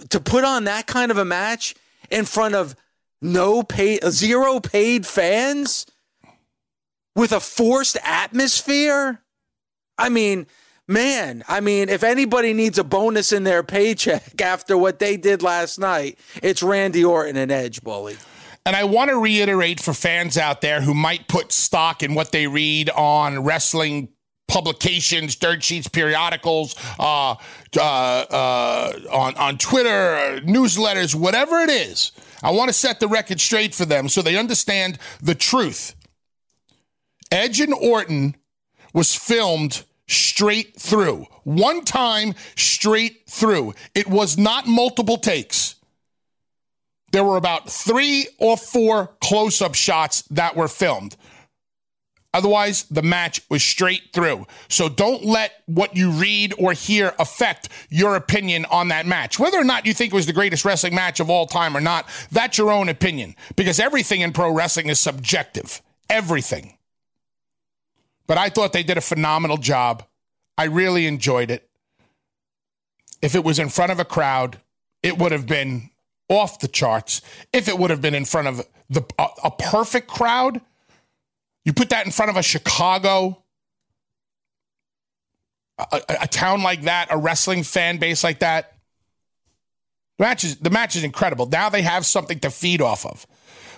I, 0.00 0.06
to 0.08 0.20
put 0.20 0.44
on 0.44 0.64
that 0.64 0.86
kind 0.86 1.10
of 1.10 1.18
a 1.18 1.24
match 1.24 1.74
in 2.10 2.24
front 2.24 2.54
of 2.54 2.74
no 3.22 3.62
paid, 3.62 4.04
zero 4.04 4.58
paid 4.58 5.06
fans 5.06 5.86
with 7.14 7.32
a 7.32 7.40
forced 7.40 7.98
atmosphere. 8.02 9.22
I 9.96 10.08
mean, 10.08 10.46
man, 10.88 11.44
I 11.46 11.60
mean, 11.60 11.88
if 11.88 12.02
anybody 12.02 12.54
needs 12.54 12.78
a 12.78 12.84
bonus 12.84 13.32
in 13.32 13.44
their 13.44 13.62
paycheck 13.62 14.40
after 14.42 14.76
what 14.76 14.98
they 14.98 15.16
did 15.16 15.42
last 15.42 15.78
night, 15.78 16.18
it's 16.42 16.62
Randy 16.62 17.04
Orton 17.04 17.36
and 17.36 17.52
Edge, 17.52 17.82
Bully. 17.82 18.16
And 18.66 18.74
I 18.74 18.84
want 18.84 19.10
to 19.10 19.18
reiterate 19.18 19.80
for 19.80 19.94
fans 19.94 20.36
out 20.36 20.60
there 20.60 20.80
who 20.80 20.94
might 20.94 21.28
put 21.28 21.52
stock 21.52 22.02
in 22.02 22.14
what 22.14 22.32
they 22.32 22.46
read 22.46 22.90
on 22.90 23.44
wrestling 23.44 24.08
publications, 24.46 25.36
dirt 25.36 25.62
sheets, 25.62 25.88
periodicals, 25.88 26.74
uh, 26.98 27.36
uh, 27.76 27.80
uh, 27.80 28.92
on 29.10 29.36
on 29.36 29.58
Twitter, 29.58 30.40
newsletters, 30.44 31.14
whatever 31.14 31.60
it 31.60 31.70
is. 31.70 32.12
I 32.42 32.50
want 32.50 32.68
to 32.68 32.72
set 32.72 33.00
the 33.00 33.08
record 33.08 33.40
straight 33.40 33.74
for 33.74 33.84
them 33.84 34.08
so 34.08 34.22
they 34.22 34.36
understand 34.36 34.98
the 35.20 35.34
truth. 35.34 35.94
Edge 37.30 37.60
and 37.60 37.74
Orton 37.74 38.36
was 38.92 39.14
filmed 39.14 39.84
straight 40.08 40.74
through. 40.80 41.26
One 41.44 41.84
time 41.84 42.34
straight 42.56 43.28
through. 43.28 43.74
It 43.94 44.08
was 44.08 44.36
not 44.36 44.66
multiple 44.66 45.18
takes. 45.18 45.76
There 47.12 47.24
were 47.24 47.36
about 47.36 47.70
three 47.70 48.26
or 48.38 48.56
four 48.56 49.10
close 49.22 49.62
up 49.62 49.74
shots 49.74 50.22
that 50.30 50.56
were 50.56 50.68
filmed. 50.68 51.16
Otherwise, 52.34 52.84
the 52.84 53.02
match 53.02 53.40
was 53.48 53.62
straight 53.62 54.12
through. 54.12 54.46
So 54.68 54.88
don't 54.88 55.24
let 55.24 55.62
what 55.66 55.96
you 55.96 56.10
read 56.10 56.52
or 56.58 56.72
hear 56.74 57.14
affect 57.18 57.70
your 57.88 58.16
opinion 58.16 58.66
on 58.66 58.88
that 58.88 59.06
match. 59.06 59.38
Whether 59.38 59.58
or 59.58 59.64
not 59.64 59.86
you 59.86 59.94
think 59.94 60.12
it 60.12 60.16
was 60.16 60.26
the 60.26 60.34
greatest 60.34 60.64
wrestling 60.64 60.94
match 60.94 61.20
of 61.20 61.30
all 61.30 61.46
time 61.46 61.76
or 61.76 61.80
not, 61.80 62.06
that's 62.30 62.58
your 62.58 62.70
own 62.70 62.90
opinion 62.90 63.34
because 63.56 63.80
everything 63.80 64.20
in 64.20 64.32
pro 64.32 64.52
wrestling 64.52 64.90
is 64.90 65.00
subjective. 65.00 65.80
Everything. 66.10 66.77
But 68.28 68.38
I 68.38 68.50
thought 68.50 68.72
they 68.72 68.84
did 68.84 68.98
a 68.98 69.00
phenomenal 69.00 69.56
job. 69.56 70.04
I 70.56 70.64
really 70.64 71.06
enjoyed 71.06 71.50
it. 71.50 71.68
If 73.20 73.34
it 73.34 73.42
was 73.42 73.58
in 73.58 73.70
front 73.70 73.90
of 73.90 73.98
a 73.98 74.04
crowd, 74.04 74.60
it 75.02 75.18
would 75.18 75.32
have 75.32 75.46
been 75.46 75.90
off 76.28 76.60
the 76.60 76.68
charts. 76.68 77.22
If 77.52 77.68
it 77.68 77.78
would 77.78 77.90
have 77.90 78.02
been 78.02 78.14
in 78.14 78.26
front 78.26 78.46
of 78.46 78.66
the 78.90 79.04
a, 79.18 79.26
a 79.44 79.50
perfect 79.50 80.08
crowd, 80.08 80.60
you 81.64 81.72
put 81.72 81.88
that 81.90 82.06
in 82.06 82.12
front 82.12 82.30
of 82.30 82.36
a 82.36 82.42
Chicago, 82.42 83.42
a, 85.78 85.86
a, 85.92 86.16
a, 86.22 86.26
town 86.26 86.62
like 86.62 86.82
that, 86.82 87.08
a 87.10 87.16
wrestling 87.16 87.62
fan 87.62 87.98
base 87.98 88.22
like 88.22 88.40
that. 88.40 88.74
The 90.18 90.24
match 90.24 90.44
is 90.44 90.56
the 90.56 90.70
match 90.70 90.96
is 90.96 91.04
incredible. 91.04 91.46
Now 91.46 91.68
they 91.70 91.82
have 91.82 92.04
something 92.04 92.40
to 92.40 92.50
feed 92.50 92.82
off 92.82 93.06
of. 93.06 93.26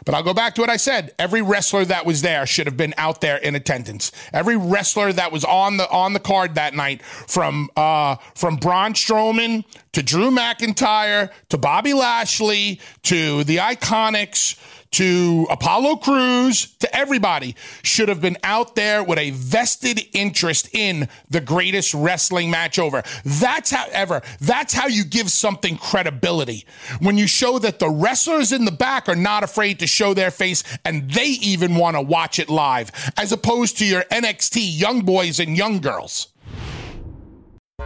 But 0.05 0.14
I'll 0.14 0.22
go 0.22 0.34
back 0.34 0.55
to 0.55 0.61
what 0.61 0.70
I 0.70 0.76
said. 0.76 1.12
Every 1.18 1.42
wrestler 1.42 1.84
that 1.84 2.07
was 2.07 2.22
there 2.22 2.46
should 2.46 2.66
have 2.66 2.76
been 2.76 2.94
out 2.96 3.20
there 3.20 3.36
in 3.36 3.55
attendance. 3.55 4.12
Every 4.32 4.57
wrestler 4.57 5.12
that 5.12 5.32
was 5.32 5.44
on 5.44 5.76
the 5.76 5.88
on 5.90 6.12
the 6.12 6.20
card 6.20 6.55
that 6.55 6.74
night, 6.74 7.03
from 7.03 7.70
uh, 7.76 8.16
from 8.34 8.57
Braun 8.57 8.94
Strowman 8.94 9.64
to 9.92 10.03
Drew 10.03 10.30
McIntyre 10.30 11.30
to 11.48 11.59
Bobby 11.59 11.92
Lashley 11.92 12.80
to 13.03 13.44
the 13.44 13.57
Iconics 13.59 14.57
to 14.93 15.47
Apollo 15.51 15.97
Crews, 15.97 16.74
to 16.78 16.97
everybody, 16.97 17.55
should 17.82 18.09
have 18.09 18.20
been 18.20 18.36
out 18.43 18.74
there 18.74 19.05
with 19.05 19.18
a 19.18 19.30
vested 19.30 20.01
interest 20.12 20.68
in 20.72 21.09
the 21.28 21.41
greatest 21.41 21.95
wrestling 21.95 22.51
match 22.51 22.78
over. 22.78 23.03
That's 23.24 23.70
how 23.70 23.86
ever, 23.93 24.22
that's 24.41 24.74
how 24.74 24.88
you 24.88 25.05
give 25.05 25.30
something 25.30 25.76
credibility. 25.76 26.66
When 27.01 27.16
you 27.16 27.26
show 27.26 27.59
that 27.61 27.78
the 27.78 27.88
wrestlers 27.88 28.53
in 28.53 28.64
the 28.64 28.72
back 28.72 29.09
are 29.09 29.16
not 29.16 29.45
afraid 29.45 29.78
to 29.80 29.86
show 29.86 30.14
their 30.14 30.30
face 30.30 30.64
and 30.84 31.11
they 31.11 31.26
even 31.26 31.76
want 31.76 31.97
to 31.97 32.03
watch 32.03 32.38
it 32.38 32.49
live, 32.49 32.91
as 33.16 33.32
opposed 33.32 33.78
to 33.78 33.86
your 33.86 34.03
NXT 34.05 34.59
young 34.61 35.03
boys 35.03 35.38
and 35.38 35.57
young 35.57 35.80
girls. 35.80 36.30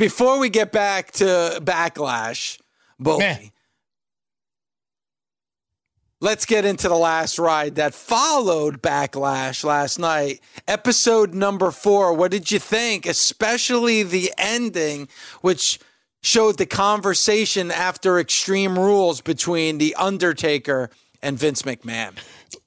Before 0.00 0.38
we 0.38 0.48
get 0.48 0.72
back 0.72 1.10
to 1.12 1.60
backlash, 1.62 2.58
Bully, 2.98 3.52
let's 6.22 6.46
get 6.46 6.64
into 6.64 6.88
the 6.88 6.96
last 6.96 7.38
ride 7.38 7.74
that 7.74 7.92
followed 7.92 8.80
backlash 8.80 9.62
last 9.62 9.98
night. 9.98 10.40
Episode 10.66 11.34
number 11.34 11.70
four. 11.70 12.14
What 12.14 12.30
did 12.30 12.50
you 12.50 12.58
think? 12.58 13.04
Especially 13.04 14.02
the 14.02 14.32
ending, 14.38 15.06
which 15.42 15.78
showed 16.22 16.56
the 16.56 16.64
conversation 16.64 17.70
after 17.70 18.18
Extreme 18.18 18.78
Rules 18.78 19.20
between 19.20 19.76
The 19.76 19.94
Undertaker 19.96 20.88
and 21.20 21.38
Vince 21.38 21.60
McMahon. 21.60 22.16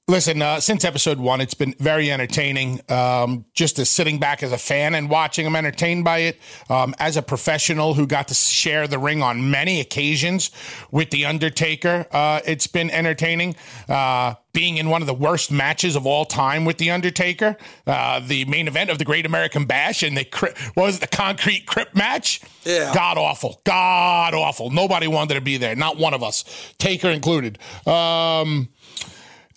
Listen, 0.09 0.41
uh, 0.41 0.59
since 0.59 0.83
episode 0.83 1.17
one, 1.17 1.39
it's 1.39 1.53
been 1.53 1.73
very 1.79 2.11
entertaining. 2.11 2.81
Um, 2.89 3.45
just 3.53 3.79
as 3.79 3.87
sitting 3.87 4.19
back 4.19 4.43
as 4.43 4.51
a 4.51 4.57
fan 4.57 4.95
and 4.95 5.09
watching, 5.09 5.47
I'm 5.47 5.55
entertained 5.55 6.03
by 6.03 6.17
it. 6.19 6.39
Um, 6.69 6.93
as 6.99 7.15
a 7.15 7.21
professional 7.21 7.93
who 7.93 8.05
got 8.05 8.27
to 8.27 8.33
share 8.33 8.85
the 8.85 8.99
ring 8.99 9.23
on 9.23 9.49
many 9.49 9.79
occasions 9.79 10.51
with 10.91 11.09
The 11.11 11.23
Undertaker, 11.25 12.05
uh, 12.11 12.41
it's 12.45 12.67
been 12.67 12.91
entertaining. 12.91 13.55
Uh, 13.87 14.33
being 14.51 14.77
in 14.77 14.89
one 14.89 15.01
of 15.01 15.07
the 15.07 15.13
worst 15.13 15.51
matches 15.51 15.95
of 15.95 16.05
all 16.05 16.25
time 16.25 16.65
with 16.65 16.77
The 16.77 16.91
Undertaker, 16.91 17.57
uh, 17.87 18.19
the 18.19 18.45
main 18.45 18.67
event 18.67 18.89
of 18.89 18.99
the 18.99 19.05
Great 19.05 19.25
American 19.25 19.65
Bash, 19.65 20.03
and 20.03 20.15
the 20.15 20.27
what 20.75 20.85
was 20.85 20.97
it, 20.97 21.01
the 21.01 21.07
concrete 21.07 21.65
crypt 21.65 21.95
match? 21.95 22.41
Yeah. 22.65 22.93
God 22.93 23.17
awful. 23.17 23.61
God 23.63 24.33
awful. 24.33 24.69
Nobody 24.69 25.07
wanted 25.07 25.35
to 25.35 25.41
be 25.41 25.57
there, 25.57 25.75
not 25.75 25.97
one 25.97 26.13
of 26.13 26.21
us, 26.21 26.43
Taker 26.77 27.09
included. 27.09 27.57
Um, 27.87 28.67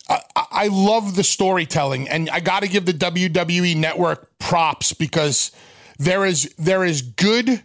I, 0.09 0.21
I 0.35 0.67
love 0.67 1.15
the 1.15 1.23
storytelling, 1.23 2.07
and 2.07 2.29
I 2.29 2.39
got 2.39 2.61
to 2.61 2.67
give 2.67 2.85
the 2.85 2.93
WWE 2.93 3.75
Network 3.75 4.37
props 4.39 4.93
because 4.93 5.51
there 5.97 6.25
is 6.25 6.53
there 6.57 6.83
is 6.83 7.01
good 7.01 7.63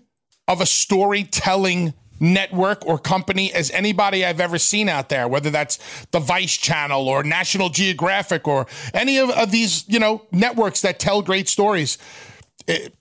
of 0.49 0.61
a 0.61 0.67
storytelling 0.67 1.95
network 2.23 2.87
or 2.87 2.99
company 2.99 3.53
as 3.53 3.71
anybody 3.73 4.25
I've 4.25 4.41
ever 4.41 4.57
seen 4.57 4.89
out 4.89 5.09
there, 5.09 5.27
whether 5.27 5.51
that's 5.51 5.79
the 6.13 6.21
Vice 6.21 6.57
Channel 6.57 7.09
or 7.09 7.25
National 7.25 7.69
Geographic 7.69 8.47
or 8.47 8.67
any 8.95 9.19
of, 9.19 9.31
of 9.31 9.51
these, 9.51 9.85
you 9.89 9.99
know, 9.99 10.23
networks 10.31 10.83
that 10.83 11.01
tell 11.01 11.21
great 11.21 11.49
stories. 11.49 11.99
It, 12.69 12.95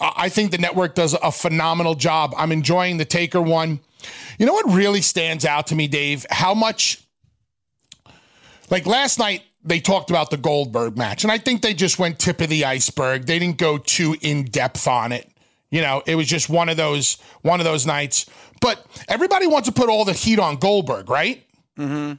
I 0.00 0.28
think 0.28 0.50
the 0.50 0.58
network 0.58 0.96
does 0.96 1.14
a 1.14 1.30
phenomenal 1.30 1.94
job. 1.94 2.34
I'm 2.36 2.50
enjoying 2.50 2.96
the 2.96 3.04
Taker 3.04 3.40
one. 3.40 3.78
You 4.38 4.46
know 4.46 4.52
what 4.52 4.74
really 4.74 5.00
stands 5.00 5.44
out 5.44 5.68
to 5.68 5.76
me, 5.76 5.86
Dave? 5.86 6.26
How 6.28 6.52
much, 6.52 7.03
like 8.70 8.86
last 8.86 9.18
night, 9.18 9.42
they 9.62 9.80
talked 9.80 10.10
about 10.10 10.30
the 10.30 10.36
Goldberg 10.36 10.96
match, 10.96 11.24
and 11.24 11.32
I 11.32 11.38
think 11.38 11.62
they 11.62 11.74
just 11.74 11.98
went 11.98 12.18
tip 12.18 12.40
of 12.40 12.48
the 12.48 12.64
iceberg. 12.64 13.26
They 13.26 13.38
didn't 13.38 13.58
go 13.58 13.78
too 13.78 14.16
in 14.20 14.44
depth 14.44 14.86
on 14.86 15.12
it. 15.12 15.30
You 15.70 15.80
know, 15.80 16.02
it 16.06 16.14
was 16.14 16.26
just 16.26 16.48
one 16.48 16.68
of 16.68 16.76
those 16.76 17.18
one 17.42 17.60
of 17.60 17.64
those 17.64 17.86
nights. 17.86 18.26
But 18.60 18.84
everybody 19.08 19.46
wants 19.46 19.68
to 19.68 19.74
put 19.74 19.88
all 19.88 20.04
the 20.04 20.12
heat 20.12 20.38
on 20.38 20.56
Goldberg, 20.56 21.10
right? 21.10 21.44
Mm-hmm. 21.78 22.14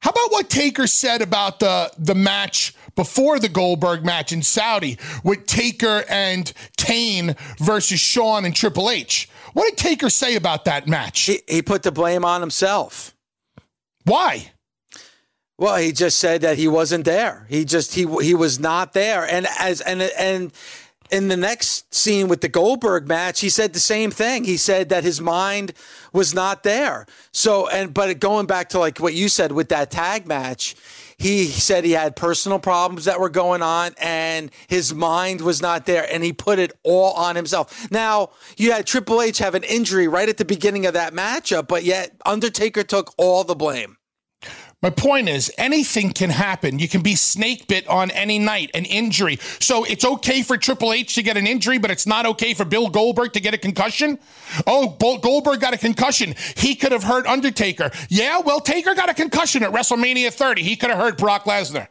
How 0.00 0.10
about 0.10 0.30
what 0.30 0.48
Taker 0.48 0.86
said 0.86 1.22
about 1.22 1.60
the 1.60 1.92
the 1.98 2.14
match 2.14 2.74
before 2.96 3.38
the 3.38 3.48
Goldberg 3.48 4.04
match 4.04 4.32
in 4.32 4.42
Saudi 4.42 4.98
with 5.22 5.46
Taker 5.46 6.04
and 6.08 6.52
Kane 6.76 7.36
versus 7.58 8.00
Shawn 8.00 8.44
and 8.44 8.54
Triple 8.54 8.90
H? 8.90 9.28
What 9.52 9.68
did 9.68 9.78
Taker 9.78 10.10
say 10.10 10.36
about 10.36 10.64
that 10.64 10.88
match? 10.88 11.22
He, 11.22 11.40
he 11.48 11.62
put 11.62 11.82
the 11.82 11.92
blame 11.92 12.24
on 12.24 12.40
himself. 12.40 13.14
Why? 14.04 14.52
Well, 15.58 15.76
he 15.76 15.90
just 15.90 16.20
said 16.20 16.42
that 16.42 16.56
he 16.56 16.68
wasn't 16.68 17.04
there. 17.04 17.44
He 17.48 17.64
just 17.64 17.94
he 17.94 18.06
he 18.22 18.32
was 18.32 18.60
not 18.60 18.92
there. 18.92 19.24
And 19.28 19.46
as 19.58 19.80
and 19.80 20.00
and 20.02 20.52
in 21.10 21.26
the 21.26 21.36
next 21.36 21.92
scene 21.92 22.28
with 22.28 22.42
the 22.42 22.48
Goldberg 22.48 23.08
match, 23.08 23.40
he 23.40 23.48
said 23.48 23.72
the 23.72 23.80
same 23.80 24.12
thing. 24.12 24.44
He 24.44 24.56
said 24.56 24.90
that 24.90 25.02
his 25.02 25.20
mind 25.20 25.72
was 26.12 26.32
not 26.32 26.62
there. 26.62 27.06
So 27.32 27.68
and 27.68 27.92
but 27.92 28.20
going 28.20 28.46
back 28.46 28.68
to 28.70 28.78
like 28.78 29.00
what 29.00 29.14
you 29.14 29.28
said 29.28 29.50
with 29.50 29.68
that 29.70 29.90
tag 29.90 30.28
match, 30.28 30.76
he 31.16 31.46
said 31.46 31.84
he 31.84 31.90
had 31.90 32.14
personal 32.14 32.60
problems 32.60 33.06
that 33.06 33.18
were 33.18 33.28
going 33.28 33.60
on 33.60 33.96
and 34.00 34.52
his 34.68 34.94
mind 34.94 35.40
was 35.40 35.60
not 35.60 35.86
there 35.86 36.06
and 36.08 36.22
he 36.22 36.32
put 36.32 36.60
it 36.60 36.70
all 36.84 37.14
on 37.14 37.34
himself. 37.34 37.90
Now, 37.90 38.30
you 38.56 38.70
had 38.70 38.86
Triple 38.86 39.20
H 39.20 39.38
have 39.38 39.56
an 39.56 39.64
injury 39.64 40.06
right 40.06 40.28
at 40.28 40.36
the 40.36 40.44
beginning 40.44 40.86
of 40.86 40.94
that 40.94 41.12
matchup, 41.12 41.66
but 41.66 41.82
yet 41.82 42.12
Undertaker 42.24 42.84
took 42.84 43.12
all 43.18 43.42
the 43.42 43.56
blame. 43.56 43.97
My 44.80 44.90
point 44.90 45.28
is, 45.28 45.50
anything 45.58 46.12
can 46.12 46.30
happen. 46.30 46.78
You 46.78 46.86
can 46.86 47.02
be 47.02 47.16
snake 47.16 47.66
bit 47.66 47.88
on 47.88 48.12
any 48.12 48.38
night, 48.38 48.70
an 48.74 48.84
injury. 48.84 49.38
So 49.58 49.82
it's 49.82 50.04
okay 50.04 50.42
for 50.42 50.56
Triple 50.56 50.92
H 50.92 51.16
to 51.16 51.22
get 51.24 51.36
an 51.36 51.48
injury, 51.48 51.78
but 51.78 51.90
it's 51.90 52.06
not 52.06 52.26
okay 52.26 52.54
for 52.54 52.64
Bill 52.64 52.88
Goldberg 52.88 53.32
to 53.32 53.40
get 53.40 53.54
a 53.54 53.58
concussion? 53.58 54.20
Oh, 54.68 54.90
Goldberg 54.90 55.58
got 55.58 55.74
a 55.74 55.78
concussion. 55.78 56.36
He 56.56 56.76
could 56.76 56.92
have 56.92 57.02
hurt 57.02 57.26
Undertaker. 57.26 57.90
Yeah, 58.08 58.38
well, 58.38 58.60
Taker 58.60 58.94
got 58.94 59.08
a 59.08 59.14
concussion 59.14 59.64
at 59.64 59.72
WrestleMania 59.72 60.32
30. 60.32 60.62
He 60.62 60.76
could 60.76 60.90
have 60.90 60.98
hurt 61.00 61.18
Brock 61.18 61.42
Lesnar. 61.42 61.88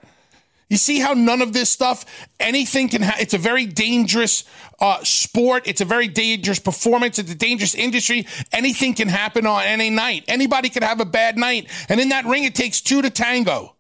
You 0.69 0.77
see 0.77 0.99
how 0.99 1.13
none 1.13 1.41
of 1.41 1.53
this 1.53 1.69
stuff, 1.69 2.05
anything 2.39 2.89
can 2.89 3.01
happen. 3.01 3.21
It's 3.21 3.33
a 3.33 3.37
very 3.37 3.65
dangerous 3.65 4.43
uh, 4.79 5.01
sport. 5.03 5.65
It's 5.65 5.79
a 5.79 5.85
very 5.85 6.09
dangerous 6.09 6.59
performance. 6.59 7.19
It's 7.19 7.31
a 7.31 7.35
dangerous 7.35 7.73
industry. 7.73 8.27
Anything 8.51 8.93
can 8.93 9.07
happen 9.07 9.45
on 9.45 9.63
any 9.63 9.89
night. 9.89 10.25
Anybody 10.27 10.69
could 10.69 10.83
have 10.83 10.99
a 10.99 11.05
bad 11.05 11.37
night. 11.37 11.69
And 11.87 12.01
in 12.01 12.09
that 12.09 12.25
ring, 12.25 12.43
it 12.43 12.53
takes 12.53 12.81
two 12.81 13.01
to 13.01 13.09
tango. 13.09 13.75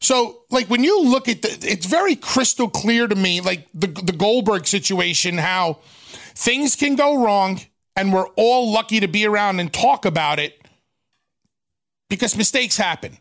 So, 0.00 0.42
like, 0.50 0.68
when 0.68 0.82
you 0.82 1.04
look 1.04 1.28
at 1.28 1.42
the, 1.42 1.58
it's 1.62 1.86
very 1.86 2.16
crystal 2.16 2.68
clear 2.68 3.06
to 3.06 3.14
me, 3.14 3.40
like 3.40 3.68
the, 3.72 3.86
the 3.86 4.12
Goldberg 4.12 4.66
situation, 4.66 5.38
how 5.38 5.78
things 6.34 6.74
can 6.74 6.96
go 6.96 7.22
wrong 7.24 7.60
and 7.94 8.12
we're 8.12 8.28
all 8.30 8.72
lucky 8.72 8.98
to 8.98 9.06
be 9.06 9.24
around 9.24 9.60
and 9.60 9.72
talk 9.72 10.04
about 10.04 10.40
it 10.40 10.66
because 12.08 12.36
mistakes 12.36 12.76
happen. 12.76 13.18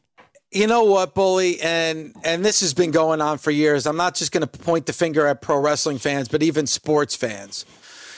You 0.54 0.68
know 0.68 0.84
what, 0.84 1.16
bully, 1.16 1.62
and 1.62 2.14
and 2.26 2.43
this 2.43 2.60
has 2.60 2.74
been 2.74 2.91
going 2.91 3.22
on 3.22 3.38
for 3.38 3.52
years. 3.52 3.86
I'm 3.86 3.95
not 3.95 4.16
just 4.16 4.34
going 4.34 4.45
to 4.45 4.47
point 4.47 4.86
the 4.86 4.91
finger 4.91 5.26
at 5.26 5.41
pro 5.41 5.58
wrestling 5.58 5.97
fans, 5.97 6.28
but 6.28 6.43
even 6.43 6.68
sports 6.68 7.16
fans. 7.16 7.66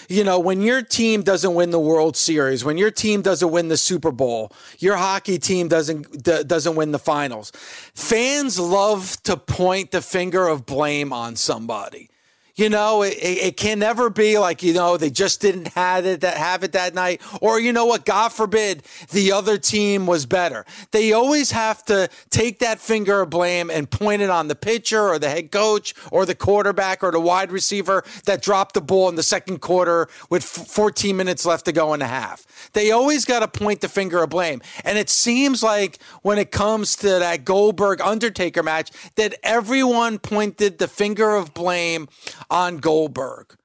You 0.10 0.24
know, 0.24 0.40
when 0.40 0.62
your 0.62 0.82
team 0.82 1.22
doesn't 1.22 1.54
win 1.54 1.70
the 1.70 1.80
World 1.80 2.18
Series, 2.18 2.66
when 2.66 2.78
your 2.80 2.90
team 2.90 3.22
doesn't 3.22 3.52
win 3.52 3.68
the 3.68 3.78
Super 3.78 4.12
Bowl, 4.12 4.52
your 4.80 4.98
hockey 4.98 5.38
team 5.38 5.68
doesn't 5.68 6.24
d- 6.24 6.44
doesn't 6.44 6.76
win 6.76 6.92
the 6.92 7.00
finals. 7.00 7.52
Fans 7.94 8.60
love 8.60 9.16
to 9.24 9.38
point 9.38 9.92
the 9.92 10.02
finger 10.02 10.48
of 10.48 10.66
blame 10.66 11.14
on 11.14 11.36
somebody. 11.36 12.10
You 12.56 12.70
know, 12.70 13.01
it, 13.01 13.18
it, 13.20 13.58
can 13.58 13.80
never 13.80 14.12
be 14.12 14.38
like, 14.38 14.62
you 14.62 14.74
know, 14.74 14.95
they 14.95 15.10
just 15.10 15.41
didn't 15.41 15.70
have 15.70 16.06
it 16.06 16.22
that 16.22 16.38
have 16.38 16.64
it 16.64 16.74
that 16.74 16.93
night. 16.93 17.20
Or 17.41 17.60
you 17.60 17.74
know 17.74 17.88
what, 17.88 18.06
God 18.06 18.32
forbid 18.32 18.84
the 19.10 19.32
other 19.32 19.58
team 19.58 20.06
was 20.06 20.28
better. 20.28 20.64
They 20.91 21.14
always 21.14 21.49
have 21.49 21.84
to 21.86 22.10
take 22.30 22.60
that 22.60 22.80
finger 22.80 23.22
of 23.22 23.32
blame 23.32 23.72
and 23.72 23.89
point 23.89 24.22
it 24.22 24.30
on 24.30 24.49
the 24.49 24.56
pitcher 24.56 25.01
or 25.01 25.18
the 25.18 25.30
head 25.30 25.51
coach 25.51 25.95
or 26.12 26.28
the 26.28 26.36
quarterback 26.36 27.01
or 27.01 27.10
the 27.10 27.20
wide 27.20 27.51
receiver 27.51 28.04
that 28.26 28.43
dropped 28.43 28.76
the 28.76 28.82
ball 28.82 29.10
in 29.10 29.16
the 29.16 29.24
second 29.24 29.60
quarter 29.60 30.08
with 30.30 30.43
14 30.43 31.18
minutes 31.18 31.47
left 31.47 31.66
to 31.66 31.72
go 31.72 31.91
in 31.95 32.01
the 32.01 32.08
half. 32.08 32.45
They 32.74 32.91
always 32.91 33.26
got 33.26 33.39
to 33.39 33.47
point 33.47 33.82
the 33.82 33.89
finger 33.89 34.22
of 34.22 34.30
blame. 34.30 34.62
And 34.84 34.99
it 34.99 35.10
seems 35.10 35.64
like 35.64 35.97
when 36.22 36.38
it 36.38 36.51
comes 36.51 36.97
to 36.97 37.08
that 37.08 37.45
Goldberg 37.45 37.99
Undertaker 37.99 38.62
match, 38.62 38.91
that 39.16 39.34
everyone 39.41 40.20
pointed 40.20 40.78
the 40.78 40.88
finger 40.88 41.36
of 41.36 41.56
blame 41.56 42.08
on 42.54 42.78
Goldberg. 42.78 43.56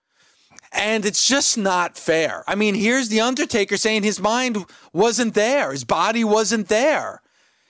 And 0.72 1.04
it's 1.04 1.28
just 1.28 1.56
not 1.56 1.96
fair. 1.96 2.42
I 2.48 2.54
mean, 2.54 2.74
here's 2.74 3.08
The 3.08 3.20
Undertaker 3.20 3.76
saying 3.76 4.02
his 4.02 4.18
mind 4.18 4.64
wasn't 4.92 5.34
there, 5.34 5.70
his 5.70 5.84
body 5.84 6.24
wasn't 6.24 6.68
there. 6.68 7.22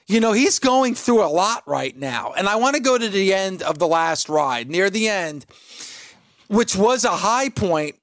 You 0.06 0.20
know, 0.20 0.32
he's 0.32 0.58
going 0.58 0.94
through 0.94 1.22
a 1.22 1.28
lot 1.28 1.62
right 1.66 1.94
now. 1.94 2.32
And 2.32 2.48
I 2.48 2.56
want 2.56 2.76
to 2.76 2.82
go 2.82 2.96
to 2.96 3.08
the 3.08 3.34
end 3.34 3.62
of 3.62 3.78
the 3.78 3.86
last 3.86 4.30
ride, 4.30 4.70
near 4.70 4.88
the 4.88 5.06
end, 5.06 5.44
which 6.46 6.74
was 6.74 7.04
a 7.04 7.10
high 7.10 7.50
point. 7.50 7.96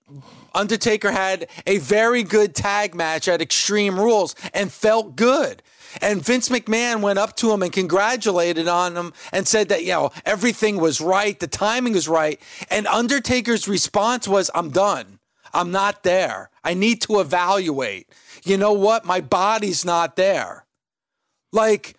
Undertaker 0.53 1.11
had 1.11 1.47
a 1.65 1.79
very 1.79 2.21
good 2.21 2.53
tag 2.53 2.93
match 2.93 3.27
at 3.27 3.41
Extreme 3.41 3.99
Rules 3.99 4.35
and 4.53 4.71
felt 4.71 5.15
good. 5.15 5.63
And 6.01 6.23
Vince 6.23 6.49
McMahon 6.49 7.01
went 7.01 7.19
up 7.19 7.35
to 7.37 7.51
him 7.51 7.63
and 7.63 7.71
congratulated 7.71 8.67
on 8.67 8.95
him 8.95 9.13
and 9.31 9.47
said 9.47 9.69
that, 9.69 9.83
you 9.83 9.91
know, 9.91 10.11
everything 10.25 10.77
was 10.77 11.01
right, 11.01 11.39
the 11.39 11.47
timing 11.47 11.93
was 11.93 12.07
right. 12.07 12.39
And 12.69 12.87
Undertaker's 12.87 13.67
response 13.67 14.27
was, 14.27 14.49
I'm 14.53 14.69
done. 14.69 15.19
I'm 15.53 15.71
not 15.71 16.03
there. 16.03 16.49
I 16.63 16.73
need 16.73 17.01
to 17.03 17.19
evaluate. 17.19 18.09
You 18.43 18.57
know 18.57 18.73
what? 18.73 19.05
My 19.05 19.21
body's 19.21 19.85
not 19.85 20.15
there. 20.15 20.65
Like, 21.53 21.95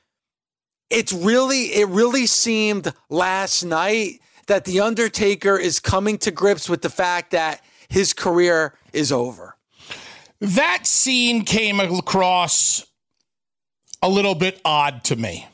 it's 0.90 1.12
really, 1.12 1.74
it 1.74 1.88
really 1.88 2.26
seemed 2.26 2.92
last 3.08 3.64
night 3.64 4.20
that 4.46 4.64
The 4.64 4.80
Undertaker 4.80 5.56
is 5.56 5.80
coming 5.80 6.18
to 6.18 6.30
grips 6.30 6.68
with 6.68 6.82
the 6.82 6.90
fact 6.90 7.32
that 7.32 7.64
his 7.88 8.12
career 8.12 8.74
is 8.92 9.10
over. 9.10 9.56
That 10.40 10.86
scene 10.86 11.44
came 11.44 11.80
across 11.80 12.85
a 14.06 14.08
little 14.08 14.36
bit 14.36 14.60
odd 14.64 15.02
to 15.02 15.16
me. 15.16 15.48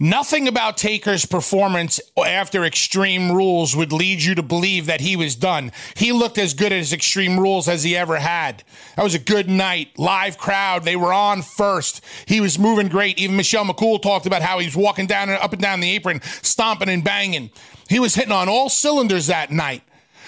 Nothing 0.00 0.48
about 0.48 0.76
Taker's 0.76 1.24
performance 1.24 2.00
after 2.18 2.64
Extreme 2.64 3.30
Rules 3.30 3.74
would 3.76 3.92
lead 3.92 4.20
you 4.20 4.34
to 4.34 4.42
believe 4.42 4.86
that 4.86 5.00
he 5.00 5.14
was 5.14 5.36
done. 5.36 5.70
He 5.94 6.10
looked 6.10 6.38
as 6.38 6.54
good 6.54 6.72
as 6.72 6.92
Extreme 6.92 7.38
Rules 7.38 7.68
as 7.68 7.84
he 7.84 7.96
ever 7.96 8.16
had. 8.16 8.64
That 8.96 9.04
was 9.04 9.14
a 9.14 9.20
good 9.20 9.48
night. 9.48 9.96
Live 9.96 10.36
crowd. 10.36 10.82
They 10.84 10.96
were 10.96 11.14
on 11.14 11.40
first. 11.40 12.04
He 12.26 12.40
was 12.40 12.58
moving 12.58 12.88
great. 12.88 13.18
Even 13.18 13.36
Michelle 13.36 13.64
McCool 13.64 14.02
talked 14.02 14.26
about 14.26 14.42
how 14.42 14.58
he 14.58 14.66
was 14.66 14.76
walking 14.76 15.06
down 15.06 15.30
and 15.30 15.38
up 15.38 15.52
and 15.52 15.62
down 15.62 15.78
the 15.78 15.92
apron, 15.92 16.20
stomping 16.42 16.88
and 16.88 17.04
banging. 17.04 17.50
He 17.88 18.00
was 18.00 18.16
hitting 18.16 18.32
on 18.32 18.48
all 18.48 18.68
cylinders 18.68 19.28
that 19.28 19.52
night. 19.52 19.82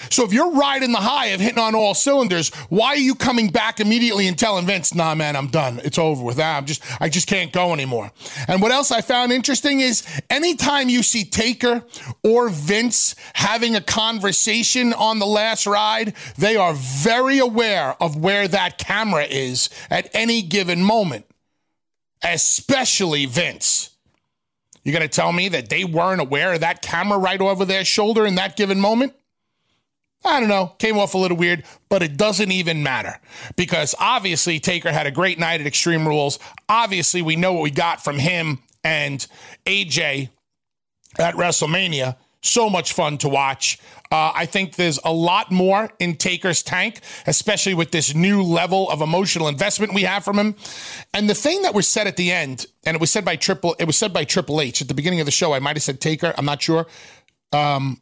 So 0.09 0.23
if 0.23 0.33
you're 0.33 0.51
riding 0.51 0.91
the 0.91 0.99
high 0.99 1.27
of 1.27 1.39
hitting 1.39 1.59
on 1.59 1.75
all 1.75 1.93
cylinders, 1.93 2.49
why 2.69 2.89
are 2.89 2.97
you 2.97 3.15
coming 3.15 3.49
back 3.49 3.79
immediately 3.79 4.27
and 4.27 4.37
telling 4.37 4.65
Vince, 4.65 4.93
"Nah, 4.93 5.15
man, 5.15 5.35
I'm 5.35 5.47
done. 5.47 5.81
It's 5.83 5.97
over 5.97 6.23
with. 6.23 6.39
I'm 6.39 6.65
just, 6.65 6.81
I 7.01 7.09
just 7.09 7.27
can't 7.27 7.51
go 7.51 7.73
anymore." 7.73 8.11
And 8.47 8.61
what 8.61 8.71
else 8.71 8.91
I 8.91 9.01
found 9.01 9.31
interesting 9.31 9.79
is 9.79 10.03
anytime 10.29 10.89
you 10.89 11.03
see 11.03 11.25
Taker 11.25 11.83
or 12.23 12.49
Vince 12.49 13.15
having 13.33 13.75
a 13.75 13.81
conversation 13.81 14.93
on 14.93 15.19
the 15.19 15.25
last 15.25 15.67
ride, 15.67 16.13
they 16.37 16.55
are 16.55 16.73
very 16.73 17.37
aware 17.39 17.95
of 18.01 18.15
where 18.15 18.47
that 18.47 18.77
camera 18.77 19.23
is 19.23 19.69
at 19.89 20.09
any 20.13 20.41
given 20.41 20.83
moment, 20.83 21.25
especially 22.23 23.25
Vince. 23.25 23.89
You're 24.83 24.97
going 24.97 25.07
to 25.07 25.15
tell 25.15 25.33
me 25.33 25.49
that 25.49 25.69
they 25.69 25.83
weren't 25.83 26.21
aware 26.21 26.53
of 26.53 26.61
that 26.61 26.81
camera 26.81 27.17
right 27.17 27.39
over 27.39 27.65
their 27.65 27.83
shoulder 27.83 28.25
in 28.25 28.35
that 28.35 28.55
given 28.55 28.79
moment? 28.79 29.13
I 30.25 30.39
don't 30.39 30.49
know, 30.49 30.75
came 30.79 30.97
off 30.97 31.13
a 31.13 31.17
little 31.17 31.37
weird, 31.37 31.63
but 31.87 32.03
it 32.03 32.17
doesn't 32.17 32.51
even 32.51 32.83
matter 32.83 33.19
because 33.55 33.95
obviously 33.99 34.59
Taker 34.59 34.91
had 34.91 35.07
a 35.07 35.11
great 35.11 35.39
night 35.39 35.61
at 35.61 35.67
Extreme 35.67 36.07
Rules. 36.07 36.39
Obviously, 36.67 37.21
we 37.21 37.35
know 37.35 37.53
what 37.53 37.63
we 37.63 37.71
got 37.71 38.03
from 38.03 38.19
him 38.19 38.59
and 38.83 39.25
AJ 39.65 40.29
at 41.17 41.35
WrestleMania. 41.35 42.17
So 42.41 42.69
much 42.69 42.93
fun 42.93 43.17
to 43.19 43.29
watch. 43.29 43.79
Uh, 44.11 44.31
I 44.33 44.45
think 44.45 44.75
there's 44.75 44.97
a 45.03 45.11
lot 45.11 45.51
more 45.51 45.89
in 45.99 46.15
Taker's 46.15 46.63
tank, 46.63 47.01
especially 47.27 47.73
with 47.73 47.91
this 47.91 48.15
new 48.15 48.41
level 48.41 48.89
of 48.89 49.01
emotional 49.01 49.49
investment 49.49 49.93
we 49.93 50.03
have 50.03 50.23
from 50.23 50.39
him. 50.39 50.55
And 51.13 51.29
the 51.29 51.35
thing 51.35 51.63
that 51.63 51.73
was 51.73 51.85
said 51.85 52.07
at 52.07 52.15
the 52.15 52.31
end, 52.31 52.65
and 52.85 52.95
it 52.95 53.01
was 53.01 53.11
said 53.11 53.25
by 53.25 53.35
Triple, 53.35 53.75
it 53.77 53.85
was 53.85 53.97
said 53.97 54.13
by 54.13 54.23
Triple 54.23 54.61
H 54.61 54.81
at 54.81 54.87
the 54.87 54.93
beginning 54.93 55.19
of 55.19 55.25
the 55.25 55.31
show. 55.31 55.53
I 55.53 55.59
might 55.59 55.75
have 55.75 55.83
said 55.83 55.99
Taker. 55.99 56.33
I'm 56.37 56.45
not 56.45 56.61
sure. 56.61 56.87
Um, 57.51 58.01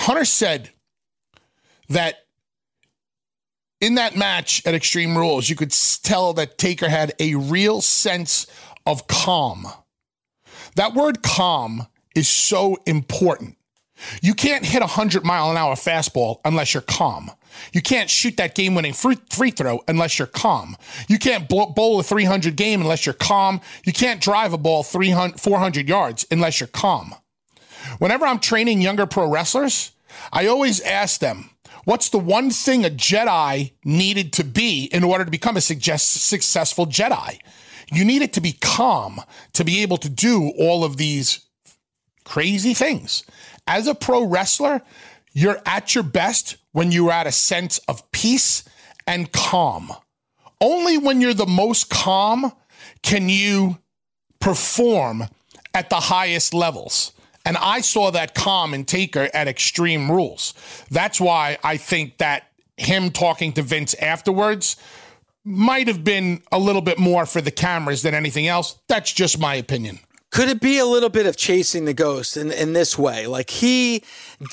Hunter 0.00 0.24
said 0.24 0.70
that 1.88 2.16
in 3.80 3.96
that 3.96 4.16
match 4.16 4.64
at 4.64 4.74
Extreme 4.74 5.18
Rules, 5.18 5.48
you 5.48 5.56
could 5.56 5.74
tell 6.02 6.32
that 6.34 6.56
Taker 6.58 6.88
had 6.88 7.14
a 7.18 7.34
real 7.34 7.80
sense 7.80 8.46
of 8.86 9.06
calm. 9.08 9.66
That 10.76 10.94
word 10.94 11.22
calm 11.22 11.86
is 12.14 12.28
so 12.28 12.78
important. 12.86 13.56
You 14.20 14.34
can't 14.34 14.64
hit 14.64 14.78
a 14.78 14.86
100 14.86 15.24
mile 15.24 15.50
an 15.50 15.56
hour 15.56 15.74
fastball 15.74 16.40
unless 16.44 16.74
you're 16.74 16.80
calm. 16.80 17.30
You 17.72 17.82
can't 17.82 18.08
shoot 18.08 18.36
that 18.38 18.54
game 18.54 18.74
winning 18.74 18.94
free, 18.94 19.16
throw 19.16 19.80
unless 19.86 20.18
you're 20.18 20.26
calm. 20.26 20.76
You 21.08 21.18
can't 21.18 21.48
bowl 21.48 22.00
a 22.00 22.02
300 22.02 22.56
game 22.56 22.80
unless 22.80 23.04
you're 23.04 23.12
calm. 23.14 23.60
You 23.84 23.92
can't 23.92 24.20
drive 24.20 24.52
a 24.52 24.58
ball 24.58 24.82
300, 24.82 25.38
400 25.38 25.88
yards 25.88 26.26
unless 26.30 26.60
you're 26.60 26.66
calm. 26.68 27.14
Whenever 27.98 28.26
I'm 28.26 28.38
training 28.38 28.80
younger 28.80 29.06
pro 29.06 29.28
wrestlers, 29.28 29.92
I 30.32 30.46
always 30.46 30.80
ask 30.80 31.20
them, 31.20 31.50
what's 31.84 32.08
the 32.08 32.18
one 32.18 32.50
thing 32.50 32.84
a 32.84 32.90
Jedi 32.90 33.72
needed 33.84 34.32
to 34.34 34.44
be 34.44 34.84
in 34.92 35.04
order 35.04 35.24
to 35.24 35.30
become 35.30 35.56
a 35.56 35.60
successful 35.60 36.86
Jedi? 36.86 37.38
You 37.92 38.04
need 38.04 38.22
it 38.22 38.32
to 38.34 38.40
be 38.40 38.52
calm 38.52 39.20
to 39.52 39.64
be 39.64 39.82
able 39.82 39.98
to 39.98 40.08
do 40.08 40.52
all 40.58 40.84
of 40.84 40.96
these 40.96 41.44
crazy 42.24 42.74
things. 42.74 43.24
As 43.66 43.86
a 43.86 43.94
pro 43.94 44.24
wrestler, 44.24 44.82
you're 45.32 45.60
at 45.66 45.94
your 45.94 46.04
best 46.04 46.56
when 46.72 46.92
you're 46.92 47.12
at 47.12 47.26
a 47.26 47.32
sense 47.32 47.78
of 47.88 48.10
peace 48.12 48.64
and 49.06 49.30
calm. 49.32 49.92
Only 50.60 50.96
when 50.96 51.20
you're 51.20 51.34
the 51.34 51.46
most 51.46 51.90
calm 51.90 52.52
can 53.02 53.28
you 53.28 53.78
perform 54.40 55.24
at 55.74 55.90
the 55.90 55.96
highest 55.96 56.54
levels. 56.54 57.12
And 57.44 57.56
I 57.56 57.80
saw 57.80 58.10
that 58.10 58.34
calm 58.34 58.72
and 58.74 58.86
Taker 58.86 59.28
at 59.34 59.48
Extreme 59.48 60.10
Rules. 60.10 60.54
That's 60.90 61.20
why 61.20 61.58
I 61.64 61.76
think 61.76 62.18
that 62.18 62.48
him 62.76 63.10
talking 63.10 63.52
to 63.54 63.62
Vince 63.62 63.94
afterwards 63.94 64.76
might 65.44 65.88
have 65.88 66.04
been 66.04 66.42
a 66.52 66.58
little 66.58 66.82
bit 66.82 66.98
more 66.98 67.26
for 67.26 67.40
the 67.40 67.50
cameras 67.50 68.02
than 68.02 68.14
anything 68.14 68.46
else. 68.46 68.78
That's 68.86 69.12
just 69.12 69.38
my 69.38 69.56
opinion. 69.56 69.98
Could 70.32 70.48
it 70.48 70.60
be 70.62 70.78
a 70.78 70.86
little 70.86 71.10
bit 71.10 71.26
of 71.26 71.36
chasing 71.36 71.84
the 71.84 71.92
ghost 71.92 72.38
in, 72.38 72.50
in 72.50 72.72
this 72.72 72.96
way? 72.96 73.26
Like 73.26 73.50
he 73.50 74.02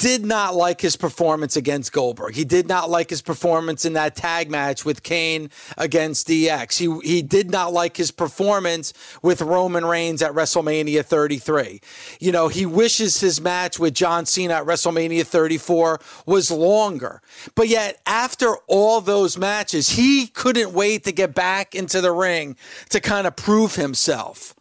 did 0.01 0.25
not 0.25 0.53
like 0.53 0.82
his 0.82 0.97
performance 0.97 1.55
against 1.55 1.93
Goldberg. 1.93 2.36
He 2.36 2.43
did 2.43 2.67
not 2.67 2.89
like 2.89 3.09
his 3.09 3.21
performance 3.21 3.86
in 3.86 3.93
that 3.93 4.13
tag 4.13 4.51
match 4.51 4.84
with 4.84 5.03
Kane 5.03 5.49
against 5.77 6.27
DX. 6.27 6.77
He 6.77 7.09
he 7.09 7.21
did 7.21 7.49
not 7.49 7.71
like 7.71 7.95
his 7.95 8.11
performance 8.11 8.93
with 9.21 9.41
Roman 9.41 9.86
Reigns 9.86 10.21
at 10.21 10.34
WrestleMania 10.34 11.05
33. 11.05 11.80
You 12.19 12.34
know, 12.34 12.49
he 12.49 12.65
wishes 12.65 13.21
his 13.21 13.39
match 13.39 13.80
with 13.80 13.93
John 13.93 14.25
Cena 14.25 14.55
at 14.55 14.65
WrestleMania 14.65 15.25
34 15.25 16.01
was 16.25 16.51
longer. 16.51 17.21
But 17.55 17.69
yet 17.69 18.01
after 18.05 18.57
all 18.67 18.99
those 18.99 19.38
matches, 19.38 19.91
he 19.91 20.27
couldn't 20.27 20.73
wait 20.73 21.05
to 21.05 21.13
get 21.13 21.34
back 21.34 21.73
into 21.73 22.01
the 22.01 22.11
ring 22.11 22.57
to 22.89 22.99
kind 22.99 23.25
of 23.25 23.38
prove 23.38 23.75
himself 23.75 24.53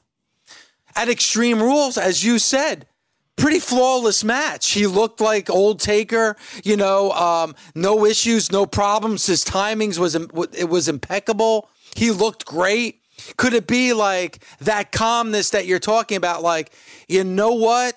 at 0.99 1.09
Extreme 1.09 1.63
Rules, 1.63 1.97
as 1.97 2.25
you 2.25 2.41
said, 2.41 2.85
pretty 3.37 3.61
flawless 3.61 4.25
match. 4.25 4.73
He 4.73 4.89
looked 4.89 5.21
like 5.21 5.49
old 5.49 5.79
Taker, 5.79 6.37
you 6.65 6.77
know, 6.77 7.13
um, 7.13 7.55
no 7.77 8.05
issues, 8.05 8.51
no 8.51 8.67
problems. 8.67 9.25
His 9.25 9.45
timings 9.45 9.97
was 9.97 10.17
it 10.17 10.69
was 10.69 10.89
impeccable. 10.89 11.71
He 11.95 12.11
looked 12.11 12.45
great. 12.45 13.01
Could 13.37 13.55
it 13.55 13.69
be 13.69 13.93
like 13.93 14.45
that 14.59 14.91
calmness 14.91 15.51
that 15.51 15.67
you're 15.67 15.79
talking 15.79 16.17
about? 16.17 16.43
Like, 16.43 16.73
you 17.07 17.23
know 17.23 17.55
what? 17.55 17.95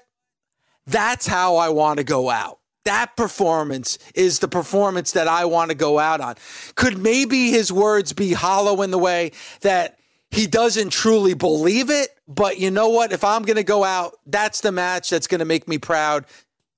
That's 0.86 1.26
how 1.26 1.56
I 1.56 1.70
want 1.70 1.97
to 1.97 2.04
go 2.04 2.30
out. 2.30 2.60
That 2.86 3.16
performance 3.18 3.97
is 4.14 4.39
the 4.39 4.47
performance 4.47 5.14
that 5.14 5.28
I 5.28 5.45
want 5.45 5.70
to 5.70 5.76
go 5.76 5.97
out 5.97 6.22
on. 6.22 6.36
Could 6.76 6.99
maybe 6.99 7.49
his 7.49 7.72
words 7.72 8.14
be 8.14 8.34
hollow 8.34 8.84
in 8.84 8.91
the 8.91 8.97
way 8.99 9.32
that 9.62 9.97
he 10.32 10.47
doesn't 10.47 10.91
truly 10.91 11.34
believe 11.34 11.89
it. 11.89 12.10
But 12.34 12.59
you 12.59 12.71
know 12.71 12.89
what? 12.89 13.11
If 13.11 13.23
I'm 13.23 13.43
going 13.43 13.57
to 13.57 13.63
go 13.63 13.84
out, 13.84 14.13
that's 14.25 14.61
the 14.61 14.71
match 14.71 15.09
that's 15.09 15.27
going 15.27 15.39
to 15.39 15.45
make 15.45 15.67
me 15.67 15.77
proud, 15.77 16.25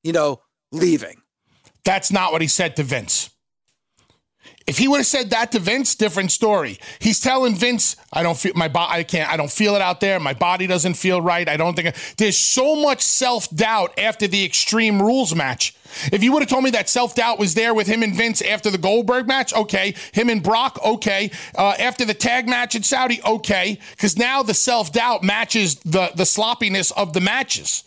you 0.04 0.12
know, 0.12 0.41
leaving. 0.72 1.22
That's 1.86 2.12
not 2.12 2.32
what 2.32 2.41
he 2.41 2.47
said 2.47 2.76
to 2.78 2.84
Vince. 2.84 3.30
If 4.66 4.78
he 4.78 4.88
would 4.88 4.97
have 4.97 5.05
said 5.05 5.32
that 5.32 5.51
to 5.51 5.59
Vince, 5.59 5.93
different 5.93 6.32
story. 6.32 6.80
He's 6.99 7.20
telling 7.20 7.55
Vince, 7.55 7.97
I 8.14 8.24
don't 8.24 8.38
feel 8.38 8.53
my 8.55 8.70
body, 8.70 8.99
I 8.99 9.03
can't, 9.03 9.30
I 9.30 9.36
don't 9.36 9.51
feel 9.51 9.76
it 9.76 9.82
out 9.82 9.99
there. 9.99 10.20
My 10.22 10.34
body 10.34 10.68
doesn't 10.68 10.93
feel 10.93 11.22
right. 11.22 11.47
I 11.49 11.57
don't 11.57 11.76
think 11.76 11.89
I, 11.89 11.93
there's 12.18 12.38
so 12.38 12.76
much 12.76 13.01
self 13.01 13.49
doubt 13.49 13.99
after 13.99 14.26
the 14.26 14.45
Extreme 14.45 15.01
Rules 15.01 15.36
match. 15.36 15.76
If 16.11 16.24
you 16.24 16.32
would 16.32 16.41
have 16.41 16.49
told 16.49 16.64
me 16.64 16.70
that 16.72 16.88
self 16.88 17.14
doubt 17.14 17.39
was 17.39 17.55
there 17.55 17.74
with 17.74 17.88
him 17.88 18.03
and 18.03 18.16
Vince 18.16 18.41
after 18.41 18.70
the 18.70 18.78
Goldberg 18.78 19.28
match, 19.28 19.53
okay. 19.53 19.95
Him 20.14 20.30
and 20.30 20.41
Brock, 20.41 20.80
okay. 20.84 21.32
Uh, 21.55 21.76
after 21.78 22.05
the 22.05 22.14
tag 22.14 22.47
match 22.47 22.74
in 22.74 22.84
Saudi, 22.84 23.22
okay. 23.26 23.80
Because 23.91 24.18
now 24.18 24.43
the 24.43 24.53
self 24.53 24.93
doubt 24.93 25.24
matches 25.24 25.76
the 25.84 26.11
the 26.16 26.26
sloppiness 26.26 26.91
of 26.91 27.11
the 27.11 27.22
matches. 27.22 27.84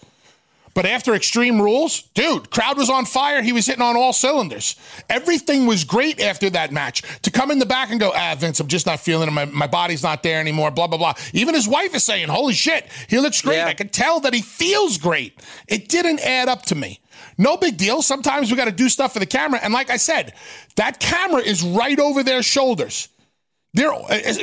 But 0.76 0.84
after 0.84 1.14
Extreme 1.14 1.62
Rules, 1.62 2.02
dude, 2.12 2.50
crowd 2.50 2.76
was 2.76 2.90
on 2.90 3.06
fire. 3.06 3.40
He 3.40 3.54
was 3.54 3.64
hitting 3.64 3.80
on 3.80 3.96
all 3.96 4.12
cylinders. 4.12 4.76
Everything 5.08 5.64
was 5.64 5.84
great 5.84 6.20
after 6.20 6.50
that 6.50 6.70
match. 6.70 7.02
To 7.22 7.30
come 7.30 7.50
in 7.50 7.58
the 7.58 7.64
back 7.64 7.90
and 7.90 7.98
go, 7.98 8.12
ah, 8.14 8.36
Vince, 8.38 8.60
I'm 8.60 8.66
just 8.66 8.84
not 8.84 9.00
feeling 9.00 9.26
it. 9.26 9.30
My, 9.30 9.46
my 9.46 9.66
body's 9.66 10.02
not 10.02 10.22
there 10.22 10.38
anymore, 10.38 10.70
blah, 10.70 10.86
blah, 10.86 10.98
blah. 10.98 11.14
Even 11.32 11.54
his 11.54 11.66
wife 11.66 11.94
is 11.94 12.04
saying, 12.04 12.28
holy 12.28 12.52
shit, 12.52 12.86
he 13.08 13.18
looks 13.18 13.40
great. 13.40 13.56
Yeah. 13.56 13.68
I 13.68 13.72
can 13.72 13.88
tell 13.88 14.20
that 14.20 14.34
he 14.34 14.42
feels 14.42 14.98
great. 14.98 15.40
It 15.66 15.88
didn't 15.88 16.20
add 16.20 16.50
up 16.50 16.66
to 16.66 16.74
me. 16.74 17.00
No 17.38 17.56
big 17.56 17.78
deal. 17.78 18.02
Sometimes 18.02 18.50
we 18.50 18.56
got 18.58 18.66
to 18.66 18.70
do 18.70 18.90
stuff 18.90 19.14
for 19.14 19.18
the 19.18 19.24
camera. 19.24 19.58
And 19.62 19.72
like 19.72 19.88
I 19.88 19.96
said, 19.96 20.34
that 20.74 21.00
camera 21.00 21.40
is 21.40 21.62
right 21.62 21.98
over 21.98 22.22
their 22.22 22.42
shoulders. 22.42 23.08
They're, 23.72 23.94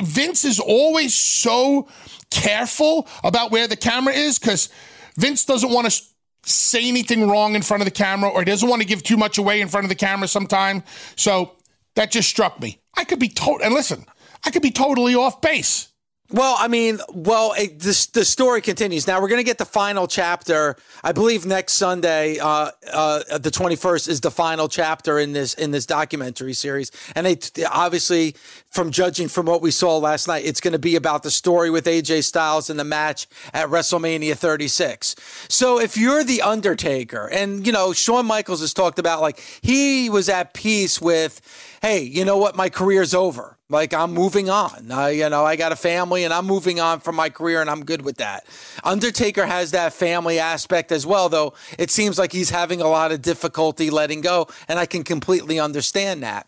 Vince 0.02 0.46
is 0.46 0.60
always 0.60 1.14
so 1.14 1.90
careful 2.32 3.08
about 3.24 3.52
where 3.52 3.68
the 3.68 3.76
camera 3.76 4.16
is 4.16 4.40
because 4.40 4.70
Vince 5.16 5.46
doesn't 5.46 5.72
want 5.72 5.92
to 5.92 6.04
say 6.46 6.88
anything 6.88 7.28
wrong 7.28 7.56
in 7.56 7.62
front 7.62 7.82
of 7.82 7.86
the 7.86 7.92
camera 7.92 8.30
or 8.30 8.42
he 8.42 8.46
doesn't 8.46 8.70
want 8.70 8.82
to 8.82 8.88
give 8.88 9.04
too 9.04 9.18
much 9.18 9.38
away 9.38 9.62
in 9.62 9.68
front 9.68 9.86
of 9.86 9.90
the 9.90 9.96
camera 9.96 10.28
sometime. 10.28 10.84
So 11.16 11.58
that 11.96 12.12
just 12.12 12.30
struck 12.30 12.60
me. 12.60 12.80
I 12.98 13.04
could 13.06 13.20
be 13.20 13.30
total, 13.30 13.66
and 13.66 13.74
listen, 13.74 14.06
I 14.46 14.52
could 14.52 14.62
be 14.62 14.72
totally 14.72 15.16
off 15.16 15.42
base. 15.42 15.90
Well, 16.32 16.56
I 16.58 16.68
mean, 16.68 17.00
well, 17.14 17.54
it, 17.56 17.80
this, 17.80 18.08
the 18.08 18.26
story 18.26 18.62
continues. 18.62 19.06
Now 19.06 19.22
we're 19.22 19.28
going 19.28 19.42
to 19.42 19.46
get 19.46 19.60
the 19.60 19.66
final 19.66 20.08
chapter. 20.08 20.76
I 21.04 21.12
believe 21.12 21.46
next 21.46 21.74
Sunday, 21.74 22.40
uh, 22.40 22.72
uh, 22.92 23.38
the 23.38 23.52
twenty 23.52 23.76
first, 23.76 24.08
is 24.08 24.22
the 24.22 24.32
final 24.32 24.68
chapter 24.68 25.20
in 25.20 25.34
this 25.34 25.54
in 25.54 25.70
this 25.70 25.86
documentary 25.86 26.54
series. 26.54 26.92
And 27.16 27.28
they 27.28 27.38
obviously, 27.66 28.36
from 28.74 28.90
judging 28.90 29.28
from 29.28 29.46
what 29.46 29.62
we 29.62 29.70
saw 29.70 29.98
last 30.00 30.28
night, 30.28 30.46
it's 30.46 30.60
going 30.60 30.72
to 30.72 30.80
be 30.80 30.96
about 30.96 31.22
the 31.22 31.30
story 31.30 31.70
with 31.70 31.86
AJ 31.86 32.24
Styles 32.24 32.72
and 32.72 32.80
the 32.80 32.84
match 32.84 33.28
at 33.54 33.70
WrestleMania 33.70 34.36
36. 34.36 35.16
So 35.48 35.80
if 35.80 35.96
you're 35.96 36.24
the 36.24 36.42
Undertaker, 36.42 37.30
and 37.32 37.66
you 37.68 37.72
know, 37.72 37.94
Shawn 37.94 38.26
Michaels 38.26 38.62
has 38.62 38.74
talked 38.74 38.98
about 38.98 39.22
like 39.22 39.40
he 39.62 40.10
was 40.10 40.28
at 40.28 40.56
peace 40.56 41.00
with, 41.00 41.40
hey, 41.84 42.02
you 42.02 42.26
know 42.26 42.38
what, 42.38 42.56
my 42.56 42.68
career's 42.68 43.14
over. 43.14 43.60
Like 43.70 43.94
I'm 43.94 44.12
moving 44.12 44.50
on. 44.50 44.92
I, 44.92 45.12
you 45.12 45.30
know, 45.30 45.46
I 45.46 45.56
got 45.56 45.72
a 45.72 45.76
family 45.76 46.24
and 46.24 46.34
I'm 46.34 46.48
moving 46.48 46.80
on 46.80 47.00
from 47.00 47.16
my 47.16 47.30
career 47.30 47.62
and 47.62 47.70
I'm 47.70 47.86
good 47.86 48.02
with 48.02 48.18
that. 48.18 48.46
Undertaker 48.84 49.46
has 49.46 49.72
that 49.72 49.94
family 49.94 50.40
aspect 50.40 50.92
as 50.92 51.06
well, 51.06 51.30
though 51.30 51.54
it 51.78 51.92
seems 51.92 52.18
like 52.18 52.32
he's 52.32 52.50
having 52.50 52.82
a 52.82 52.88
lot 52.88 53.12
of 53.12 53.22
difficulty 53.22 53.92
letting 53.92 54.22
go. 54.22 54.48
And 54.68 54.80
I 54.80 54.88
can 54.88 55.04
completely 55.04 55.60
understand 55.60 56.24
that. 56.24 56.48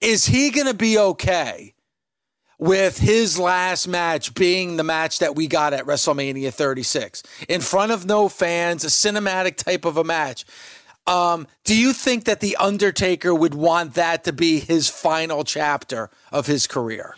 Is 0.00 0.26
he 0.26 0.50
going 0.50 0.66
to 0.66 0.74
be 0.74 0.98
okay 0.98 1.74
with 2.58 2.98
his 2.98 3.38
last 3.38 3.86
match 3.86 4.34
being 4.34 4.76
the 4.76 4.84
match 4.84 5.18
that 5.18 5.34
we 5.34 5.46
got 5.46 5.72
at 5.72 5.84
WrestleMania 5.84 6.52
36 6.52 7.22
in 7.48 7.60
front 7.60 7.92
of 7.92 8.06
no 8.06 8.28
fans, 8.28 8.84
a 8.84 8.88
cinematic 8.88 9.56
type 9.56 9.84
of 9.84 9.96
a 9.96 10.04
match? 10.04 10.44
Um, 11.06 11.46
do 11.64 11.76
you 11.76 11.92
think 11.92 12.24
that 12.24 12.40
The 12.40 12.56
Undertaker 12.56 13.34
would 13.34 13.54
want 13.54 13.94
that 13.94 14.24
to 14.24 14.32
be 14.32 14.58
his 14.58 14.88
final 14.88 15.44
chapter 15.44 16.10
of 16.32 16.46
his 16.46 16.66
career? 16.66 17.14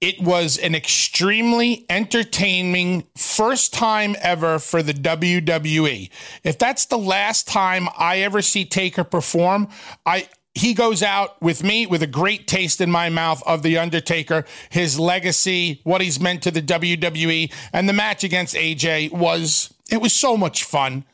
It 0.00 0.18
was 0.22 0.56
an 0.56 0.74
extremely 0.74 1.84
entertaining 1.90 3.04
first 3.18 3.74
time 3.74 4.16
ever 4.22 4.58
for 4.58 4.82
the 4.82 4.94
WWE. 4.94 6.08
If 6.42 6.58
that's 6.58 6.86
the 6.86 6.96
last 6.96 7.46
time 7.46 7.86
I 7.98 8.20
ever 8.20 8.40
see 8.40 8.64
Taker 8.64 9.04
perform, 9.04 9.68
I 10.06 10.26
he 10.60 10.74
goes 10.74 11.02
out 11.02 11.40
with 11.40 11.64
me 11.64 11.86
with 11.86 12.02
a 12.02 12.06
great 12.06 12.46
taste 12.46 12.80
in 12.80 12.90
my 12.90 13.08
mouth 13.08 13.42
of 13.46 13.62
The 13.62 13.78
Undertaker, 13.78 14.44
his 14.68 15.00
legacy, 15.00 15.80
what 15.84 16.02
he's 16.02 16.20
meant 16.20 16.42
to 16.42 16.50
the 16.50 16.60
WWE, 16.60 17.50
and 17.72 17.88
the 17.88 17.94
match 17.94 18.24
against 18.24 18.54
AJ 18.54 19.10
was 19.10 19.72
it 19.90 20.02
was 20.02 20.12
so 20.12 20.36
much 20.36 20.64
fun. 20.64 21.04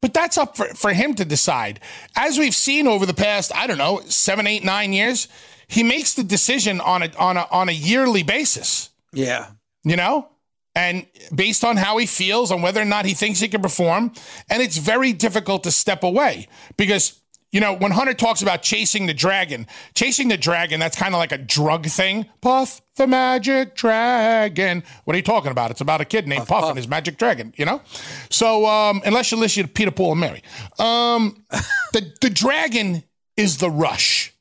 But 0.00 0.14
that's 0.14 0.38
up 0.38 0.56
for, 0.56 0.66
for 0.68 0.92
him 0.92 1.14
to 1.14 1.24
decide. 1.24 1.80
As 2.16 2.38
we've 2.38 2.54
seen 2.54 2.86
over 2.86 3.04
the 3.04 3.12
past, 3.12 3.54
I 3.54 3.66
don't 3.66 3.76
know, 3.76 4.02
seven, 4.06 4.46
eight, 4.46 4.64
nine 4.64 4.92
years, 4.92 5.28
he 5.66 5.82
makes 5.82 6.14
the 6.14 6.24
decision 6.24 6.80
on 6.80 7.02
a 7.02 7.10
on 7.18 7.36
a 7.36 7.46
on 7.50 7.68
a 7.68 7.72
yearly 7.72 8.22
basis. 8.22 8.90
Yeah. 9.12 9.48
You 9.82 9.96
know? 9.96 10.28
And 10.74 11.06
based 11.34 11.64
on 11.64 11.76
how 11.76 11.98
he 11.98 12.06
feels, 12.06 12.52
on 12.52 12.62
whether 12.62 12.80
or 12.80 12.84
not 12.84 13.04
he 13.04 13.14
thinks 13.14 13.40
he 13.40 13.48
can 13.48 13.60
perform. 13.60 14.12
And 14.48 14.62
it's 14.62 14.78
very 14.78 15.12
difficult 15.12 15.64
to 15.64 15.72
step 15.72 16.04
away 16.04 16.46
because 16.76 17.19
you 17.52 17.60
know, 17.60 17.74
when 17.74 17.90
Hunter 17.90 18.14
talks 18.14 18.42
about 18.42 18.62
chasing 18.62 19.06
the 19.06 19.14
dragon, 19.14 19.66
chasing 19.94 20.28
the 20.28 20.36
dragon, 20.36 20.78
that's 20.78 20.96
kind 20.96 21.14
of 21.14 21.18
like 21.18 21.32
a 21.32 21.38
drug 21.38 21.86
thing. 21.86 22.26
Puff 22.40 22.80
the 22.96 23.06
magic 23.06 23.74
dragon. 23.74 24.84
What 25.04 25.14
are 25.14 25.16
you 25.16 25.22
talking 25.24 25.50
about? 25.50 25.70
It's 25.72 25.80
about 25.80 26.00
a 26.00 26.04
kid 26.04 26.28
named 26.28 26.40
Puff, 26.40 26.48
Puff, 26.48 26.60
Puff. 26.60 26.68
and 26.70 26.76
his 26.76 26.86
magic 26.86 27.18
dragon, 27.18 27.52
you 27.56 27.64
know? 27.64 27.82
So, 28.30 28.66
um, 28.66 29.02
unless 29.04 29.32
you 29.32 29.38
listen 29.38 29.64
to 29.64 29.68
Peter, 29.68 29.90
Paul, 29.90 30.12
and 30.12 30.20
Mary, 30.20 30.42
um, 30.78 31.44
the, 31.92 32.12
the 32.20 32.30
dragon 32.30 33.02
is 33.36 33.58
the 33.58 33.70
rush 33.70 34.32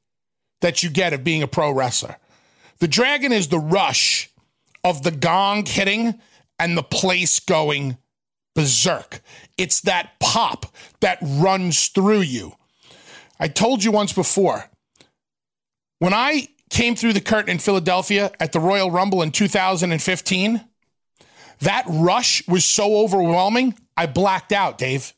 that 0.62 0.84
you 0.84 0.90
get 0.90 1.14
of 1.14 1.24
being 1.24 1.42
a 1.42 1.48
pro 1.48 1.72
wrestler. 1.72 2.18
The 2.80 2.88
dragon 2.88 3.32
is 3.32 3.48
the 3.48 3.60
rush 3.60 4.30
of 4.84 5.04
the 5.04 5.12
gong 5.12 5.66
hitting 5.66 6.20
and 6.60 6.78
the 6.78 6.84
place 6.84 7.40
going 7.40 7.98
berserk. 8.56 9.22
It's 9.58 9.82
that 9.82 10.20
pop 10.20 10.66
that 11.00 11.18
runs 11.22 11.88
through 11.88 12.22
you. 12.22 12.54
I 13.40 13.48
told 13.48 13.84
you 13.84 13.92
once 13.92 14.14
before, 14.14 14.70
when 16.00 16.14
I 16.14 16.48
came 16.70 16.96
through 16.96 17.14
the 17.14 17.22
curtain 17.22 17.52
in 17.52 17.60
Philadelphia 17.60 18.32
at 18.40 18.52
the 18.52 18.60
Royal 18.60 18.92
Rumble 18.92 19.22
in 19.22 19.32
2015, 19.32 20.66
that 21.62 21.84
rush 21.88 22.48
was 22.48 22.64
so 22.64 22.98
overwhelming, 22.98 23.78
I 23.98 24.06
blacked 24.06 24.52
out, 24.52 24.78
Dave. 24.78 25.14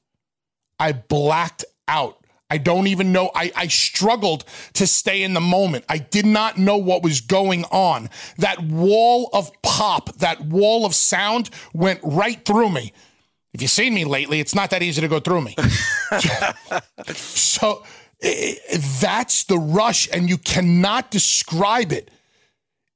I 0.80 0.94
blacked 0.94 1.66
out. 1.88 2.18
I 2.50 2.58
don't 2.58 2.88
even 2.88 3.14
know. 3.14 3.32
I, 3.34 3.52
I 3.56 3.68
struggled 3.68 4.44
to 4.74 4.86
stay 4.86 5.24
in 5.24 5.34
the 5.34 5.40
moment. 5.40 5.86
I 5.88 6.00
did 6.00 6.26
not 6.26 6.58
know 6.58 6.78
what 6.78 7.02
was 7.02 7.22
going 7.22 7.64
on. 7.66 8.10
That 8.40 8.62
wall 8.62 9.30
of 9.32 9.52
pop, 9.62 10.14
that 10.18 10.42
wall 10.42 10.86
of 10.86 10.94
sound 10.94 11.50
went 11.74 12.02
right 12.04 12.44
through 12.44 12.70
me. 12.70 12.92
If 13.54 13.62
you've 13.62 13.72
seen 13.72 13.94
me 13.94 14.04
lately, 14.04 14.40
it's 14.40 14.56
not 14.56 14.70
that 14.72 14.82
easy 14.82 15.02
to 15.02 15.08
go 15.08 15.20
through 15.20 15.42
me. 15.42 15.56
so 17.14 17.84
that's 18.22 19.46
the 19.46 19.58
rush, 19.58 20.08
and 20.12 20.30
you 20.30 20.38
cannot 20.38 21.12
describe 21.12 21.92
it. 21.92 22.12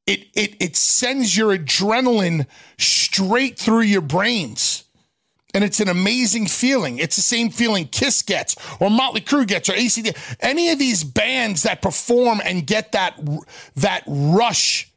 It, 0.06 0.28
it, 0.36 0.56
it 0.60 0.76
sends 0.76 1.36
your 1.36 1.58
adrenaline 1.58 2.46
straight 2.78 3.58
through 3.58 3.82
your 3.82 4.02
brains. 4.02 4.84
And 5.56 5.64
it's 5.64 5.80
an 5.80 5.88
amazing 5.88 6.48
feeling. 6.48 7.00
It's 7.00 7.16
the 7.16 7.22
same 7.22 7.50
feeling 7.50 7.88
Kiss 7.88 8.22
gets, 8.22 8.56
or 8.80 8.90
Motley 8.90 9.22
Crue 9.22 9.48
gets, 9.48 9.70
or 9.70 9.74
ACD. 9.74 10.16
Any 10.42 10.70
of 10.70 10.78
these 10.78 11.04
bands 11.04 11.64
that 11.64 11.82
perform 11.82 12.42
and 12.44 12.68
get 12.68 12.92
that 12.92 13.18
that 13.78 14.04
rush 14.06 14.92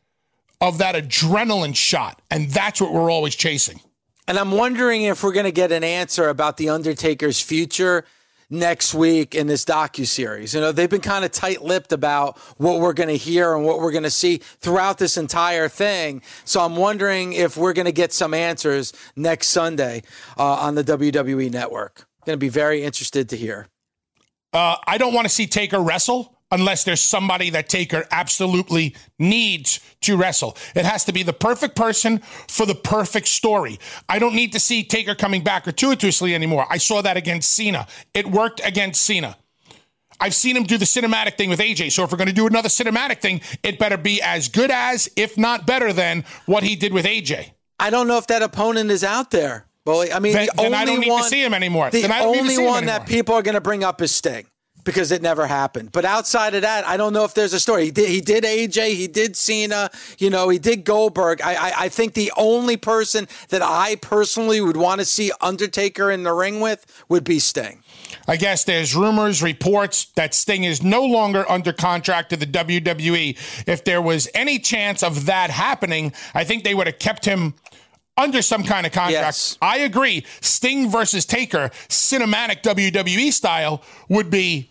of 0.61 0.79
that 0.79 0.97
adrenaline 0.97 1.77
shot, 1.77 2.21
and 2.29 2.51
that's 2.51 2.81
what 2.81 2.93
we're 2.93 3.11
always 3.11 3.37
chasing. 3.37 3.81
And 4.27 4.37
I'm 4.37 4.51
wondering 4.51 5.03
if 5.03 5.23
we're 5.23 5.33
going 5.33 5.47
to 5.47 5.53
get 5.53 5.71
an 5.71 5.85
answer 5.85 6.29
about 6.29 6.57
the 6.57 6.69
Undertaker's 6.71 7.41
future 7.41 8.05
next 8.51 8.95
week 8.95 9.35
in 9.35 9.47
this 9.47 9.65
docu 9.65 10.07
series. 10.07 10.55
You 10.55 10.61
know, 10.61 10.73
they've 10.73 10.89
been 10.89 11.01
kind 11.01 11.25
of 11.25 11.33
tight-lipped 11.33 11.93
about 11.93 12.39
what 12.57 12.81
we're 12.81 12.95
going 12.95 13.09
to 13.09 13.17
hear 13.17 13.55
and 13.55 13.65
what 13.65 13.79
we're 13.79 13.93
going 13.93 14.05
to 14.05 14.11
see 14.11 14.39
throughout 14.39 14.99
this 14.99 15.17
entire 15.17 15.69
thing. 15.69 16.23
So 16.45 16.61
I'm 16.61 16.77
wondering 16.77 17.33
if 17.33 17.57
we're 17.57 17.75
going 17.75 17.87
to 17.87 17.93
get 17.93 18.13
some 18.13 18.33
answers 18.33 18.93
next 19.17 19.49
Sunday 19.49 20.03
uh, 20.39 20.45
on 20.45 20.75
the 20.75 20.85
WWE 20.85 21.51
Network. 21.51 22.07
Going 22.25 22.37
to 22.37 22.41
be 22.41 22.49
very 22.49 22.83
interested 22.83 23.29
to 23.31 23.37
hear. 23.37 23.69
Uh, 24.53 24.77
I 24.87 24.97
don't 24.99 25.13
want 25.13 25.27
to 25.27 25.31
see 25.31 25.47
Taker 25.47 25.81
wrestle 25.81 26.38
unless 26.51 26.85
there's 26.85 27.03
somebody 27.03 27.51
that 27.51 27.69
Taker 27.69 28.07
absolutely 28.11 28.95
needs 29.19 29.81
to 30.03 30.17
wrestle. 30.17 30.57
It 30.75 30.85
has 30.85 31.05
to 31.05 31.13
be 31.13 31.23
the 31.23 31.33
perfect 31.33 31.77
person 31.77 32.19
for 32.49 32.67
the 32.67 32.75
perfect 32.75 33.29
story. 33.29 33.79
I 34.09 34.19
don't 34.19 34.35
need 34.35 34.53
to 34.53 34.61
see 34.61 34.85
Taker 34.85 35.15
coming 35.15 35.43
back 35.43 35.65
gratuitously 35.65 36.35
anymore. 36.35 36.67
I 36.71 36.79
saw 36.79 37.03
that 37.03 37.17
against 37.17 37.51
Cena. 37.51 37.87
It 38.15 38.27
worked 38.27 38.61
against 38.65 39.03
Cena. 39.03 39.37
I've 40.21 40.35
seen 40.35 40.57
him 40.57 40.65
do 40.65 40.79
the 40.79 40.85
cinematic 40.85 41.37
thing 41.37 41.49
with 41.49 41.61
AJ. 41.61 41.93
So 41.93 42.03
if 42.03 42.11
we're 42.11 42.19
going 42.19 42.29
to 42.29 42.35
do 42.35 42.47
another 42.47 42.69
cinematic 42.69 43.21
thing, 43.21 43.41
it 43.63 43.79
better 43.79 43.97
be 43.97 44.21
as 44.21 44.49
good 44.49 44.71
as, 44.71 45.09
if 45.17 45.39
not 45.39 45.65
better 45.65 45.93
than, 45.93 46.25
what 46.47 46.65
he 46.65 46.75
did 46.75 46.93
with 46.93 47.05
AJ. 47.05 47.53
I 47.79 47.91
don't 47.91 48.09
know 48.09 48.19
if 48.19 48.27
that 48.27 48.43
opponent 48.43 48.91
is 48.91 49.05
out 49.05 49.31
there. 49.31 49.67
Well, 49.85 50.07
I 50.13 50.19
mean, 50.19 50.33
then, 50.33 50.47
the 50.47 50.53
then 50.57 50.67
only 50.67 50.79
I 50.79 50.85
don't 50.85 51.01
need 51.01 51.11
one, 51.11 51.23
to 51.23 51.29
see 51.29 51.43
him 51.43 51.55
anymore. 51.55 51.91
The 51.91 52.13
only 52.21 52.59
one 52.59 52.87
that 52.87 53.07
people 53.07 53.35
are 53.35 53.43
going 53.43 53.55
to 53.55 53.61
bring 53.61 53.85
up 53.85 54.03
is 54.03 54.13
Sting 54.15 54.47
because 54.89 55.13
it 55.13 55.21
never 55.21 55.47
happened. 55.47 55.93
But 55.93 56.07
outside 56.07 56.55
of 56.55 56.63
that, 56.63 56.87
I 56.87 56.97
don't 56.97 57.13
know 57.13 57.25
if 57.25 57.35
there's 57.35 57.53
a 57.53 57.61
story. 57.61 57.85
He 57.85 57.91
did, 57.91 58.09
he 58.09 58.23
did 58.23 58.43
AJ, 58.43 58.95
he 58.95 59.07
did 59.07 59.37
Cena, 59.37 59.91
you 60.17 60.31
know, 60.31 60.49
he 60.49 60.59
did 60.59 60.83
Goldberg. 60.83 61.43
I, 61.43 61.57
I, 61.57 61.73
I 61.81 61.89
think 61.91 62.15
the 62.15 62.33
only 62.39 62.79
person 62.79 63.29
that 63.51 63.61
I 63.61 63.97
personally 63.97 64.63
would 64.63 64.79
want 64.79 65.03
to 65.03 65.05
see 65.05 65.31
Undertaker 65.43 66.11
in 66.11 66.23
the 66.23 66.33
ring 66.33 66.61
with 66.61 66.87
would 67.11 67.23
be 67.23 67.39
Sting. 67.39 67.83
I 68.27 68.37
guess 68.37 68.65
there's 68.65 68.97
rumors, 68.97 69.43
reports 69.43 70.07
that 70.17 70.33
Sting 70.33 70.65
is 70.65 70.83
no 70.83 71.05
longer 71.05 71.45
under 71.51 71.75
contract 71.75 72.31
to 72.31 72.39
the 72.39 72.47
WWE. 72.47 73.37
If 73.69 73.85
there 73.85 74.01
was 74.01 74.27
any 74.33 74.59
chance 74.59 75.03
of 75.03 75.27
that 75.27 75.51
happening, 75.51 76.15
I 76.33 76.45
think 76.45 76.65
they 76.65 76.75
would 76.75 76.87
have 76.87 76.99
kept 76.99 77.27
him 77.27 77.53
under 78.17 78.41
some 78.41 78.65
kind 78.65 78.87
of 78.87 78.93
contract. 78.93 79.23
Yes. 79.23 79.59
I 79.61 79.81
agree. 79.81 80.25
Sting 80.41 80.91
versus 80.91 81.27
Taker, 81.27 81.69
cinematic 81.89 82.63
WWE 82.63 83.31
style, 83.35 83.83
would 84.09 84.31
be 84.31 84.71